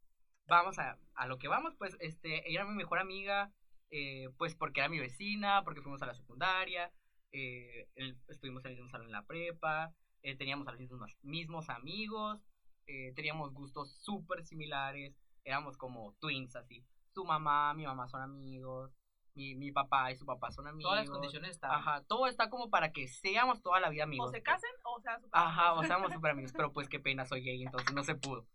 vamos 0.47 0.79
a, 0.79 0.99
a 1.15 1.27
lo 1.27 1.39
que 1.39 1.49
vamos, 1.49 1.75
pues, 1.79 1.97
este, 2.01 2.47
ella 2.51 2.61
era 2.61 2.69
mi 2.69 2.77
mejor 2.77 2.99
amiga, 2.99 3.51
eh, 3.91 4.29
pues 4.39 4.55
porque 4.55 4.81
era 4.81 4.89
mi 4.89 4.99
vecina, 4.99 5.63
porque 5.65 5.83
fuimos 5.83 6.03
a 6.03 6.07
la 6.07 6.15
secundaria, 6.15 6.93
eh, 7.33 7.89
el- 7.95 8.19
estuvimos 8.29 8.65
en 8.65 8.73
el 8.73 8.77
mismo 8.77 8.91
salón 8.91 9.07
en 9.07 9.13
la 9.13 9.25
prepa, 9.27 9.93
eh, 10.23 10.37
teníamos 10.37 10.67
a 10.69 10.73
los 10.73 10.81
mismos, 10.81 11.17
mismos 11.23 11.69
amigos, 11.71 12.41
eh, 12.87 13.13
teníamos 13.15 13.53
gustos 13.53 13.93
súper 14.03 14.45
similares, 14.45 15.15
éramos 15.45 15.77
como 15.77 16.15
twins, 16.21 16.57
así. 16.57 16.85
Su 17.15 17.25
mamá, 17.25 17.73
mi 17.75 17.85
mamá 17.85 18.09
son 18.09 18.21
amigos, 18.23 18.93
mi, 19.35 19.55
mi 19.55 19.71
papá 19.73 20.11
y 20.13 20.17
su 20.17 20.27
papá 20.27 20.51
son 20.51 20.67
amigos. 20.67 20.91
Todas 20.91 21.05
las 21.05 21.11
condiciones 21.11 21.51
estaban. 21.53 21.79
Ajá, 21.79 22.05
todo 22.05 22.27
está 22.27 22.51
como 22.51 22.69
para 22.71 22.93
que 22.93 23.09
seamos 23.09 23.63
toda 23.63 23.81
la 23.81 23.89
vida 23.91 24.05
amigos. 24.05 24.29
O 24.29 24.33
se 24.33 24.43
casen 24.43 24.71
o 24.85 25.01
sean 25.01 25.21
super 25.21 25.31
Ajá, 25.41 25.73
o 25.75 25.85
seamos 25.85 26.13
super 26.13 26.33
amigos, 26.33 26.53
pero 26.53 26.73
pues 26.73 26.89
qué 26.89 26.99
pena, 27.01 27.25
soy 27.27 27.43
gay, 27.43 27.63
entonces 27.63 27.93
no 27.95 28.03
se 28.05 28.15
pudo. 28.17 28.47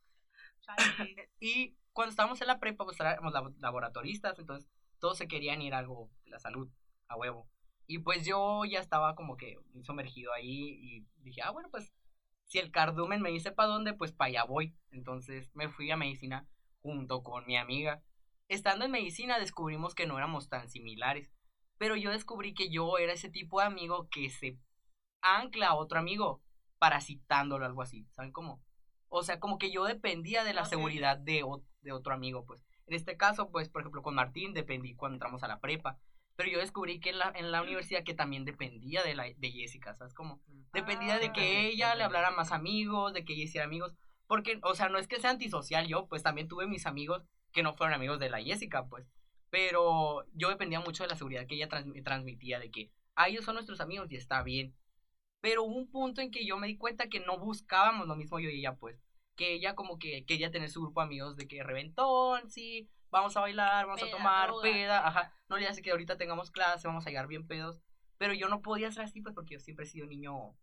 Y 1.40 1.76
cuando 1.94 2.10
estábamos 2.10 2.42
en 2.42 2.48
la 2.48 2.60
prepa, 2.60 2.84
pues 2.86 3.00
éramos 3.00 3.34
labo- 3.34 3.54
laboratoristas, 3.60 4.38
entonces 4.40 4.70
todos 5.00 5.18
se 5.18 5.28
querían 5.28 5.62
ir 5.62 5.74
a 5.74 5.80
algo 5.80 6.10
de 6.24 6.32
la 6.32 6.40
salud, 6.40 6.70
a 7.08 7.16
huevo. 7.16 7.50
Y 7.88 8.00
pues 8.00 8.26
yo 8.26 8.66
ya 8.66 8.80
estaba 8.80 9.16
como 9.16 9.38
que 9.38 9.58
muy 9.74 9.84
sumergido 9.84 10.34
ahí 10.34 10.80
y 10.82 11.06
dije, 11.18 11.42
ah, 11.44 11.52
bueno, 11.52 11.70
pues 11.70 11.94
si 12.46 12.60
el 12.60 12.72
cardumen 12.72 13.22
me 13.22 13.32
dice 13.32 13.52
para 13.52 13.70
dónde, 13.70 13.94
pues 13.94 14.12
para 14.12 14.30
allá 14.30 14.44
voy. 14.44 14.76
Entonces 14.92 15.52
me 15.56 15.70
fui 15.70 15.92
a 15.92 15.98
medicina 15.98 16.48
junto 16.82 17.24
con 17.24 17.46
mi 17.46 17.58
amiga. 17.58 18.04
Estando 18.48 18.86
en 18.86 18.92
medicina 18.92 19.40
descubrimos 19.40 19.96
que 19.96 20.06
no 20.06 20.18
éramos 20.18 20.50
tan 20.50 20.70
similares, 20.70 21.32
pero 21.78 21.96
yo 21.96 22.12
descubrí 22.12 22.54
que 22.54 22.70
yo 22.70 22.98
era 22.98 23.14
ese 23.14 23.30
tipo 23.30 23.60
de 23.60 23.66
amigo 23.66 24.08
que 24.10 24.30
se 24.30 24.58
ancla 25.22 25.70
a 25.70 25.76
otro 25.76 26.00
amigo 26.00 26.42
parasitándolo, 26.78 27.66
algo 27.66 27.82
así, 27.82 28.06
¿saben 28.12 28.32
cómo? 28.32 28.62
O 29.10 29.24
sea, 29.24 29.40
como 29.40 29.58
que 29.58 29.72
yo 29.72 29.86
dependía 29.86 30.44
de 30.44 30.54
la 30.54 30.66
seguridad 30.66 31.18
de, 31.18 31.44
de 31.82 31.92
otro 31.92 32.14
amigo, 32.14 32.46
pues. 32.46 32.66
En 32.88 32.94
este 32.94 33.18
caso, 33.18 33.50
pues, 33.50 33.70
por 33.70 33.82
ejemplo, 33.82 34.02
con 34.02 34.16
Martín 34.16 34.54
dependí 34.54 34.96
cuando 34.96 35.16
entramos 35.16 35.44
a 35.44 35.48
la 35.48 35.60
prepa. 35.60 35.98
Pero 36.36 36.50
yo 36.50 36.60
descubrí 36.60 37.00
que 37.00 37.12
en 37.12 37.20
la, 37.20 37.32
en 37.34 37.52
la 37.52 37.62
universidad 37.62 38.04
que 38.04 38.14
también 38.14 38.44
dependía 38.44 39.02
de, 39.04 39.16
la, 39.16 39.24
de 39.24 39.52
Jessica, 39.52 39.96
¿sabes 39.96 40.14
cómo? 40.14 40.42
Dependía 40.74 41.18
de 41.18 41.28
Ah. 41.28 41.34
que 41.34 41.68
ella 41.68 41.96
le 41.96 42.04
hablara 42.04 42.32
más 42.32 42.52
amigos, 42.52 43.14
de 43.14 43.24
que 43.24 43.34
ella 43.34 43.44
hiciera 43.46 43.66
amigos. 43.66 43.94
Porque, 44.28 44.60
o 44.64 44.76
sea, 44.76 44.90
no 44.90 44.98
es 44.98 45.08
que 45.08 45.20
sea 45.20 45.30
antisocial 45.30 45.88
yo, 45.88 46.08
pues 46.08 46.24
también 46.24 46.48
tuve 46.50 46.68
mis 46.68 46.86
amigos 46.86 47.24
que 47.54 47.64
no 47.64 47.74
fueron 47.74 47.94
amigos 47.94 48.20
de 48.20 48.30
la 48.30 48.42
Jessica, 48.42 48.86
pues. 48.88 49.08
Pero 49.50 50.26
yo 50.34 50.50
dependía 50.50 50.82
mucho 50.82 51.04
de 51.04 51.10
la 51.10 51.16
seguridad 51.16 51.48
que 51.48 51.56
ella 51.56 51.70
trans- 51.70 52.04
transmitía, 52.04 52.60
de 52.60 52.70
que, 52.70 52.92
ah, 53.16 53.30
ellos 53.30 53.46
son 53.46 53.56
nuestros 53.56 53.80
amigos 53.80 54.12
y 54.12 54.18
está 54.18 54.44
bien. 54.44 54.76
Pero 55.40 55.64
hubo 55.64 55.76
un 55.76 55.90
punto 55.90 56.20
en 56.22 56.32
que 56.32 56.46
yo 56.46 56.58
me 56.58 56.68
di 56.68 56.76
cuenta 56.78 57.08
que 57.08 57.20
no 57.22 57.38
buscábamos 57.40 58.08
lo 58.08 58.16
mismo 58.18 58.40
yo 58.40 58.50
y 58.50 58.60
ella, 58.60 58.76
pues. 58.76 59.00
Que 59.36 59.54
ella 59.54 59.76
como 59.76 60.00
que 60.00 60.26
quería 60.26 60.52
tener 60.52 60.70
su 60.70 60.82
grupo 60.82 61.02
de 61.02 61.06
amigos 61.08 61.36
de 61.36 61.48
que 61.48 61.64
reventón, 61.64 62.50
sí, 62.50 62.90
vamos 63.10 63.36
a 63.36 63.42
bailar, 63.42 63.86
vamos 63.86 64.02
a 64.04 64.10
tomar, 64.10 64.48
droga. 64.48 64.64
peda, 64.64 65.08
ajá. 65.08 65.34
No 65.50 65.58
le 65.58 65.68
hace 65.68 65.82
que 65.82 65.92
ahorita 65.92 66.18
tengamos 66.18 66.52
clase, 66.52 66.88
vamos 66.88 67.06
a 67.06 67.10
llegar 67.10 67.28
bien 67.28 67.46
pedos. 67.48 67.80
Pero 68.18 68.34
yo 68.34 68.48
no 68.48 68.62
podía 68.62 68.92
ser 68.92 69.04
así, 69.04 69.22
pues, 69.22 69.36
porque 69.36 69.56
yo 69.56 69.60
siempre 69.60 69.86
he 69.86 69.90
sido 69.90 70.08
niño, 70.08 70.56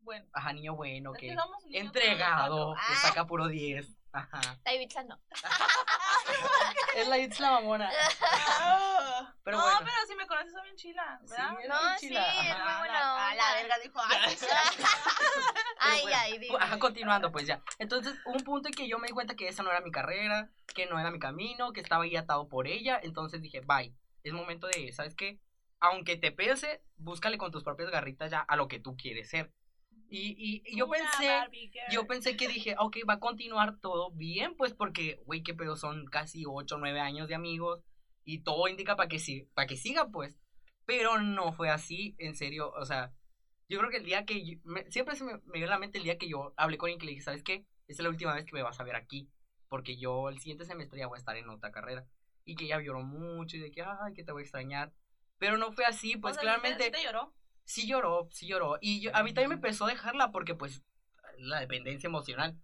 Bueno, 0.00 0.26
ajá, 0.32 0.52
niño 0.52 0.74
bueno, 0.74 1.12
que 1.12 1.28
niños 1.28 1.46
entregado, 1.70 2.74
que 2.74 2.92
Ah. 2.94 2.96
saca 3.02 3.26
puro 3.26 3.48
10. 3.48 3.98
Ajá. 4.12 4.40
David 4.64 4.90
no. 5.06 5.18
Es 6.96 7.08
la 7.08 7.16
la 7.40 7.50
mamona. 7.50 7.90
Pero 9.44 9.58
no, 9.58 9.62
bueno. 9.62 9.78
pero 9.80 9.96
si 10.08 10.14
me 10.16 10.26
conoces 10.26 10.52
soy 10.52 10.62
bien 10.62 10.76
chila, 10.76 11.20
¿verdad? 11.20 11.36
Sí, 11.50 11.68
No, 11.68 11.78
bien 11.80 11.98
sí, 11.98 12.08
chila, 12.08 12.26
es 12.28 12.58
muy 12.64 12.78
buena 12.78 13.28
Ah, 13.28 13.34
la 13.34 13.54
verga 13.54 13.78
dijo, 13.82 14.00
ay, 14.02 14.36
Ay, 15.80 16.02
bueno, 16.02 16.18
ay, 16.18 16.38
dime. 16.38 16.56
Ajá, 16.58 16.78
continuando, 16.78 17.30
pues 17.30 17.46
ya. 17.46 17.62
Entonces, 17.78 18.14
un 18.24 18.38
punto 18.42 18.68
en 18.68 18.74
que 18.74 18.88
yo 18.88 18.98
me 18.98 19.08
di 19.08 19.12
cuenta 19.12 19.36
que 19.36 19.48
esa 19.48 19.62
no 19.62 19.70
era 19.70 19.82
mi 19.82 19.90
carrera, 19.90 20.50
que 20.74 20.86
no 20.86 20.98
era 20.98 21.10
mi 21.10 21.18
camino, 21.18 21.74
que 21.74 21.80
estaba 21.80 22.04
ahí 22.04 22.16
atado 22.16 22.48
por 22.48 22.66
ella. 22.66 22.98
Entonces 23.02 23.42
dije, 23.42 23.60
bye. 23.60 23.94
Es 24.22 24.32
momento 24.32 24.66
de, 24.66 24.90
¿sabes 24.92 25.14
qué? 25.14 25.38
Aunque 25.78 26.16
te 26.16 26.32
pese, 26.32 26.82
búscale 26.96 27.36
con 27.36 27.52
tus 27.52 27.62
propias 27.62 27.90
garritas 27.90 28.30
ya 28.30 28.40
a 28.40 28.56
lo 28.56 28.68
que 28.68 28.80
tú 28.80 28.96
quieres 28.96 29.28
ser. 29.28 29.52
Y, 30.08 30.34
y, 30.38 30.62
y 30.64 30.78
yo 30.78 30.86
Una 30.86 30.96
pensé, 30.96 31.70
yo 31.90 32.06
pensé 32.06 32.36
que 32.36 32.48
dije, 32.48 32.76
ok, 32.78 32.98
va 33.08 33.14
a 33.14 33.20
continuar 33.20 33.78
todo 33.80 34.10
bien, 34.12 34.56
pues 34.56 34.72
porque, 34.72 35.20
güey, 35.26 35.42
qué 35.42 35.52
pedo, 35.52 35.76
son 35.76 36.06
casi 36.06 36.44
8 36.46 36.76
o 36.76 36.78
9 36.78 37.00
años 37.00 37.28
de 37.28 37.34
amigos 37.34 37.82
y 38.24 38.40
todo 38.42 38.68
indica 38.68 38.96
para 38.96 39.08
que, 39.08 39.18
sí, 39.18 39.48
para 39.54 39.66
que 39.66 39.76
siga, 39.76 40.08
pues. 40.08 40.38
Pero 40.86 41.18
no 41.20 41.52
fue 41.52 41.70
así, 41.70 42.14
en 42.18 42.34
serio, 42.34 42.70
o 42.72 42.84
sea, 42.84 43.12
yo 43.68 43.78
creo 43.78 43.90
que 43.90 43.96
el 43.98 44.04
día 44.04 44.24
que, 44.26 44.44
yo- 44.44 44.58
me- 44.64 44.90
siempre 44.90 45.16
se 45.16 45.24
me, 45.24 45.38
me 45.44 45.58
dio 45.58 45.66
a 45.66 45.70
la 45.70 45.78
mente 45.78 45.98
el 45.98 46.04
día 46.04 46.18
que 46.18 46.28
yo 46.28 46.52
hablé 46.56 46.76
con 46.78 46.90
él 46.90 46.98
que 46.98 47.06
le 47.06 47.12
dije, 47.12 47.22
¿sabes 47.24 47.42
qué? 47.42 47.64
Esta 47.88 48.02
es 48.02 48.04
la 48.04 48.10
última 48.10 48.34
vez 48.34 48.44
que 48.44 48.52
me 48.54 48.62
vas 48.62 48.78
a 48.80 48.84
ver 48.84 48.96
aquí, 48.96 49.30
porque 49.68 49.96
yo 49.96 50.28
el 50.28 50.38
siguiente 50.38 50.64
semestre 50.64 50.98
ya 50.98 51.06
voy 51.06 51.16
a 51.16 51.18
estar 51.20 51.36
en 51.36 51.48
otra 51.48 51.70
carrera. 51.72 52.06
Y 52.44 52.56
que 52.56 52.64
ella 52.66 52.80
lloró 52.82 53.02
mucho 53.02 53.56
y 53.56 53.60
de 53.60 53.70
que, 53.70 53.82
ay, 53.82 54.12
que 54.14 54.22
te 54.24 54.32
voy 54.32 54.42
a 54.42 54.44
extrañar. 54.44 54.92
Pero 55.38 55.56
no 55.56 55.72
fue 55.72 55.84
así, 55.86 56.16
pues 56.16 56.36
O 56.36 56.40
sea, 56.40 56.42
¿sí 56.42 56.60
te- 56.60 56.62
claramente 56.68 56.90
te 56.90 57.02
lloró? 57.04 57.34
sí 57.64 57.86
lloró, 57.86 58.28
sí 58.30 58.46
lloró. 58.46 58.76
Y 58.82 59.00
yo- 59.00 59.16
a 59.16 59.22
mí 59.22 59.32
también 59.32 59.48
me 59.48 59.54
empezó 59.54 59.86
a 59.86 59.90
dejarla 59.90 60.30
porque 60.30 60.54
pues 60.54 60.82
la 61.38 61.60
dependencia 61.60 62.08
emocional. 62.08 62.58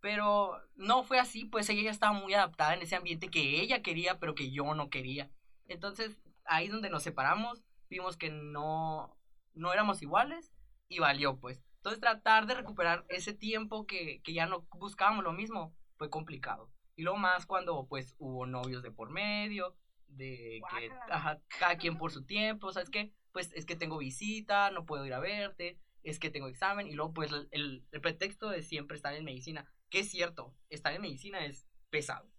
Pero 0.00 0.60
no 0.76 1.02
fue 1.02 1.18
así, 1.18 1.44
pues 1.44 1.68
ella 1.68 1.82
ya 1.82 1.90
estaba 1.90 2.12
muy 2.12 2.34
adaptada 2.34 2.74
en 2.74 2.82
ese 2.82 2.96
ambiente 2.96 3.28
que 3.28 3.60
ella 3.60 3.82
quería, 3.82 4.18
pero 4.18 4.34
que 4.34 4.50
yo 4.50 4.74
no 4.74 4.90
quería. 4.90 5.30
Entonces, 5.66 6.18
ahí 6.44 6.68
donde 6.68 6.90
nos 6.90 7.02
separamos, 7.02 7.62
vimos 7.88 8.16
que 8.16 8.30
no, 8.30 9.16
no 9.54 9.72
éramos 9.72 10.02
iguales 10.02 10.52
y 10.88 10.98
valió, 10.98 11.38
pues. 11.38 11.62
Entonces, 11.76 12.00
tratar 12.00 12.46
de 12.46 12.54
recuperar 12.54 13.04
ese 13.08 13.32
tiempo 13.32 13.86
que, 13.86 14.20
que 14.22 14.32
ya 14.32 14.46
no 14.46 14.66
buscábamos 14.72 15.24
lo 15.24 15.32
mismo 15.32 15.74
fue 15.96 16.10
complicado. 16.10 16.70
Y 16.96 17.02
luego 17.02 17.18
más 17.18 17.46
cuando 17.46 17.86
pues 17.86 18.14
hubo 18.18 18.46
novios 18.46 18.82
de 18.82 18.90
por 18.90 19.10
medio, 19.10 19.74
de 20.08 20.60
que 20.70 20.90
ajá, 21.10 21.40
cada 21.58 21.76
quien 21.76 21.96
por 21.96 22.10
su 22.12 22.24
tiempo, 22.24 22.72
¿sabes 22.72 22.90
qué? 22.90 23.12
Pues 23.32 23.52
es 23.54 23.64
que 23.64 23.76
tengo 23.76 23.98
visita, 23.98 24.70
no 24.70 24.84
puedo 24.84 25.06
ir 25.06 25.14
a 25.14 25.20
verte, 25.20 25.78
es 26.02 26.18
que 26.18 26.30
tengo 26.30 26.48
examen 26.48 26.86
y 26.88 26.94
luego 26.94 27.12
pues 27.12 27.32
el, 27.32 27.48
el- 27.92 28.00
pretexto 28.00 28.48
de 28.50 28.62
siempre 28.62 28.96
estar 28.96 29.14
en 29.14 29.24
medicina, 29.24 29.70
que 29.90 30.00
es 30.00 30.10
cierto, 30.10 30.54
estar 30.70 30.92
en 30.94 31.02
medicina 31.02 31.44
es 31.44 31.66
pesado. 31.90 32.30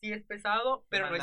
Sí 0.00 0.12
es 0.12 0.24
pesado, 0.24 0.86
pero 0.88 1.08
no 1.08 1.16
es, 1.16 1.22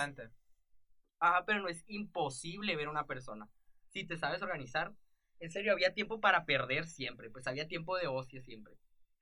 ajá, 1.19 1.45
pero 1.45 1.60
no 1.62 1.67
es 1.67 1.84
imposible 1.88 2.75
ver 2.75 2.88
a 2.88 2.91
una 2.91 3.06
persona. 3.08 3.49
Si 3.89 4.06
te 4.06 4.17
sabes 4.17 4.41
organizar, 4.41 4.93
en 5.39 5.52
serio, 5.52 5.73
había 5.73 5.93
tiempo 5.93 6.19
para 6.19 6.45
perder 6.45 6.86
siempre, 6.88 7.30
pues 7.30 7.47
había 7.47 7.67
tiempo 7.67 7.97
de 7.97 8.08
ocio 8.08 8.41
siempre, 8.41 8.73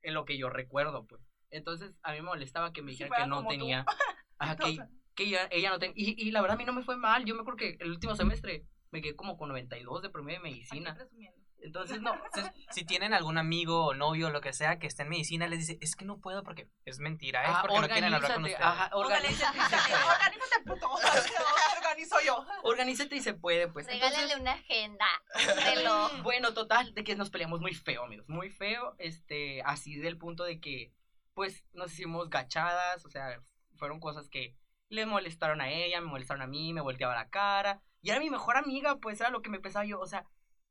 en 0.02 0.14
lo 0.14 0.26
que 0.26 0.38
yo 0.38 0.50
recuerdo, 0.50 1.06
pues. 1.06 1.22
Entonces 1.50 1.96
a 2.04 2.12
mí 2.12 2.18
me 2.18 2.24
molestaba 2.24 2.74
que 2.74 2.82
me 2.82 2.92
Si 2.92 2.98
dijeran 3.04 3.10
fuera 3.10 3.24
que 3.24 3.30
no 3.30 3.48
tenía, 3.48 3.86
ajá, 4.40 4.58
que, 4.58 4.78
que 5.16 5.24
ella, 5.24 5.48
ella 5.52 5.70
no 5.70 5.80
tenía, 5.80 5.94
y, 5.98 6.16
y 6.28 6.32
la 6.32 6.42
verdad 6.42 6.56
a 6.56 6.58
mí 6.58 6.66
no 6.66 6.74
me 6.74 6.84
fue 6.84 6.98
mal, 6.98 7.26
yo 7.26 7.36
me 7.36 7.42
acuerdo 7.42 7.58
que 7.58 7.78
el 7.80 7.92
último 7.92 8.16
semestre 8.16 8.66
me 8.92 9.02
quedé 9.02 9.16
como 9.16 9.38
con 9.38 9.50
92 9.50 10.02
de 10.02 10.10
promedio 10.10 10.40
de 10.42 10.48
aquí 10.48 10.54
medicina, 10.54 10.96
presumiendo. 10.96 11.47
Entonces 11.60 12.02
no, 12.02 12.14
Entonces, 12.14 12.52
si 12.72 12.86
tienen 12.86 13.14
algún 13.14 13.38
amigo 13.38 13.86
o 13.88 13.94
novio 13.94 14.28
o 14.28 14.30
lo 14.30 14.42
que 14.42 14.54
sea 14.54 14.80
que 14.80 14.88
esté 14.88 15.04
en 15.04 15.10
medicina, 15.10 15.48
les 15.48 15.60
dice, 15.60 15.78
es 15.82 15.96
que 15.96 16.06
no 16.06 16.20
puedo 16.20 16.44
porque 16.44 16.70
es 16.86 17.00
mentira, 17.00 17.44
es 17.44 17.50
ajá, 17.50 17.62
porque 17.64 17.80
no 17.82 17.88
quieren 17.88 18.14
hablar 18.14 18.34
con 18.34 18.44
organízate, 18.46 18.54
ustedes. 18.54 18.80
ajá, 18.80 18.96
organízate, 18.96 19.58
Organízate, 19.58 20.64
puto. 20.66 20.90
Organizo 21.78 22.16
yo. 22.26 22.46
organízate 22.64 23.16
y 23.16 23.22
se 23.22 23.34
puede, 23.34 23.68
pues. 23.68 23.88
Entonces, 23.88 24.12
Regálenle 24.12 24.42
una 24.42 24.54
agenda, 24.54 25.06
reloj. 25.76 26.22
Bueno, 26.24 26.54
total, 26.54 26.94
de 26.94 27.04
que 27.04 27.16
nos 27.16 27.30
peleamos 27.30 27.60
muy 27.60 27.74
feo, 27.74 28.04
amigos, 28.04 28.30
muy 28.30 28.50
feo, 28.50 28.96
este, 29.00 29.62
así 29.64 29.96
del 29.96 30.18
punto 30.18 30.44
de 30.44 30.60
que, 30.60 30.94
pues, 31.34 31.66
nos 31.74 31.92
hicimos 31.92 32.30
gachadas, 32.30 33.06
o 33.06 33.10
sea, 33.10 33.42
fueron 33.76 34.00
cosas 34.00 34.30
que 34.30 34.56
le 34.90 35.06
molestaron 35.06 35.60
a 35.62 35.70
ella, 35.72 36.00
me 36.02 36.08
molestaron 36.08 36.42
a 36.42 36.48
mí, 36.48 36.72
me 36.74 36.82
volteaba 36.82 37.16
la 37.16 37.30
cara, 37.30 37.82
y 38.02 38.10
era 38.12 38.20
mi 38.20 38.30
mejor 38.30 38.58
amiga, 38.58 38.98
pues, 38.98 39.20
era 39.20 39.30
lo 39.32 39.42
que 39.42 39.50
me 39.50 39.60
pensaba 39.60 39.86
yo, 39.86 40.00
o 40.00 40.08
sea, 40.08 40.26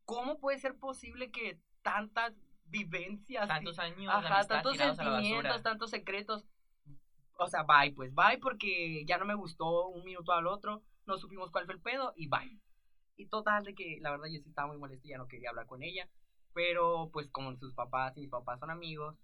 ¿cómo 0.07 0.39
puede 0.39 0.59
ser 0.59 0.79
posible 0.79 1.31
que 1.31 1.61
tantas 1.83 2.33
vivencias, 2.65 3.47
Tantos 3.47 3.79
años 3.79 3.99
de 3.99 4.07
ajá, 4.07 4.37
amistad 4.37 4.63
tantos 4.63 4.77
sentimientos, 4.77 5.63
tantos 5.63 5.91
secretos, 5.91 6.47
o 7.39 7.47
sea, 7.49 7.65
bye, 7.65 7.93
pues, 7.93 8.15
bye, 8.15 8.39
porque 8.41 9.05
ya 9.05 9.19
no 9.19 9.25
me 9.25 9.35
gustó 9.35 9.89
un 9.89 10.05
minuto 10.05 10.33
al 10.33 10.47
otro, 10.47 10.83
no 11.05 11.19
supimos 11.19 11.51
cuál 11.51 11.67
fue 11.67 11.75
el 11.75 11.81
pedo, 11.81 12.13
y 12.17 12.29
bye. 12.29 12.59
Y 13.17 13.29
total, 13.29 13.65
de 13.65 13.75
que 13.75 13.99
la 14.01 14.11
verdad 14.11 14.27
yo 14.27 14.41
sí 14.41 14.49
estaba 14.49 14.69
muy 14.69 14.79
molesto 14.79 15.07
y 15.07 15.11
ya 15.11 15.19
no 15.19 15.29
quería 15.29 15.51
hablar 15.51 15.67
con 15.67 15.83
ella. 15.83 16.09
Pero 16.53 17.11
pues 17.13 17.29
como 17.31 17.55
sus 17.57 17.75
papás 17.75 18.17
y 18.17 18.23
mis 18.23 18.31
papás 18.31 18.61
son 18.61 18.71
amigos, 18.71 19.17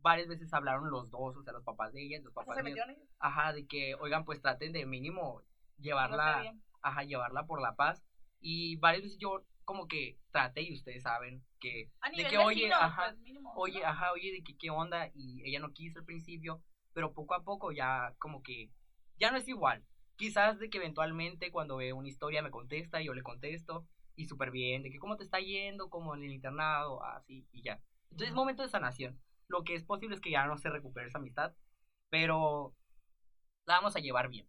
varias 0.00 0.28
veces 0.28 0.52
hablaron 0.52 0.90
los 0.90 1.10
dos, 1.10 1.36
o 1.36 1.42
sea, 1.42 1.52
los 1.52 1.64
papás 1.64 1.92
de 1.92 2.02
ella 2.02 2.18
los 2.18 2.28
¿Hasta 2.28 2.40
papás 2.40 2.64
metieron 2.64 2.90
ellos? 2.90 3.08
Ajá, 3.18 3.52
de 3.52 3.66
que, 3.66 3.94
oigan, 3.96 4.24
pues 4.24 4.40
traten 4.40 4.72
de 4.72 4.86
mínimo 4.86 5.42
llevarla, 5.78 6.54
ajá, 6.82 7.02
llevarla 7.02 7.46
por 7.46 7.60
la 7.60 7.74
paz. 7.74 8.04
Y 8.40 8.76
varias 8.76 9.02
veces 9.04 9.18
yo 9.18 9.44
como 9.68 9.86
que 9.86 10.18
traté 10.30 10.62
y 10.62 10.72
ustedes 10.72 11.02
saben 11.02 11.44
que, 11.60 11.90
A 12.00 12.08
de 12.08 12.26
que, 12.26 12.38
oye, 12.38 12.62
vecino, 12.62 12.76
ajá, 12.76 13.10
pues, 13.10 13.18
mínimo, 13.18 13.52
oye, 13.54 13.80
¿no? 13.80 13.86
ajá, 13.86 14.12
oye, 14.12 14.32
de 14.32 14.42
que 14.42 14.56
qué 14.56 14.70
onda, 14.70 15.10
y 15.14 15.42
ella 15.44 15.60
no 15.60 15.74
quiso 15.74 15.98
al 15.98 16.06
principio, 16.06 16.62
pero 16.94 17.12
poco 17.12 17.34
a 17.34 17.44
poco 17.44 17.70
ya 17.70 18.14
como 18.18 18.42
que, 18.42 18.70
ya 19.18 19.30
no 19.30 19.36
es 19.36 19.46
igual. 19.46 19.84
Quizás 20.16 20.58
de 20.58 20.70
que 20.70 20.78
eventualmente 20.78 21.50
cuando 21.50 21.76
ve 21.76 21.92
una 21.92 22.08
historia 22.08 22.40
me 22.40 22.50
contesta 22.50 23.02
y 23.02 23.04
yo 23.04 23.12
le 23.12 23.22
contesto, 23.22 23.86
y 24.16 24.24
súper 24.24 24.52
bien, 24.52 24.82
de 24.82 24.90
que 24.90 24.98
cómo 24.98 25.18
te 25.18 25.24
está 25.24 25.38
yendo, 25.38 25.90
como 25.90 26.14
en 26.14 26.22
el 26.22 26.32
internado, 26.32 27.04
así, 27.04 27.46
y 27.52 27.60
ya. 27.60 27.78
Entonces 28.04 28.30
es 28.30 28.34
momento 28.34 28.62
de 28.62 28.70
sanación. 28.70 29.20
Lo 29.48 29.64
que 29.64 29.74
es 29.74 29.84
posible 29.84 30.14
es 30.14 30.22
que 30.22 30.30
ya 30.30 30.46
no 30.46 30.56
se 30.56 30.70
recupere 30.70 31.08
esa 31.08 31.18
amistad, 31.18 31.52
pero 32.08 32.74
la 33.66 33.74
vamos 33.74 33.94
a 33.96 34.00
llevar 34.00 34.30
bien. 34.30 34.48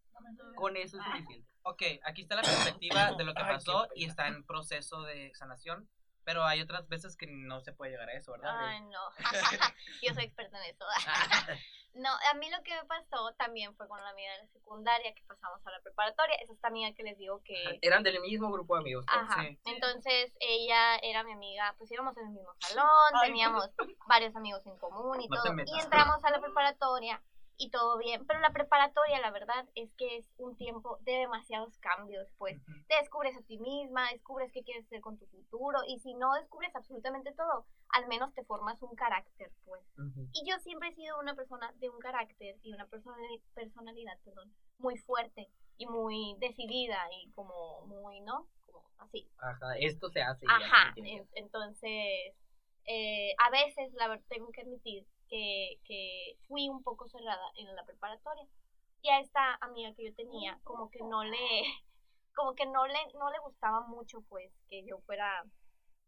Con 0.56 0.78
eso 0.78 0.98
es 0.98 1.04
suficiente. 1.04 1.49
Ok, 1.70 1.84
aquí 2.04 2.24
está 2.24 2.36
la 2.36 2.42
perspectiva 2.42 3.12
de 3.14 3.24
lo 3.24 3.34
que 3.36 3.44
pasó 3.62 3.88
y 3.96 4.06
está 4.06 4.28
en 4.28 4.44
proceso 4.44 5.04
de 5.04 5.32
sanación, 5.36 5.88
pero 6.24 6.44
hay 6.44 6.62
otras 6.62 6.88
veces 6.88 7.16
que 7.16 7.28
no 7.28 7.62
se 7.62 7.74
puede 7.74 7.92
llegar 7.92 8.10
a 8.10 8.14
eso, 8.14 8.32
¿verdad? 8.32 8.56
Ay, 8.58 8.82
no. 8.82 9.00
Yo 10.02 10.14
soy 10.16 10.24
experta 10.24 10.58
en 10.64 10.76
eso. 10.76 10.86
No, 11.96 12.12
a 12.12 12.34
mí 12.36 12.48
lo 12.52 12.62
que 12.64 12.72
me 12.76 12.86
pasó 12.86 13.34
también 13.34 13.76
fue 13.76 13.88
con 13.88 14.00
la 14.02 14.12
amiga 14.12 14.32
de 14.34 14.44
la 14.44 14.48
secundaria 14.50 15.12
que 15.16 15.24
pasamos 15.24 15.60
a 15.66 15.72
la 15.72 15.82
preparatoria. 15.82 16.36
Es 16.36 16.50
esta 16.52 16.68
amiga 16.68 16.94
que 16.94 17.02
les 17.02 17.18
digo 17.18 17.42
que... 17.44 17.80
Eran 17.82 18.04
del 18.04 18.22
mismo 18.22 18.52
grupo 18.52 18.76
de 18.76 18.82
amigos. 18.82 19.06
pues. 19.08 19.20
Ajá. 19.20 19.42
sí. 19.42 19.60
Entonces 19.66 20.32
ella 20.40 20.98
era 20.98 21.24
mi 21.24 21.34
amiga, 21.34 21.74
pues 21.80 21.92
íbamos 21.92 22.16
en 22.18 22.28
el 22.28 22.34
mismo 22.34 22.54
salón, 22.60 23.12
Ay, 23.16 23.30
teníamos 23.30 23.72
varios 24.08 24.36
amigos 24.36 24.66
en 24.68 24.78
común 24.78 25.20
y 25.20 25.28
No 25.28 25.42
te 25.42 25.48
todo. 25.50 25.54
metas. 25.56 25.76
Y 25.76 25.80
entramos 25.80 26.24
a 26.24 26.30
la 26.30 26.40
preparatoria 26.40 27.22
y 27.60 27.70
todo 27.70 27.98
bien. 27.98 28.26
Pero 28.26 28.40
la 28.40 28.52
preparatoria, 28.52 29.20
la 29.20 29.32
verdad, 29.32 29.68
es 29.76 29.94
que 29.96 30.18
es 30.18 30.26
un 30.38 30.56
tiempo 30.56 30.98
de 31.02 31.12
demasiados 31.12 31.78
cambios, 31.80 32.28
pues. 32.38 32.58
Te 32.88 32.96
descubres 32.96 33.36
a 33.38 33.42
ti 33.42 33.58
misma, 33.60 34.10
descubres 34.12 34.52
qué 34.54 34.64
quieres 34.64 34.86
hacer 34.86 35.02
con 35.02 35.20
tu 35.20 35.28
futuro. 35.28 35.80
Y 35.86 36.00
si 36.00 36.14
no 36.14 36.34
descubres 36.34 36.74
absolutamente 36.74 37.34
todo, 37.34 37.66
al 37.90 38.08
menos 38.08 38.34
te 38.34 38.46
formas 38.46 38.82
un 38.82 38.96
carácter, 38.96 39.52
pues. 39.66 39.84
Y 40.32 40.50
yo 40.50 40.58
siempre 40.60 40.90
he 40.90 40.96
sido 40.96 41.20
una 41.20 41.36
persona 41.36 41.72
de 41.76 41.90
un 41.90 42.00
carácter 42.00 42.56
y 42.64 42.72
una 42.74 42.88
personali- 42.88 43.44
personalidad, 43.54 44.18
perdón, 44.24 44.54
muy 44.78 44.98
fuerte 44.98 45.50
y 45.78 45.86
muy 45.86 46.36
decidida 46.40 46.98
y 47.12 47.30
como 47.34 47.86
muy, 47.88 48.22
¿no? 48.22 48.48
Como 48.66 48.90
así. 49.00 49.30
Ajá, 49.38 49.78
esto 49.80 50.10
se 50.10 50.22
hace. 50.22 50.46
ya 50.46 50.56
Ajá, 50.56 50.94
entonces, 51.34 52.36
eh, 52.86 53.36
a 53.38 53.50
veces, 53.50 53.92
la 53.94 54.08
verdad, 54.08 54.24
tengo 54.30 54.50
que 54.52 54.62
admitir 54.62 55.06
que, 55.30 55.80
que 55.86 56.38
fui 56.48 56.70
un 56.70 56.84
poco 56.84 57.08
cerrada 57.08 57.46
en 57.56 57.74
la 57.76 57.86
preparatoria. 57.86 58.46
Y 59.02 59.10
a 59.10 59.20
esta 59.20 59.56
amiga 59.62 59.94
que 59.96 60.06
yo 60.06 60.14
tenía, 60.16 60.60
como 60.64 60.90
que 60.92 61.00
no 61.04 61.24
le, 61.24 61.38
como 62.36 62.54
que 62.56 62.66
no 62.66 62.86
le, 62.88 63.00
no 63.14 63.30
le 63.32 63.40
gustaba 63.40 63.82
mucho, 63.88 64.22
pues, 64.28 64.52
que 64.70 64.86
yo 64.86 65.00
fuera, 65.06 65.44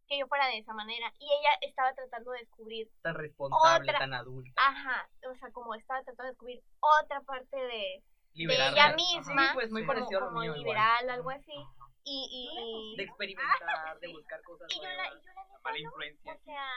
que 0.08 0.18
yo 0.20 0.28
fuera 0.28 0.48
de 0.48 0.58
esa 0.58 0.74
manera. 0.74 1.14
Y 1.20 1.26
ella 1.26 1.50
estaba 1.62 1.94
tratando 1.94 2.32
de 2.32 2.40
descubrir 2.40 2.90
tan 3.02 3.16
responsable, 3.16 3.90
Otra- 3.90 4.00
tan 4.00 4.14
adulta. 4.14 4.52
Ajá, 4.58 5.10
o 5.32 5.36
sea, 5.36 5.52
como 5.52 5.74
estaba 5.76 6.02
tratando 6.04 6.24
de 6.24 6.30
descubrir 6.32 6.64
otra 7.02 7.22
parte 7.22 7.56
de, 7.58 8.04
de 8.34 8.54
ella 8.56 8.88
Ajá. 8.88 8.96
misma, 8.96 9.48
Sí, 9.48 9.54
pues 9.54 9.72
muy 9.72 9.82
Sí. 9.82 9.88
como, 9.88 10.00
parecido 10.00 10.18
a 10.20 10.22
lo 10.24 10.28
como 10.28 10.40
mío 10.42 10.52
igual. 10.56 10.60
liberal, 10.64 11.10
algo 11.10 11.30
así, 11.30 11.56
Ajá. 11.58 11.86
y, 12.04 12.96
De 12.98 13.04
y, 13.04 13.06
experimentar, 13.06 14.00
de 14.02 14.08
buscar 14.12 14.42
cosas 14.44 14.68
y 14.70 14.76
yo 14.78 14.84
la, 14.84 14.96
nuevas. 14.96 15.14
y 15.22 15.26
yo 15.28 15.34
la 15.34 15.44
neta, 15.44 15.60
Mala 15.64 15.78
no, 15.78 15.84
influencia. 15.84 16.34
o 16.34 16.38
sea, 16.44 16.68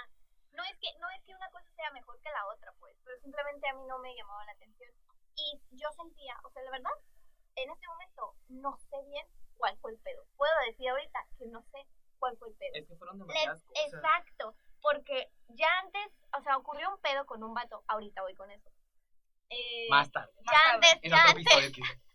no 0.54 0.64
es 0.64 0.76
que, 0.78 0.88
no 0.98 1.08
es 1.10 1.22
que 1.24 1.34
una 1.34 1.50
cosa 1.50 1.66
sea 1.76 1.90
mejor 1.90 2.20
que 2.20 2.30
la 2.30 2.46
otra, 2.46 2.72
pues, 2.78 2.96
pero 3.04 3.18
simplemente 3.20 3.68
a 3.68 3.74
mí 3.74 3.84
no 3.86 3.98
me 3.98 4.14
llamaba 4.14 4.44
la 4.44 4.52
atención, 4.52 4.90
y 5.36 5.60
yo 5.72 5.90
sentía, 5.92 6.36
o 6.44 6.50
sea, 6.50 6.62
la 6.62 6.70
verdad, 6.70 6.92
en 7.56 7.70
este 7.70 7.86
momento, 7.86 8.34
no 8.48 8.76
sé 8.78 8.96
bien 9.06 9.26
cuál 9.56 9.76
fue 9.78 9.92
el 9.92 9.98
pedo, 9.98 10.26
puedo 10.36 10.52
decir 10.66 10.88
ahorita 10.88 11.26
que 11.38 11.46
no 11.46 11.62
sé 11.62 11.86
cuál 12.18 12.36
fue 12.38 12.48
el 12.48 12.54
pedo, 12.56 12.70
Es 12.74 12.86
que 12.86 12.96
fueron 12.96 13.18
demasiadas 13.18 13.62
cosas. 13.64 13.84
Exacto, 13.86 14.54
porque 14.80 15.30
ya 15.48 15.68
antes, 15.80 16.12
o 16.38 16.42
sea, 16.42 16.56
ocurrió 16.56 16.90
un 16.90 17.00
pedo 17.00 17.26
con 17.26 17.42
un 17.42 17.54
vato, 17.54 17.82
ahorita 17.88 18.22
voy 18.22 18.34
con 18.34 18.50
eso. 18.50 18.70
Eh, 19.50 19.88
Más 19.90 20.10
tarde. 20.10 20.32
ya 20.36 20.42
Más 20.42 20.80
tarde, 20.80 20.88
antes, 20.90 21.10
ya 21.10 21.24
antes, 21.24 21.72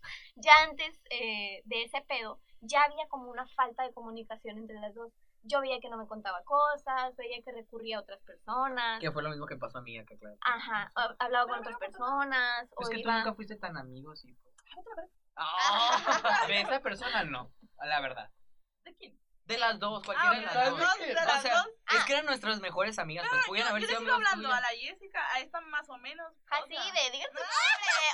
ya 0.35 0.63
antes 0.63 1.01
eh, 1.09 1.61
de 1.65 1.83
ese 1.83 2.01
pedo, 2.01 2.39
ya 2.61 2.83
había 2.83 3.07
como 3.07 3.29
una 3.29 3.47
falta 3.49 3.83
de 3.83 3.93
comunicación 3.93 4.57
entre 4.57 4.79
las 4.79 4.93
dos. 4.93 5.11
Yo 5.43 5.61
veía 5.61 5.79
que 5.79 5.89
no 5.89 5.97
me 5.97 6.05
contaba 6.07 6.43
cosas, 6.43 7.15
veía 7.15 7.41
que 7.43 7.51
recurría 7.51 7.97
a 7.97 8.01
otras 8.01 8.19
personas. 8.23 8.99
Que 8.99 9.11
fue 9.11 9.23
lo 9.23 9.29
mismo 9.29 9.45
que 9.47 9.55
pasó 9.57 9.77
a 9.77 9.81
mí, 9.81 9.93
que 10.05 10.17
claro. 10.17 10.35
Ajá, 10.41 10.91
ha- 10.95 11.15
hablaba 11.19 11.47
con 11.47 11.59
otras 11.59 11.77
personas. 11.77 12.67
O 12.75 12.81
Es 12.83 12.89
que 12.89 13.01
tú 13.03 13.09
nunca 13.11 13.33
fuiste 13.33 13.55
tan 13.55 13.77
amigo, 13.77 14.15
sí. 14.15 14.35
Otra 14.77 14.95
vez. 15.01 15.11
Ah, 15.35 15.95
de 16.47 16.61
esa 16.61 16.79
persona 16.81 17.23
no, 17.23 17.51
la 17.83 18.01
verdad. 18.01 18.29
¿De 18.83 18.93
quién? 18.95 19.17
De 19.45 19.57
las 19.57 19.79
dos, 19.79 20.03
Ah, 20.03 20.05
cualquiera 20.05 20.31
ok, 20.31 20.35
de 20.35 20.41
de 20.41 20.55
las 20.55 20.69
dos. 20.69 20.79
dos, 20.79 20.97
de 20.99 21.11
O 21.11 21.15
las 21.25 21.41
sea, 21.41 21.55
dos. 21.55 21.67
Es 21.89 21.99
Ah. 22.01 22.03
que 22.05 22.13
eran 22.13 22.25
nuestras 22.27 22.59
mejores 22.59 22.99
amigas, 22.99 23.25
pues 23.29 23.41
No, 23.41 23.47
pudieran 23.47 23.69
yo, 23.69 23.75
haber 23.77 23.81
yo 23.81 23.87
sido 23.87 23.99
les 24.01 24.05
sigo 24.07 24.15
hablando 24.15 24.47
a 24.53 24.57
tuyas. 24.57 24.61
la 24.61 24.77
Jessica, 24.77 25.33
a 25.33 25.39
esta 25.39 25.61
más 25.61 25.89
o 25.89 25.97
menos. 25.97 26.27
o 26.31 26.53
Así 26.53 26.69
sea, 26.75 26.83
de, 26.83 27.11
diga 27.11 27.25
tu 27.29 27.33
nombre. 27.33 27.49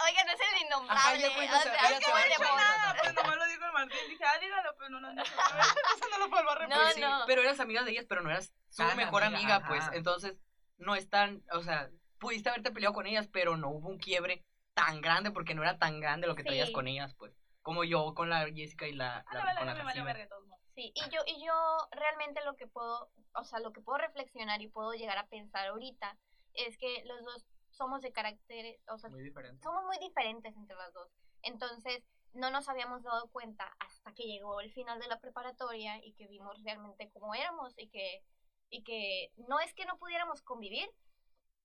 Oiga, 0.05 0.23
no 0.23 0.31
es 0.31 0.39
el 0.39 0.61
innombrable. 0.65 1.01
Ajá, 1.01 1.15
ya 1.15 1.35
cuéntase, 1.35 1.69
o 1.69 1.73
sea, 1.73 1.89
ella 1.89 1.99
¿qué 1.99 2.05
se 2.05 2.11
va 2.11 2.17
a 2.17 2.21
me 2.21 2.27
no 2.29 2.33
he 2.35 2.38
demonios? 2.38 2.55
nada, 2.63 2.95
pues 3.01 3.13
nomás 3.15 3.35
lo 3.35 3.45
dijo 3.47 3.53
el 3.54 3.54
Martín. 3.75 3.97
Dije, 4.09 4.23
ah, 4.25 4.39
dígalo, 4.39 4.75
pero 4.77 4.89
no, 4.89 5.00
no, 5.02 5.13
no. 5.13 5.21
Eso 5.95 6.10
no 6.12 6.17
lo 6.19 6.29
vuelvo 6.29 6.50
a 6.52 6.56
repetir. 6.56 6.81
No, 6.83 6.91
sí, 6.91 7.02
no. 7.02 7.23
pero 7.27 7.41
eras 7.41 7.60
amiga 7.60 7.83
de 7.83 7.91
ellas, 7.91 8.06
pero 8.10 8.21
no 8.21 8.29
eras 8.29 8.54
su 8.69 8.77
Tan 8.83 8.97
mejor 8.97 9.23
amiga, 9.23 9.39
amiga, 9.39 9.56
ajá. 9.58 9.67
pues. 9.67 9.83
Entonces, 9.93 10.37
no 10.77 10.95
es 10.95 11.10
tan, 11.10 11.43
o 11.52 11.62
sea, 11.62 11.89
pudiste 12.19 12.50
haberte 12.50 12.71
peleado 12.71 12.93
con 12.95 13.06
ellas, 13.06 13.27
pero 13.31 13.58
no 13.58 13.69
hubo 13.69 13.89
un 13.89 13.97
quiebre 14.00 14.43
tan 14.73 15.02
grande 15.02 15.31
porque 15.31 15.54
no 15.56 15.62
era 15.62 15.77
tan 15.77 16.00
grande 16.00 16.27
lo 16.27 16.35
que 16.35 16.43
traías 16.43 16.67
Sí. 16.69 16.73
con 16.73 16.87
ellas, 16.87 17.13
pues. 17.15 17.33
Como 17.62 17.83
yo 17.83 18.13
con 18.13 18.29
la 18.29 18.45
Jessica 18.52 18.87
y 18.87 18.93
la, 18.93 19.19
Ah, 19.27 19.33
la- 19.33 19.39
vale, 19.43 19.58
con 19.60 19.67
no 19.67 19.73
la 19.73 20.04
me. 20.04 20.29
Sí, 20.75 20.91
y 20.93 21.10
yo, 21.10 21.21
y 21.25 21.45
yo 21.45 21.54
realmente 21.91 22.43
lo 22.43 22.56
que 22.58 22.67
puedo, 22.67 23.10
o 23.33 23.43
sea, 23.45 23.60
lo 23.60 23.71
que 23.71 23.79
puedo 23.81 23.97
reflexionar 23.97 24.62
y 24.62 24.67
puedo 24.67 24.91
llegar 24.93 25.17
a 25.17 25.25
pensar 25.27 25.67
ahorita 25.67 26.17
es 26.54 26.77
que 26.77 27.02
los 27.06 27.23
dos 27.23 27.45
somos 27.71 28.02
de 28.02 28.12
caracteres, 28.12 28.77
o 28.89 28.97
sea, 28.97 29.10
Muy 29.10 29.23
diferente. 29.23 29.62
somos 29.63 29.85
muy 29.85 29.97
diferentes 30.00 30.54
entre 30.56 30.75
las 30.75 30.93
dos. 30.93 31.10
Entonces, 31.43 32.04
no 32.36 32.52
nos 32.52 32.69
habíamos 32.69 33.04
dado 33.04 33.27
cuenta 33.29 33.75
hasta 33.79 34.13
que 34.13 34.23
llegó 34.23 34.60
el 34.62 34.71
final 34.71 35.00
de 35.00 35.08
la 35.08 35.19
preparatoria 35.19 36.04
y 36.06 36.13
que 36.13 36.27
vimos 36.27 36.62
realmente 36.63 37.10
cómo 37.12 37.33
éramos 37.33 37.73
y 37.77 37.88
que, 37.90 38.23
y 38.69 38.83
que 38.83 39.31
no 39.48 39.60
es 39.60 39.73
que 39.73 39.86
no 39.86 39.98
pudiéramos 39.98 40.42
convivir, 40.42 40.88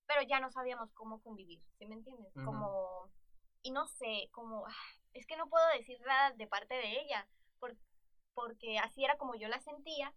pero 0.06 0.22
ya 0.22 0.40
no 0.40 0.50
sabíamos 0.50 0.92
cómo 0.92 1.20
convivir, 1.22 1.62
¿sí 1.78 1.86
me 1.86 1.94
entiendes? 1.96 2.32
Como 2.44 3.10
y 3.62 3.72
no 3.72 3.86
sé, 3.86 4.28
como, 4.32 4.66
ah, 4.66 4.72
es 5.12 5.26
que 5.26 5.36
no 5.36 5.48
puedo 5.48 5.66
decir 5.76 6.00
nada 6.06 6.30
de 6.32 6.46
parte 6.46 6.74
de 6.74 7.00
ella, 7.02 7.28
por- 7.58 7.76
porque 8.32 8.78
así 8.78 9.04
era 9.04 9.18
como 9.18 9.34
yo 9.34 9.48
la 9.48 9.60
sentía, 9.60 10.14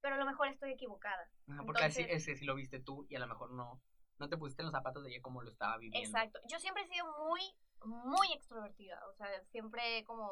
pero 0.00 0.16
a 0.16 0.18
lo 0.18 0.24
mejor 0.26 0.48
estoy 0.48 0.72
equivocada. 0.72 1.30
Ajá, 1.48 1.62
porque 1.64 1.84
así, 1.84 2.00
Entonces- 2.02 2.28
ese 2.28 2.36
sí 2.38 2.44
lo 2.46 2.54
viste 2.56 2.80
tú 2.80 3.06
y 3.08 3.14
a 3.16 3.20
lo 3.20 3.28
mejor 3.28 3.52
no, 3.52 3.80
no 4.18 4.28
te 4.28 4.36
pusiste 4.36 4.62
en 4.62 4.66
los 4.66 4.72
zapatos 4.74 5.04
de 5.04 5.10
ella 5.10 5.22
como 5.22 5.42
lo 5.42 5.50
estaba 5.50 5.76
viviendo. 5.78 6.04
Exacto. 6.08 6.40
Yo 6.48 6.58
siempre 6.58 6.82
he 6.82 6.88
sido 6.88 7.06
muy, 7.26 7.40
muy 7.84 8.32
extrovertida. 8.32 9.00
O 9.08 9.14
sea, 9.14 9.28
siempre 9.50 10.04
como 10.04 10.30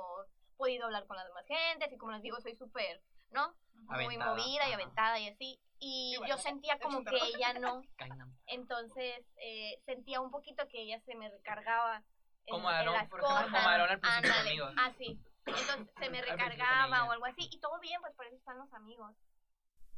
podido 0.57 0.87
hablar 0.87 1.07
con 1.07 1.17
las 1.17 1.27
demás 1.27 1.47
gentes 1.47 1.93
y 1.93 1.97
como 1.97 2.13
les 2.13 2.23
digo, 2.23 2.41
soy 2.41 2.55
súper, 2.57 3.01
¿no? 3.31 3.55
Muy 3.75 4.19
movida 4.19 4.69
y 4.69 4.73
aventada 4.73 5.19
y 5.19 5.29
así. 5.29 5.59
Y 5.79 6.15
Y 6.15 6.19
bueno, 6.19 6.35
yo 6.35 6.43
sentía 6.43 6.79
como 6.79 7.05
que 7.05 7.17
ella 7.17 7.55
no. 7.55 7.83
Entonces 8.47 9.25
eh, 9.37 9.81
sentía 9.87 10.21
un 10.21 10.31
poquito 10.31 10.67
que 10.69 10.83
ella 10.83 11.01
se 11.01 11.15
me 11.15 11.31
recargaba. 11.31 12.03
En, 12.47 12.53
Como 12.55 12.71
en 12.71 12.77
Aarón, 12.77 12.95
las 12.95 13.09
por 13.09 13.21
ejemplo, 13.21 13.37
como 13.37 13.51
cosas. 13.51 13.67
Aarón 13.67 13.91
al 13.91 14.01
principio 14.01 14.31
Ándale, 14.31 14.59
conmigo. 14.59 14.67
Ah, 14.77 14.93
sí. 14.99 15.21
Entonces 15.47 15.95
se 15.99 16.11
me 16.11 16.21
recargaba 16.21 17.05
o 17.05 17.13
algo 17.13 17.27
así. 17.27 17.49
Y 17.51 17.61
todo 17.61 17.79
bien, 17.81 18.01
pues 18.01 18.15
por 18.15 18.27
eso 18.27 18.37
están 18.37 18.59
los 18.59 18.73
amigos. 18.73 19.15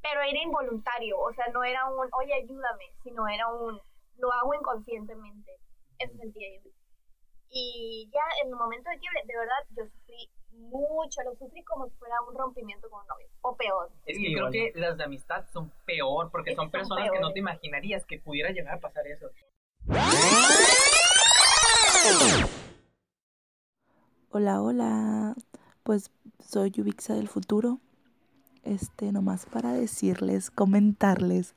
Pero 0.03 0.21
era 0.21 0.39
involuntario. 0.43 1.19
O 1.19 1.33
sea, 1.33 1.47
no 1.49 1.65
era 1.65 1.87
un, 1.87 2.09
oye, 2.13 2.35
ayúdame, 2.35 2.85
sino 3.03 3.27
era 3.29 3.49
un, 3.49 3.81
lo 4.17 4.33
hago 4.33 4.55
inconscientemente. 4.55 5.53
Eso 5.99 6.17
sentía 6.17 6.49
yo. 6.63 6.71
Y 7.53 8.09
ya 8.13 8.21
en 8.45 8.51
el 8.51 8.57
momento 8.57 8.89
de 8.91 8.99
quiebre, 8.99 9.23
de 9.27 9.37
verdad, 9.37 9.57
yo 9.77 9.85
sufrí 9.85 10.31
mucho, 10.53 11.21
lo 11.25 11.35
sufrí 11.35 11.65
como 11.65 11.89
si 11.89 11.97
fuera 11.97 12.15
un 12.29 12.37
rompimiento 12.37 12.89
con 12.89 13.01
un 13.01 13.07
novio, 13.09 13.27
o 13.43 13.57
peor. 13.57 13.91
Es 14.07 14.17
Sí, 14.17 14.25
que 14.25 14.35
creo 14.35 14.51
que 14.51 14.73
las 14.77 14.97
de 14.97 15.05
amistad 15.05 15.45
son 15.53 15.73
peor 15.85 16.31
porque 16.31 16.51
Es 16.51 16.57
son 16.57 16.67
son 16.67 16.71
personas 16.71 17.11
que 17.11 17.19
no 17.19 17.33
te 17.33 17.41
imaginarías 17.41 18.07
que 18.07 18.19
pudiera 18.21 18.51
llegar 18.51 18.75
a 18.75 18.81
pasar 18.81 19.05
eso. 19.07 19.27
Hola, 24.31 24.63
hola. 24.63 25.35
Pues 25.83 26.13
soy 26.39 26.71
Yubixa 26.71 27.15
del 27.15 27.29
futuro. 27.29 27.81
Este, 28.63 29.11
nomás 29.11 29.47
para 29.47 29.73
decirles, 29.73 30.51
comentarles 30.51 31.57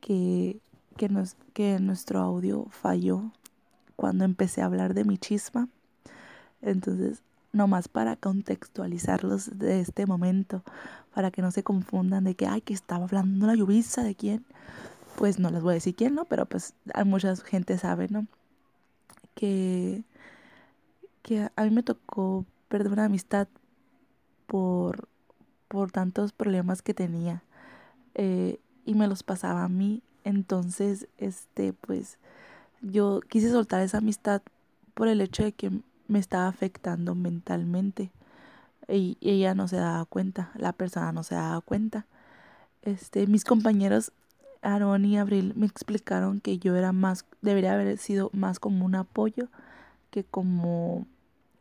que, 0.00 0.60
que, 0.96 1.08
nos, 1.08 1.34
que 1.52 1.78
nuestro 1.78 2.18
audio 2.18 2.64
falló 2.70 3.30
cuando 4.00 4.24
empecé 4.24 4.62
a 4.62 4.64
hablar 4.64 4.94
de 4.94 5.04
mi 5.04 5.18
chisma. 5.18 5.68
Entonces, 6.62 7.22
nomás 7.52 7.86
para 7.88 8.16
contextualizarlos 8.16 9.58
de 9.58 9.80
este 9.80 10.06
momento, 10.06 10.62
para 11.12 11.30
que 11.30 11.42
no 11.42 11.50
se 11.50 11.62
confundan 11.62 12.24
de 12.24 12.34
que, 12.34 12.46
ay, 12.46 12.62
que 12.62 12.72
estaba 12.72 13.04
hablando 13.04 13.46
la 13.46 13.54
Yubixa, 13.54 14.02
¿de 14.02 14.14
quién? 14.14 14.46
Pues 15.16 15.38
no 15.38 15.50
les 15.50 15.62
voy 15.62 15.72
a 15.72 15.74
decir 15.74 15.94
quién, 15.94 16.14
¿no? 16.14 16.24
Pero 16.24 16.46
pues 16.46 16.72
mucha 17.04 17.36
gente 17.36 17.76
sabe, 17.76 18.08
¿no? 18.08 18.26
Que 19.34 20.02
que 21.22 21.50
a 21.54 21.64
mí 21.64 21.70
me 21.70 21.82
tocó 21.82 22.46
perder 22.68 22.92
una 22.92 23.04
amistad 23.04 23.48
por, 24.46 25.10
por 25.68 25.92
tantos 25.92 26.32
problemas 26.32 26.80
que 26.80 26.94
tenía 26.94 27.42
eh, 28.14 28.58
y 28.86 28.94
me 28.94 29.06
los 29.08 29.22
pasaba 29.22 29.64
a 29.64 29.68
mí. 29.68 30.02
Entonces, 30.24 31.08
este, 31.18 31.74
pues 31.74 32.18
yo 32.80 33.20
quise 33.28 33.50
soltar 33.50 33.80
esa 33.82 33.98
amistad 33.98 34.42
por 34.94 35.08
el 35.08 35.20
hecho 35.20 35.42
de 35.42 35.52
que 35.52 35.70
me 36.08 36.18
estaba 36.18 36.48
afectando 36.48 37.14
mentalmente 37.14 38.10
y 38.88 39.16
ella 39.20 39.54
no 39.54 39.68
se 39.68 39.76
daba 39.76 40.04
cuenta, 40.04 40.50
la 40.56 40.72
persona 40.72 41.12
no 41.12 41.22
se 41.22 41.36
daba 41.36 41.60
cuenta. 41.60 42.06
Este, 42.82 43.26
mis 43.26 43.44
compañeros 43.44 44.12
Aaron 44.62 45.04
y 45.04 45.18
Abril 45.18 45.52
me 45.56 45.66
explicaron 45.66 46.40
que 46.40 46.58
yo 46.58 46.76
era 46.76 46.92
más, 46.92 47.24
debería 47.40 47.74
haber 47.74 47.98
sido 47.98 48.30
más 48.32 48.58
como 48.58 48.84
un 48.84 48.94
apoyo 48.94 49.48
que 50.10 50.24
como, 50.24 51.06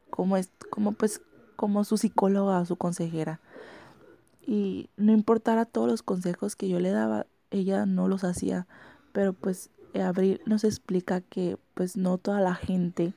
como 0.10 0.38
es, 0.38 0.50
como 0.70 0.94
pues, 0.94 1.22
como 1.56 1.84
su 1.84 1.98
psicóloga 1.98 2.60
o 2.60 2.66
su 2.66 2.76
consejera. 2.76 3.40
Y 4.46 4.90
no 4.98 5.12
importara 5.12 5.66
todos 5.66 5.88
los 5.88 6.02
consejos 6.02 6.56
que 6.56 6.68
yo 6.68 6.80
le 6.80 6.90
daba, 6.90 7.28
ella 7.52 7.86
no 7.86 8.08
los 8.08 8.24
hacía. 8.24 8.66
Pero 9.12 9.34
pues 9.34 9.70
Abril 9.96 10.42
nos 10.46 10.64
explica 10.64 11.22
que 11.22 11.58
pues 11.74 11.98
no 11.98 12.18
toda 12.18 12.42
la 12.42 12.56
gente 12.56 13.14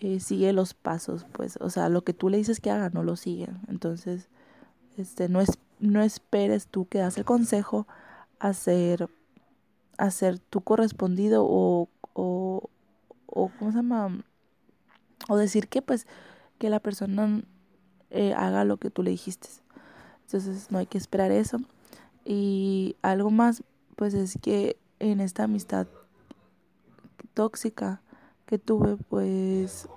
eh, 0.00 0.20
sigue 0.20 0.52
los 0.52 0.74
pasos, 0.74 1.26
pues, 1.32 1.58
o 1.60 1.70
sea, 1.70 1.88
lo 1.88 2.02
que 2.02 2.12
tú 2.12 2.28
le 2.28 2.36
dices 2.36 2.60
que 2.60 2.70
haga, 2.70 2.90
no 2.90 3.04
lo 3.04 3.14
siguen. 3.14 3.60
Entonces, 3.68 4.28
este, 4.96 5.28
no 5.28 5.40
es, 5.40 5.58
no 5.78 6.02
esperes 6.02 6.66
tú 6.66 6.86
que 6.86 6.98
das 6.98 7.16
el 7.18 7.24
consejo 7.24 7.86
a 8.40 8.52
ser, 8.52 9.08
a 9.98 10.10
ser 10.10 10.38
tú 10.38 10.60
correspondido 10.60 11.44
o, 11.46 11.88
o, 12.14 12.70
o 13.26 13.50
¿cómo 13.58 13.70
se 13.70 13.76
llama? 13.76 14.24
O 15.28 15.36
decir 15.36 15.68
que 15.68 15.82
pues 15.82 16.06
que 16.58 16.68
la 16.68 16.80
persona 16.80 17.42
eh, 18.10 18.34
haga 18.34 18.64
lo 18.64 18.76
que 18.78 18.90
tú 18.90 19.02
le 19.02 19.10
dijiste. 19.10 19.48
Entonces 20.26 20.70
no 20.70 20.78
hay 20.78 20.86
que 20.86 20.98
esperar 20.98 21.30
eso. 21.30 21.58
Y 22.24 22.96
algo 23.02 23.30
más, 23.30 23.62
pues 23.96 24.14
es 24.14 24.38
que 24.40 24.76
en 25.02 25.20
esta 25.20 25.44
amistad 25.44 25.88
tóxica 27.34 28.00
que 28.46 28.58
tuve, 28.58 28.96
pues 28.96 29.88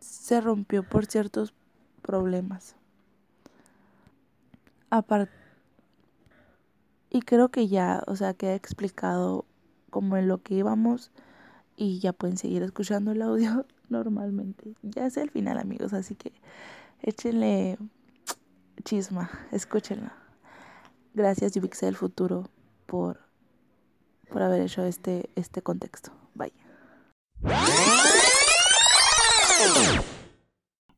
se 0.00 0.40
rompió 0.40 0.82
por 0.82 1.04
ciertos 1.04 1.52
problemas. 2.00 2.74
Aparte, 4.88 5.32
y 7.10 7.20
creo 7.20 7.50
que 7.50 7.68
ya, 7.68 8.02
o 8.06 8.16
sea, 8.16 8.32
queda 8.32 8.54
explicado 8.54 9.44
como 9.90 10.16
en 10.16 10.26
lo 10.26 10.42
que 10.42 10.54
íbamos 10.54 11.10
y 11.76 11.98
ya 11.98 12.14
pueden 12.14 12.38
seguir 12.38 12.62
escuchando 12.62 13.12
el 13.12 13.20
audio 13.20 13.66
normalmente. 13.90 14.74
Ya 14.82 15.04
es 15.06 15.18
el 15.18 15.30
final, 15.30 15.58
amigos, 15.58 15.92
así 15.92 16.14
que 16.14 16.32
échenle 17.02 17.76
chisma, 18.84 19.30
escúchenlo. 19.52 20.10
Gracias, 21.12 21.52
Yubixa 21.52 21.86
del 21.86 21.96
futuro, 21.96 22.48
por, 22.86 23.20
por 24.30 24.42
haber 24.42 24.62
hecho 24.62 24.84
este, 24.84 25.30
este 25.36 25.62
contexto. 25.62 26.12
Bye. 26.34 26.52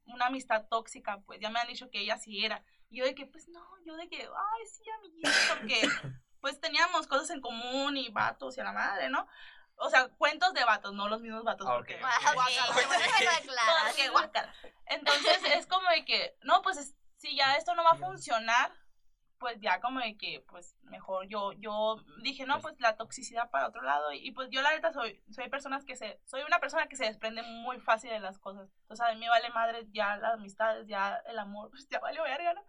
una 0.06 0.26
amistad 0.26 0.66
tóxica, 0.68 1.20
pues 1.26 1.40
ya 1.40 1.50
me 1.50 1.60
han 1.60 1.66
dicho 1.68 1.90
que 1.90 2.00
ella 2.00 2.16
sí 2.18 2.44
era. 2.44 2.64
Y 2.88 2.98
yo 2.98 3.04
de 3.04 3.14
que, 3.14 3.26
pues 3.26 3.48
no, 3.48 3.60
yo 3.84 3.96
de 3.96 4.08
que, 4.08 4.22
ay, 4.22 4.66
sí, 4.66 4.82
amiguito, 4.98 5.28
porque 5.50 5.80
pues 6.40 6.60
teníamos 6.60 7.06
cosas 7.06 7.30
en 7.30 7.40
común 7.40 7.96
y 7.96 8.08
vatos 8.10 8.56
y 8.56 8.60
a 8.60 8.64
la 8.64 8.72
madre, 8.72 9.08
¿no? 9.10 9.26
O 9.78 9.90
sea, 9.90 10.08
cuentos 10.08 10.54
de 10.54 10.64
vatos, 10.64 10.94
no 10.94 11.08
los 11.08 11.20
mismos 11.20 11.44
vatos, 11.44 11.66
Ah, 11.68 11.74
porque 11.76 11.96
ok. 11.96 12.00
Ah, 12.02 12.16
ok, 12.30 12.34
guácala, 12.34 12.80
qué 12.80 12.86
bueno 12.86 13.04
que 13.18 13.24
lo 13.24 13.30
aclaras. 13.30 13.84
porque. 13.94 14.72
Entonces 14.86 15.38
es 15.54 15.66
como 15.66 15.88
de 15.90 16.04
que, 16.06 16.36
no, 16.42 16.62
pues 16.62 16.78
es- 16.78 16.94
si 17.18 17.36
ya 17.36 17.56
esto 17.56 17.74
no 17.74 17.84
va 17.84 17.90
a 17.92 17.96
funcionar, 17.96 18.72
pues 19.38 19.60
ya 19.60 19.80
como 19.80 20.00
de 20.00 20.16
que, 20.16 20.44
pues 20.48 20.76
mejor 20.82 21.26
yo, 21.28 21.52
yo 21.52 21.96
dije, 22.22 22.46
no, 22.46 22.60
pues 22.60 22.78
la 22.80 22.96
toxicidad 22.96 23.50
para 23.50 23.68
otro 23.68 23.82
lado. 23.82 24.12
Y, 24.12 24.28
y, 24.28 24.32
pues 24.32 24.48
yo 24.50 24.62
la 24.62 24.72
neta 24.72 24.92
soy, 24.92 25.22
soy 25.30 25.48
personas 25.48 25.84
que 25.84 25.96
se, 25.96 26.20
soy 26.24 26.42
una 26.42 26.58
persona 26.58 26.86
que 26.86 26.96
se 26.96 27.04
desprende 27.04 27.42
muy 27.42 27.80
fácil 27.80 28.10
de 28.10 28.20
las 28.20 28.38
cosas. 28.38 28.68
O 28.88 28.96
sea, 28.96 29.08
a 29.08 29.14
mí 29.14 29.20
me 29.20 29.28
vale 29.28 29.50
madre 29.50 29.86
ya 29.92 30.16
las 30.16 30.34
amistades, 30.34 30.86
ya 30.86 31.16
el 31.26 31.38
amor, 31.38 31.70
pues 31.70 31.88
ya 31.88 31.98
vale 32.00 32.20
verga, 32.20 32.54
¿no? 32.54 32.64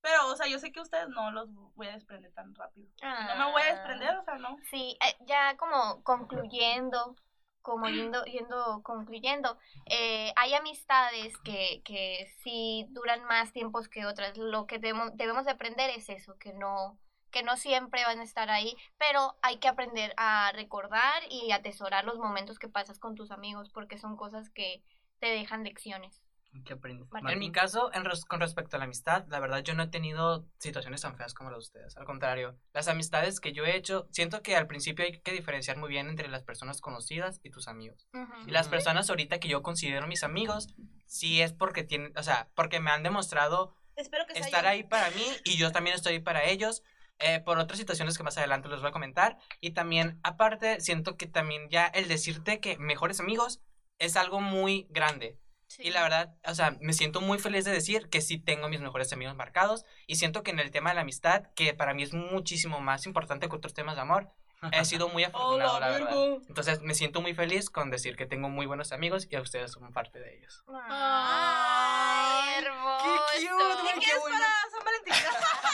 Pero, 0.00 0.26
o 0.26 0.36
sea, 0.36 0.48
yo 0.48 0.58
sé 0.58 0.72
que 0.72 0.80
ustedes 0.80 1.08
no 1.08 1.30
los 1.30 1.48
voy 1.74 1.86
a 1.86 1.92
desprender 1.92 2.32
tan 2.32 2.54
rápido. 2.56 2.88
Y 3.00 3.26
no 3.38 3.46
me 3.46 3.52
voy 3.52 3.62
a 3.62 3.74
desprender, 3.74 4.16
o 4.16 4.24
sea, 4.24 4.34
no. 4.34 4.58
Sí, 4.68 4.98
eh, 5.00 5.16
ya 5.26 5.56
como 5.56 6.02
concluyendo, 6.02 7.14
como 7.62 7.88
yendo, 7.88 8.24
yendo 8.24 8.82
concluyendo, 8.82 9.58
eh, 9.86 10.32
hay 10.36 10.54
amistades 10.54 11.36
que, 11.38 11.82
que 11.84 12.26
sí 12.42 12.86
duran 12.90 13.24
más 13.24 13.52
tiempos 13.52 13.88
que 13.88 14.04
otras. 14.06 14.36
Lo 14.36 14.66
que 14.66 14.78
debemos, 14.78 15.16
debemos 15.16 15.44
de 15.44 15.52
aprender 15.52 15.90
es 15.90 16.08
eso, 16.08 16.36
que 16.38 16.52
no, 16.52 16.98
que 17.30 17.42
no 17.42 17.56
siempre 17.56 18.04
van 18.04 18.20
a 18.20 18.24
estar 18.24 18.50
ahí, 18.50 18.76
pero 18.98 19.36
hay 19.42 19.58
que 19.58 19.68
aprender 19.68 20.14
a 20.16 20.52
recordar 20.52 21.22
y 21.30 21.52
atesorar 21.52 22.04
los 22.04 22.18
momentos 22.18 22.58
que 22.58 22.68
pasas 22.68 22.98
con 22.98 23.14
tus 23.14 23.30
amigos, 23.30 23.70
porque 23.70 23.98
son 23.98 24.16
cosas 24.16 24.50
que 24.50 24.82
te 25.18 25.28
dejan 25.28 25.64
lecciones. 25.64 26.21
¿Qué 26.64 26.74
aprendes? 26.74 27.10
Martín. 27.10 27.30
En 27.30 27.38
mi 27.38 27.50
caso, 27.50 27.90
en 27.94 28.04
res- 28.04 28.24
con 28.26 28.38
respecto 28.40 28.76
a 28.76 28.78
la 28.78 28.84
amistad, 28.84 29.24
la 29.28 29.40
verdad 29.40 29.62
yo 29.64 29.74
no 29.74 29.84
he 29.84 29.88
tenido 29.88 30.46
situaciones 30.58 31.00
tan 31.00 31.16
feas 31.16 31.32
como 31.34 31.50
las 31.50 31.56
de 31.58 31.62
ustedes. 31.62 31.96
Al 31.96 32.04
contrario, 32.04 32.58
las 32.74 32.88
amistades 32.88 33.40
que 33.40 33.52
yo 33.52 33.64
he 33.64 33.74
hecho, 33.76 34.06
siento 34.10 34.42
que 34.42 34.54
al 34.54 34.66
principio 34.66 35.04
hay 35.04 35.18
que 35.20 35.32
diferenciar 35.32 35.78
muy 35.78 35.88
bien 35.88 36.08
entre 36.08 36.28
las 36.28 36.42
personas 36.42 36.80
conocidas 36.80 37.40
y 37.42 37.50
tus 37.50 37.68
amigos. 37.68 38.06
Ujú. 38.12 38.48
Y 38.48 38.50
las 38.50 38.68
personas 38.68 39.08
ahorita 39.08 39.40
que 39.40 39.48
yo 39.48 39.62
considero 39.62 40.06
mis 40.06 40.22
amigos, 40.24 40.68
sí 41.06 41.40
es 41.40 41.52
porque 41.54 41.84
tienen, 41.84 42.12
o 42.18 42.22
sea, 42.22 42.48
porque 42.54 42.80
me 42.80 42.90
han 42.90 43.02
demostrado 43.02 43.74
Espero 43.96 44.24
que 44.26 44.38
estar 44.38 44.66
ahí 44.66 44.84
para 44.84 45.10
mí 45.10 45.24
y 45.44 45.56
yo 45.56 45.72
también 45.72 45.96
estoy 45.96 46.14
ahí 46.14 46.20
para 46.20 46.44
ellos. 46.44 46.82
eh, 47.18 47.40
por 47.40 47.58
otras 47.58 47.78
situaciones 47.78 48.16
que 48.18 48.24
más 48.24 48.36
adelante 48.36 48.68
les 48.68 48.80
voy 48.80 48.88
a 48.88 48.92
comentar. 48.92 49.36
Y 49.60 49.70
también, 49.72 50.18
aparte, 50.24 50.80
siento 50.80 51.16
que 51.16 51.26
también 51.26 51.68
ya 51.70 51.86
el 51.86 52.08
decirte 52.08 52.58
que 52.60 52.76
mejores 52.78 53.20
amigos 53.20 53.60
es 53.98 54.16
algo 54.16 54.40
muy 54.40 54.86
grande. 54.90 55.38
Sí. 55.74 55.84
Y 55.84 55.90
la 55.90 56.02
verdad, 56.02 56.34
o 56.46 56.54
sea, 56.54 56.76
me 56.82 56.92
siento 56.92 57.22
muy 57.22 57.38
feliz 57.38 57.64
de 57.64 57.70
decir 57.70 58.10
que 58.10 58.20
sí 58.20 58.36
tengo 58.36 58.68
mis 58.68 58.82
mejores 58.82 59.10
amigos 59.14 59.34
marcados 59.36 59.86
y 60.06 60.16
siento 60.16 60.42
que 60.42 60.50
en 60.50 60.58
el 60.58 60.70
tema 60.70 60.90
de 60.90 60.96
la 60.96 61.00
amistad, 61.00 61.44
que 61.54 61.72
para 61.72 61.94
mí 61.94 62.02
es 62.02 62.12
muchísimo 62.12 62.80
más 62.80 63.06
importante 63.06 63.48
que 63.48 63.56
otros 63.56 63.72
temas 63.72 63.94
de 63.96 64.02
amor, 64.02 64.28
he 64.70 64.84
sido 64.84 65.08
muy 65.08 65.24
afortunado, 65.24 65.76
Hola, 65.76 65.86
la 65.86 65.92
verdad. 65.98 66.10
Virgo. 66.14 66.42
Entonces 66.46 66.82
me 66.82 66.92
siento 66.94 67.22
muy 67.22 67.32
feliz 67.32 67.70
con 67.70 67.90
decir 67.90 68.16
que 68.16 68.26
tengo 68.26 68.50
muy 68.50 68.66
buenos 68.66 68.92
amigos 68.92 69.26
y 69.30 69.36
a 69.36 69.40
ustedes 69.40 69.72
son 69.72 69.90
parte 69.94 70.18
de 70.20 70.36
ellos. 70.36 70.62
Ay, 70.68 72.64
hermoso. 72.64 73.04
Qué 73.32 73.48
cute, 73.48 73.94
¿Qué 73.94 74.00
qué 74.06 74.18
bueno. 74.20 74.36
para 74.36 74.70
San 74.70 74.84
Valentín? 74.84 75.14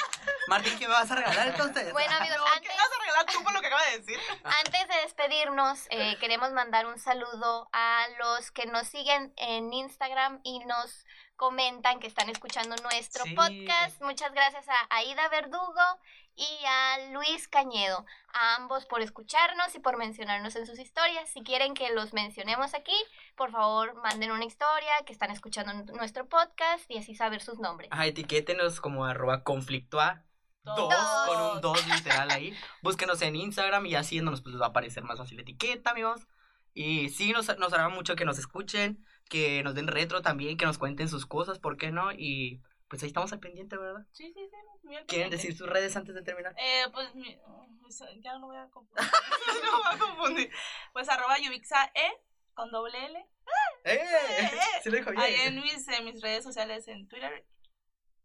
Martín, 0.48 0.78
¿qué 0.78 0.88
me 0.88 0.94
vas 0.94 1.10
a 1.10 1.14
regalar 1.16 1.48
entonces? 1.48 1.92
Bueno, 1.92 2.16
amigos, 2.16 2.36
No, 2.38 2.44
¿Qué 2.44 2.50
antes, 2.56 2.76
vas 2.76 2.90
a 2.92 3.00
regalar 3.00 3.26
tú 3.26 3.44
por 3.44 3.52
lo 3.52 3.60
que 3.60 3.66
acaba 3.66 3.84
de 3.84 3.98
decir? 3.98 4.18
antes 4.44 4.88
de 4.88 4.94
despedirnos, 5.02 5.86
eh, 5.90 6.16
queremos 6.18 6.52
mandar 6.52 6.86
un 6.86 6.98
saludo 6.98 7.68
a 7.72 8.06
los 8.18 8.50
que 8.50 8.66
nos 8.66 8.86
siguen 8.88 9.32
en 9.36 9.72
Instagram 9.72 10.40
y 10.42 10.60
nos 10.60 11.04
comentan 11.36 12.00
que 12.00 12.06
están 12.08 12.28
escuchando 12.30 12.74
nuestro 12.82 13.24
Sí. 13.24 13.34
podcast. 13.34 14.00
Muchas 14.02 14.32
gracias 14.32 14.68
a 14.68 14.86
Aida 14.96 15.28
Verdugo 15.28 15.80
y 16.34 16.64
a 16.66 16.98
Luis 17.12 17.46
Cañedo, 17.48 18.04
a 18.32 18.56
ambos 18.56 18.86
por 18.86 19.02
escucharnos 19.02 19.74
y 19.74 19.80
por 19.80 19.96
mencionarnos 19.96 20.56
en 20.56 20.66
sus 20.66 20.78
historias. 20.78 21.28
Si 21.30 21.42
quieren 21.42 21.74
que 21.74 21.90
los 21.90 22.12
mencionemos 22.12 22.74
aquí, 22.74 22.94
por 23.36 23.50
favor, 23.52 23.94
manden 24.02 24.30
una 24.32 24.44
historia 24.44 24.92
que 25.06 25.12
están 25.12 25.30
escuchando 25.30 25.72
nuestro 25.94 26.28
podcast 26.28 26.88
y 26.90 26.98
así 26.98 27.14
saber 27.14 27.40
sus 27.40 27.58
nombres. 27.58 27.88
Ajá, 27.92 28.06
etiquétenos 28.06 28.80
como 28.80 29.04
arroba 29.04 29.42
conflictua. 29.44 30.22
Dos, 30.76 30.88
Dos. 30.88 31.26
con 31.28 31.42
un 31.56 31.60
dos 31.60 31.86
literal 31.86 32.30
ahí. 32.30 32.56
Búsquenos 32.82 33.20
en 33.22 33.36
Instagram 33.36 33.86
y 33.86 33.94
así 33.94 34.20
nos 34.20 34.40
pues, 34.42 34.52
les 34.54 34.60
va 34.62 34.66
a 34.66 34.68
aparecer 34.70 35.02
más 35.04 35.18
fácil 35.18 35.36
la 35.36 35.42
etiqueta, 35.42 35.90
amigos. 35.90 36.26
Y 36.74 37.08
sí, 37.10 37.32
nos, 37.32 37.56
nos 37.58 37.72
hará 37.72 37.88
mucho 37.88 38.14
que 38.16 38.24
nos 38.24 38.38
escuchen, 38.38 39.04
que 39.28 39.62
nos 39.64 39.74
den 39.74 39.88
retro 39.88 40.22
también, 40.22 40.56
que 40.56 40.64
nos 40.66 40.78
cuenten 40.78 41.08
sus 41.08 41.26
cosas, 41.26 41.58
¿por 41.58 41.76
qué 41.76 41.90
no? 41.90 42.12
Y 42.12 42.60
pues 42.88 43.02
ahí 43.02 43.08
estamos 43.08 43.32
al 43.32 43.40
pendiente, 43.40 43.76
¿verdad? 43.76 44.06
Sí, 44.12 44.32
sí, 44.32 44.48
sí. 44.48 44.56
muy 44.84 44.96
al 44.96 45.04
¿Quieren 45.06 45.28
pendiente. 45.30 45.36
decir 45.36 45.56
sus 45.56 45.68
redes 45.68 45.96
antes 45.96 46.14
de 46.14 46.22
terminar? 46.22 46.54
Eh, 46.58 46.84
pues, 46.92 47.14
mi- 47.14 47.36
ya 48.22 48.38
no 48.38 48.46
voy 48.46 48.56
a 48.56 48.68
confundir. 48.70 48.96
no 49.64 49.78
voy 49.78 49.92
a 49.94 49.98
confundir. 49.98 50.50
Pues 50.92 51.08
arroba 51.08 51.38
Yubixa 51.38 51.90
E 51.94 52.08
con 52.54 52.70
doble 52.70 53.04
L. 53.06 53.26
¡Eh! 53.84 54.00
Sí 54.82 54.90
lo 54.90 54.96
dijo 54.96 55.10
bien. 55.10 55.22
Ahí 55.22 55.34
en 55.46 55.60
mis, 55.60 55.86
en 55.88 56.04
mis 56.04 56.20
redes 56.20 56.44
sociales 56.44 56.86
en 56.88 57.08
Twitter 57.08 57.44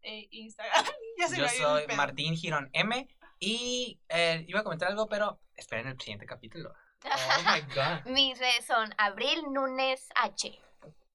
Instagram. 0.04 0.84
ya 1.18 1.28
se 1.28 1.36
Yo 1.36 1.48
soy. 1.48 1.86
Martín 1.96 2.36
Girón 2.36 2.70
M 2.72 3.08
y 3.40 4.00
eh, 4.08 4.44
iba 4.48 4.60
a 4.60 4.64
comentar 4.64 4.88
algo, 4.88 5.08
pero 5.08 5.40
esperen 5.56 5.88
el 5.88 6.00
siguiente 6.00 6.26
capítulo. 6.26 6.72
Oh 7.04 7.42
my 7.52 7.60
god. 7.74 8.04
Mis 8.10 8.38
redes 8.38 8.64
son 8.66 8.94
Abril 8.98 9.42
Núñez 9.52 10.08
H. 10.14 10.60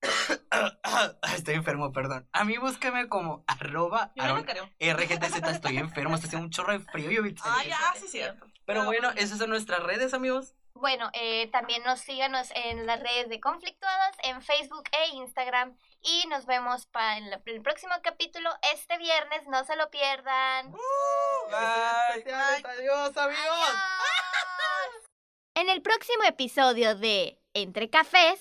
Estoy 1.36 1.56
enfermo, 1.56 1.92
perdón. 1.92 2.28
A 2.32 2.44
mí 2.46 2.58
búsqueme 2.58 3.08
como 3.10 3.44
arroba 3.48 4.12
Yo 4.16 4.24
no 4.24 4.30
Aaron 4.30 4.46
lo 4.46 4.46
creo. 4.46 4.70
RGTZ. 4.80 5.44
Estoy 5.50 5.78
enfermo, 5.78 6.16
está 6.16 6.28
haciendo 6.28 6.46
un 6.46 6.52
chorro 6.52 6.74
de 6.74 6.80
frío. 6.80 7.12
Yo, 7.12 7.22
Ah, 7.44 7.64
ya, 7.66 7.78
sí, 7.96 8.08
cierto. 8.08 8.46
Pero 8.66 8.86
bueno, 8.86 9.10
esas 9.16 9.40
son 9.40 9.50
nuestras 9.50 9.82
redes, 9.84 10.14
amigos. 10.14 10.54
Bueno, 10.74 11.10
eh, 11.14 11.50
también 11.52 11.84
nos 11.84 12.00
síganos 12.00 12.52
en 12.56 12.86
las 12.86 13.02
redes 13.02 13.28
de 13.28 13.40
Conflictuadas, 13.42 14.16
en 14.24 14.42
Facebook 14.42 14.84
e 14.92 15.16
Instagram. 15.16 15.76
Y 16.02 16.26
nos 16.28 16.46
vemos 16.46 16.86
para 16.88 17.18
el, 17.18 17.42
el 17.46 17.62
próximo 17.62 17.94
capítulo 18.02 18.50
este 18.74 18.98
viernes. 18.98 19.46
No 19.48 19.64
se 19.66 19.76
lo 19.76 19.90
pierdan. 19.92 20.72
Bye. 20.72 22.24
Adiós, 22.24 22.64
amigos. 23.18 23.18
Adiós. 23.18 23.76
En 25.56 25.70
el 25.70 25.82
próximo 25.82 26.24
episodio 26.24 26.96
de 26.96 27.38
Entre 27.54 27.90
Cafés. 27.90 28.40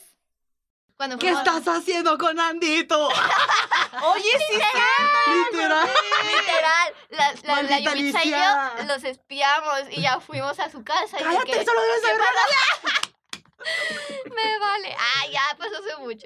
Cuando 0.96 1.16
¿Qué 1.18 1.32
fuimos- 1.32 1.46
estás 1.46 1.68
haciendo 1.76 2.16
con 2.18 2.38
Andito? 2.40 3.08
Oye, 4.02 4.38
sí, 4.48 4.54
Literal. 4.54 5.88
Literal, 6.26 6.94
la, 7.10 7.32
la, 7.44 7.62
la 7.62 7.78
y 7.96 8.12
yo 8.30 8.84
los 8.84 9.04
espiamos 9.04 9.82
y 9.90 10.00
ya 10.02 10.18
fuimos 10.20 10.58
a 10.58 10.68
su 10.70 10.82
casa. 10.82 11.20
y 11.20 11.22
Cállate, 11.22 11.52
que- 11.52 11.64
solo 11.64 11.80
debes 11.82 12.02
saber 12.02 12.20
Me 14.34 14.58
vale. 14.58 14.96
Ah, 14.98 15.26
ya 15.30 15.42
pasó 15.58 15.76
hace 15.78 15.96
mucho. 15.98 16.16